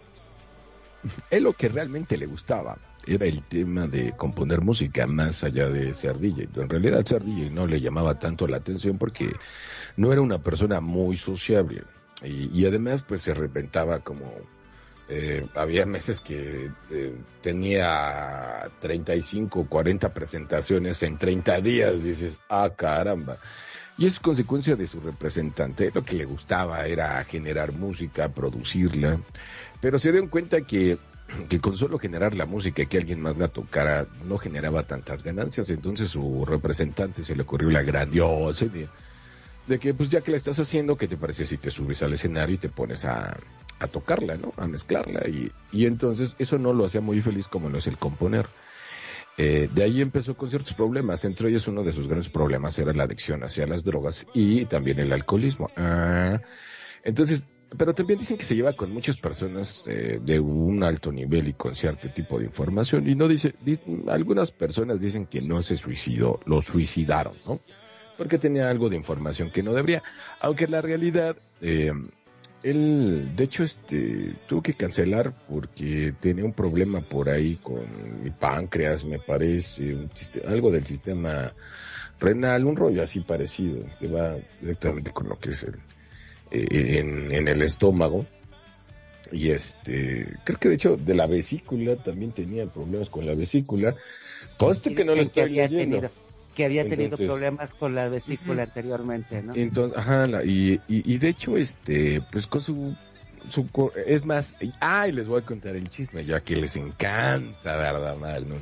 [1.31, 2.77] él lo que realmente le gustaba
[3.07, 6.17] era el tema de componer música más allá de ser.
[6.23, 9.31] En realidad ser no le llamaba tanto la atención porque
[9.97, 11.83] no era una persona muy sociable
[12.23, 14.33] y, y además pues se reventaba como
[15.09, 22.05] eh, había meses que eh, tenía 35, 40 presentaciones en 30 días.
[22.05, 23.39] Dices, ah, caramba.
[23.99, 25.91] Y es consecuencia de su representante.
[25.93, 29.19] Lo que le gustaba era generar música, producirla.
[29.81, 30.99] Pero se dieron cuenta que,
[31.49, 35.23] que con solo generar la música y que alguien más la tocara no generaba tantas
[35.23, 35.71] ganancias.
[35.71, 38.89] Entonces su representante se le ocurrió la grandiosa idea
[39.67, 42.13] de que pues ya que la estás haciendo, ¿qué te parece si te subes al
[42.13, 43.37] escenario y te pones a,
[43.79, 44.53] a tocarla, ¿no?
[44.57, 45.29] A mezclarla.
[45.29, 48.47] Y, y entonces eso no lo hacía muy feliz como lo es el componer.
[49.39, 52.93] Eh, de ahí empezó con ciertos problemas, entre ellos uno de sus grandes problemas era
[52.93, 55.71] la adicción hacia las drogas y también el alcoholismo.
[55.77, 56.41] Ah,
[57.03, 61.49] entonces, pero también dicen que se lleva con muchas personas eh, de un alto nivel
[61.49, 63.79] y con cierto tipo de información y no dice, di-
[64.09, 67.61] algunas personas dicen que no se suicidó, lo suicidaron, ¿no?
[68.19, 70.03] Porque tenía algo de información que no debería,
[70.41, 71.93] aunque la realidad, eh,
[72.63, 77.83] él, de hecho, este, tuvo que cancelar porque tenía un problema por ahí con
[78.23, 80.11] mi páncreas, me parece, un
[80.47, 81.53] algo del sistema
[82.21, 85.75] renal, un rollo así parecido, que va directamente con lo que es el,
[86.53, 88.27] en, en el estómago.
[89.31, 93.95] Y este, creo que de hecho de la vesícula también tenía problemas con la vesícula.
[94.59, 95.97] Conste que no lo que estoy había leyendo.
[96.01, 96.13] tenido,
[96.55, 99.55] que había tenido Entonces- problemas con la vesícula anteriormente, ¿no?
[99.55, 102.95] Entonces, ajá, la- y, y, y de hecho, este, pues con su,
[103.49, 103.67] su,
[104.07, 108.17] es más, y- ay, les voy a contar el chisme, ya que les encanta, ¿verdad,
[108.19, 108.59] Magnum?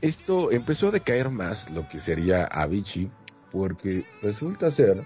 [0.00, 3.10] Esto empezó a decaer más lo que sería Avicii,
[3.50, 5.02] porque resulta ser,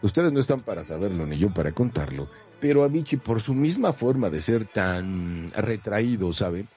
[0.00, 4.30] ustedes no están para saberlo ni yo para contarlo, pero Avicii por su misma forma
[4.30, 6.70] de ser tan retraído, ¿saben?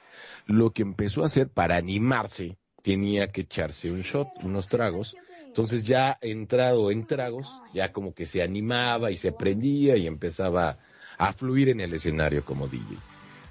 [0.45, 5.17] Lo que empezó a hacer para animarse, tenía que echarse un shot, unos tragos,
[5.47, 10.77] entonces ya entrado en tragos, ya como que se animaba y se prendía y empezaba
[11.17, 13.05] a fluir en el escenario como DJ.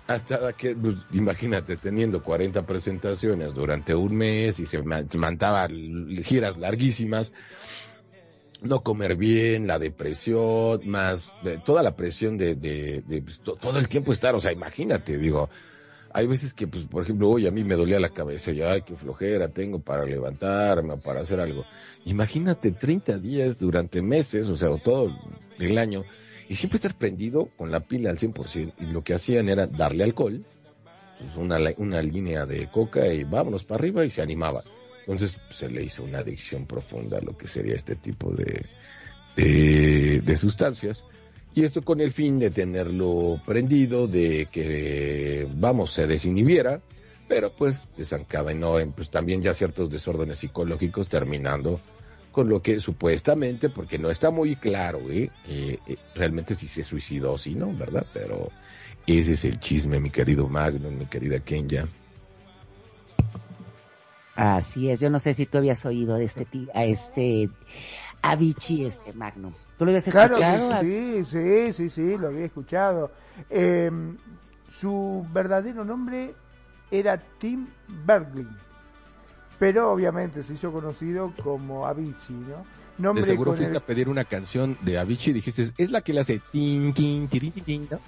[0.06, 5.68] Hasta que, pues, imagínate, teniendo 40 presentaciones durante un mes y se ma- mandaba
[6.24, 7.32] giras larguísimas,
[8.62, 13.54] no comer bien, la depresión, más de- toda la presión de, de, de, pues, to-
[13.56, 15.50] todo el tiempo estar, o sea, imagínate, digo,
[16.14, 18.82] hay veces que, pues, por ejemplo, hoy a mí me dolía la cabeza y, ay,
[18.82, 21.64] qué flojera tengo para levantarme o para hacer algo.
[22.04, 25.10] Imagínate 30 días durante meses, o sea, o todo
[25.58, 26.04] el año,
[26.48, 30.04] y siempre estar prendido con la pila al 100%, y lo que hacían era darle
[30.04, 30.44] alcohol,
[31.18, 34.62] pues una, una línea de coca y vámonos para arriba y se animaba.
[35.02, 38.64] Entonces se le hizo una adicción profunda a lo que sería este tipo de,
[39.36, 41.04] de, de sustancias.
[41.54, 46.80] Y esto con el fin de tenerlo prendido, de que, vamos, se desinhibiera,
[47.28, 51.80] pero pues desencadenó en pues también ya ciertos desórdenes psicológicos terminando
[52.30, 55.30] con lo que supuestamente, porque no está muy claro, ¿eh?
[55.46, 58.06] Eh, eh, realmente si se suicidó o si no, ¿verdad?
[58.14, 58.50] Pero
[59.06, 61.86] ese es el chisme, mi querido Magnum, mi querida Kenya.
[64.42, 67.48] Así es, yo no sé si tú habías oído de este a este
[68.22, 69.52] Avicii este Magnum.
[69.78, 70.80] ¿Tú lo habías Claro escuchado?
[70.80, 73.12] que sí, sí, sí, sí, lo había escuchado.
[73.48, 73.88] Eh,
[74.80, 76.34] su verdadero nombre
[76.90, 77.68] era Tim
[78.04, 78.48] Bergling,
[79.60, 82.56] pero obviamente se hizo conocido como Avicii, ¿no?
[82.56, 85.90] De Nombre seguro con fuiste el- a pedir una canción de Avicii y dijiste, es
[85.92, 88.00] la que le hace tin, tin, tirin, tin, tin", ¿no?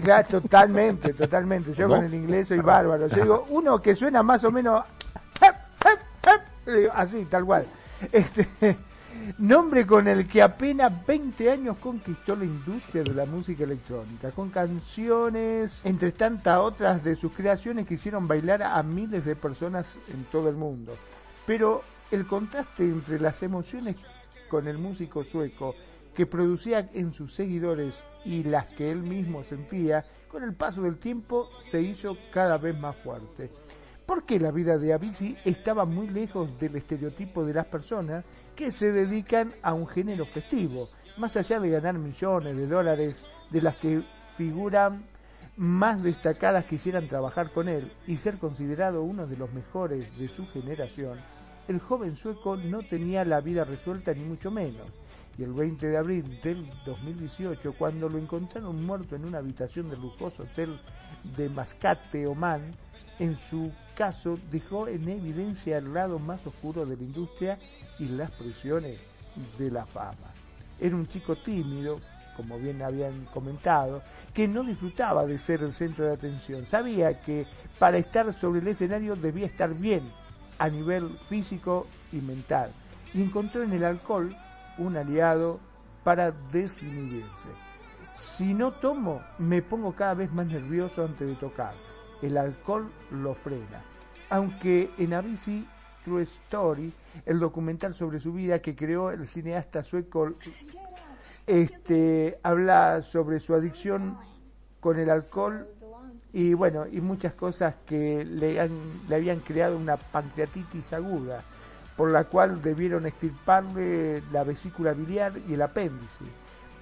[0.00, 1.74] Claro, totalmente, totalmente.
[1.74, 1.96] Yo ¿No?
[1.96, 3.08] con el inglés soy bárbaro.
[3.08, 4.84] Yo digo, uno que suena más o menos
[6.92, 7.66] así, tal cual.
[8.12, 8.46] Este,
[9.38, 14.50] nombre con el que apenas 20 años conquistó la industria de la música electrónica, con
[14.50, 20.24] canciones, entre tantas otras de sus creaciones que hicieron bailar a miles de personas en
[20.24, 20.94] todo el mundo.
[21.46, 23.96] Pero el contraste entre las emociones
[24.48, 25.74] con el músico sueco
[26.14, 30.98] que producía en sus seguidores y las que él mismo sentía, con el paso del
[30.98, 33.50] tiempo se hizo cada vez más fuerte.
[34.10, 38.24] Porque la vida de Avicii estaba muy lejos del estereotipo de las personas
[38.56, 40.88] que se dedican a un género festivo,
[41.18, 44.02] más allá de ganar millones de dólares de las que
[44.36, 45.04] figuran
[45.56, 50.44] más destacadas quisieran trabajar con él y ser considerado uno de los mejores de su
[50.48, 51.20] generación,
[51.68, 54.88] el joven sueco no tenía la vida resuelta ni mucho menos.
[55.38, 60.00] Y el 20 de abril del 2018, cuando lo encontraron muerto en una habitación del
[60.00, 60.80] lujoso hotel
[61.36, 62.74] de Mascate, Oman,
[63.20, 67.58] en su caso dejó en evidencia el lado más oscuro de la industria
[67.98, 68.98] y las presiones
[69.58, 70.32] de la fama.
[70.80, 72.00] Era un chico tímido,
[72.34, 74.02] como bien habían comentado,
[74.32, 76.66] que no disfrutaba de ser el centro de atención.
[76.66, 77.46] Sabía que
[77.78, 80.02] para estar sobre el escenario debía estar bien
[80.58, 82.70] a nivel físico y mental.
[83.12, 84.34] Y encontró en el alcohol
[84.78, 85.60] un aliado
[86.04, 87.48] para desinhibirse.
[88.16, 91.74] Si no tomo, me pongo cada vez más nervioso antes de tocar.
[92.22, 93.82] El alcohol lo frena.
[94.30, 95.66] Aunque en Avicii
[96.04, 96.92] True Story,
[97.26, 100.32] el documental sobre su vida que creó el cineasta sueco,
[101.46, 104.16] este, habla sobre su adicción
[104.80, 105.66] con el alcohol
[106.32, 108.70] y bueno, y muchas cosas que le, han-
[109.08, 111.42] le habían creado una pancreatitis aguda,
[111.96, 116.24] por la cual debieron extirparle la vesícula biliar y el apéndice.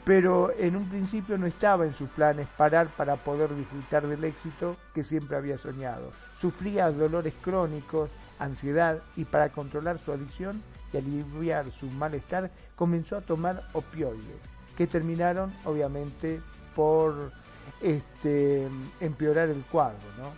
[0.09, 4.79] Pero en un principio no estaba en sus planes parar para poder disfrutar del éxito
[4.95, 6.13] que siempre había soñado.
[6.41, 8.09] Sufría dolores crónicos,
[8.39, 10.63] ansiedad y para controlar su adicción
[10.95, 14.41] y aliviar su malestar comenzó a tomar opioides,
[14.79, 16.41] que terminaron obviamente
[16.75, 17.31] por
[17.83, 18.67] este,
[19.01, 20.31] empeorar el cuadro, ¿no?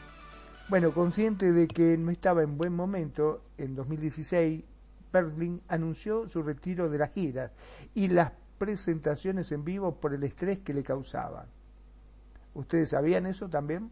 [0.69, 4.65] Bueno, consciente de que no estaba en buen momento, en 2016
[5.13, 7.53] Berlin anunció su retiro de las giras
[7.95, 11.47] y las presentaciones en vivo por el estrés que le causaban.
[12.53, 13.91] ¿Ustedes sabían eso también?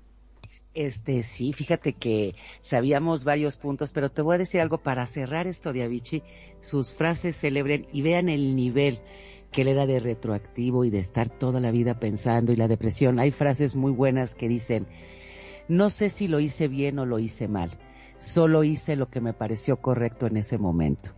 [0.75, 5.47] Este, sí, fíjate que sabíamos varios puntos, pero te voy a decir algo para cerrar
[5.47, 6.23] esto de Avicii,
[6.61, 9.01] sus frases celebren y vean el nivel
[9.51, 13.19] que él era de retroactivo y de estar toda la vida pensando y la depresión.
[13.19, 14.87] Hay frases muy buenas que dicen,
[15.67, 17.71] no sé si lo hice bien o lo hice mal,
[18.19, 21.13] solo hice lo que me pareció correcto en ese momento.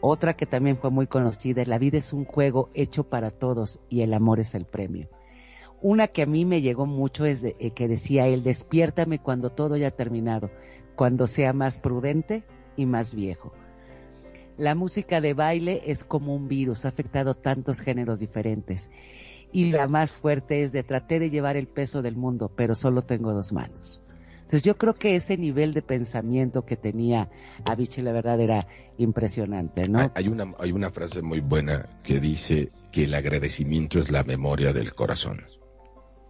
[0.00, 4.02] Otra que también fue muy conocida, la vida es un juego hecho para todos y
[4.02, 5.08] el amor es el premio.
[5.80, 9.50] Una que a mí me llegó mucho es de- eh, que decía él, despiértame cuando
[9.50, 10.50] todo haya terminado,
[10.96, 12.44] cuando sea más prudente
[12.76, 13.52] y más viejo.
[14.58, 18.90] La música de baile es como un virus, ha afectado tantos géneros diferentes.
[19.52, 23.02] Y la más fuerte es de traté de llevar el peso del mundo, pero solo
[23.02, 24.02] tengo dos manos.
[24.46, 27.28] Entonces yo creo que ese nivel de pensamiento que tenía
[27.64, 29.98] Avicii, la verdad, era impresionante, ¿no?
[29.98, 34.22] Hay- Hay una, hay una frase muy buena que dice que el agradecimiento es la
[34.22, 35.42] memoria del corazón.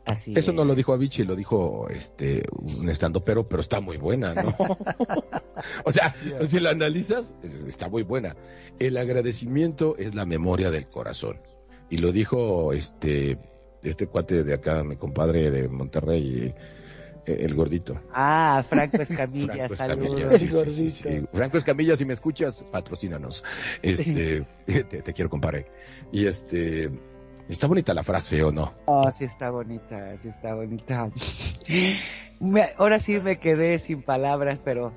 [0.06, 0.56] Así Eso es.
[0.56, 4.54] no lo dijo Avicii, lo dijo este un estando pero, pero está muy buena, ¿no?
[5.84, 6.14] o sea,
[6.46, 8.34] si lo analizas, es- está muy buena.
[8.78, 11.38] El agradecimiento es la memoria del corazón.
[11.90, 13.38] Y lo dijo este
[13.82, 16.54] este cuate de acá, mi compadre de Monterrey, eh,
[17.26, 18.00] el gordito.
[18.12, 20.38] Ah, Franco Escamilla, saludos.
[20.38, 21.22] Sí, sí, sí, sí.
[21.32, 23.44] Franco Escamilla, si me escuchas, patrocínanos.
[23.82, 25.66] Este, te, te quiero, compadre.
[26.12, 26.90] Y este,
[27.48, 28.72] está bonita la frase, ¿o no?
[28.86, 31.08] Oh, sí está bonita, sí está bonita.
[32.40, 34.92] Me- ahora sí me quedé sin palabras, pero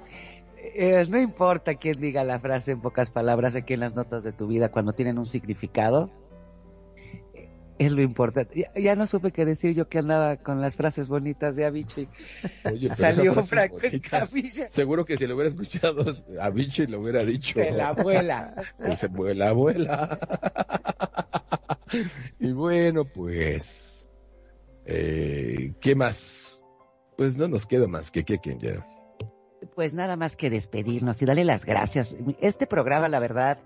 [0.58, 4.34] eh, no importa quién diga la frase en pocas palabras aquí en las notas de
[4.34, 6.10] tu vida cuando tienen un significado.
[7.80, 8.60] Es lo importante.
[8.60, 12.10] Ya, ya no supe qué decir yo que andaba con las frases bonitas de Avicii.
[12.66, 13.80] Oye, Salió Franco.
[13.82, 14.70] Escamilla.
[14.70, 16.06] Seguro que si lo hubiera escuchado
[16.42, 17.54] a Vichy lo hubiera dicho.
[17.54, 17.96] Se la.
[18.86, 20.20] Que se vuela, vuela.
[22.40, 24.10] y bueno, pues,
[24.86, 26.62] eh, ¿qué más?
[27.16, 28.86] Pues no nos queda más que que quien ya.
[29.74, 32.18] Pues nada más que despedirnos y darle las gracias.
[32.42, 33.58] Este programa, la verdad,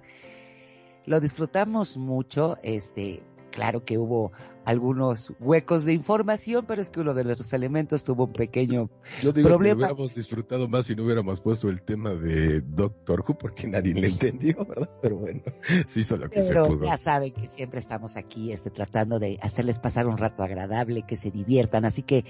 [1.08, 2.58] lo disfrutamos mucho.
[2.62, 3.24] Este,
[3.54, 4.32] claro que hubo
[4.66, 8.90] algunos huecos de información, pero es que uno de los elementos tuvo un pequeño
[9.22, 9.76] Yo digo que problema.
[9.76, 14.08] hubiéramos disfrutado más si no hubiéramos puesto el tema de Doctor Who, porque nadie le
[14.08, 14.90] entendió, ¿verdad?
[15.02, 15.42] Pero bueno,
[15.88, 16.86] se hizo lo que se Pero pudo.
[16.86, 21.18] ya saben que siempre estamos aquí este, tratando de hacerles pasar un rato agradable, que
[21.18, 21.84] se diviertan.
[21.84, 22.24] Así que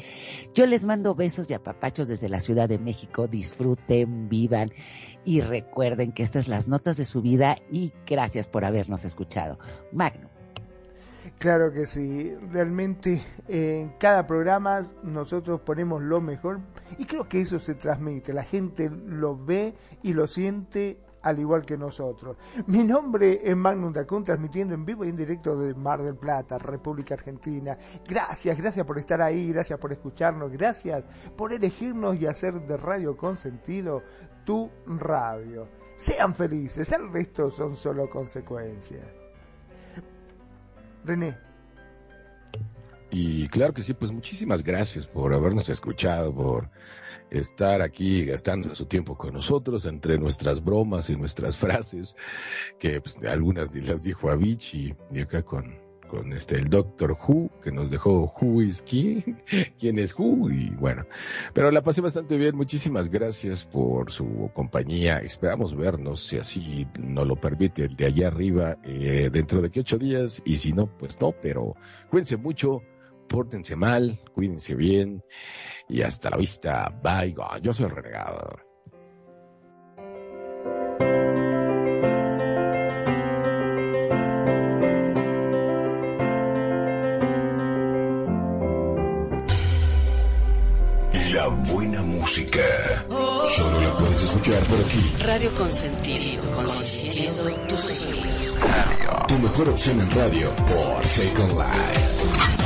[0.56, 3.28] yo les mando besos y apapachos desde la Ciudad de México.
[3.28, 4.72] Disfruten, vivan
[5.24, 9.60] y recuerden que estas son las notas de su vida y gracias por habernos escuchado.
[9.91, 10.32] Magno.
[11.44, 16.61] Claro que sí, realmente en cada programa nosotros ponemos lo mejor
[16.98, 21.65] y creo que eso se transmite, la gente lo ve y lo siente al igual
[21.65, 22.38] que nosotros.
[22.68, 26.57] Mi nombre es Magnum Dacun, transmitiendo en vivo y en directo de Mar del Plata,
[26.57, 27.78] República Argentina.
[28.07, 31.03] Gracias, gracias por estar ahí, gracias por escucharnos, gracias
[31.36, 34.02] por elegirnos y hacer de Radio Consentido
[34.45, 35.68] tu radio.
[35.98, 39.23] Sean felices, el resto son solo consecuencias.
[41.04, 41.38] René.
[43.12, 46.70] Y claro que sí, pues muchísimas gracias por habernos escuchado, por
[47.30, 52.16] estar aquí gastando su tiempo con nosotros entre nuestras bromas y nuestras frases,
[52.80, 55.82] que pues, algunas las dijo Avicii y acá con,
[56.14, 59.22] con este el Doctor Who, que nos dejó Who is King,
[59.80, 61.07] quién es Who, y bueno,
[61.53, 67.26] pero la pasé bastante bien, muchísimas gracias por su compañía, esperamos vernos, si así nos
[67.26, 70.85] lo permite el de allá arriba, eh, dentro de que ocho días, y si no,
[70.98, 71.76] pues no, pero
[72.11, 72.84] cuídense mucho,
[73.27, 75.23] pórtense mal, cuídense bien,
[75.90, 77.34] y hasta la vista, bye,
[77.64, 78.73] yo soy el renegado.
[91.44, 92.61] La buena música.
[93.10, 95.14] Solo la puedes escuchar por aquí.
[95.26, 98.57] Radio Consentido, consintiendo tus sueños.
[99.28, 102.62] Tu mejor opción en radio por Second Life.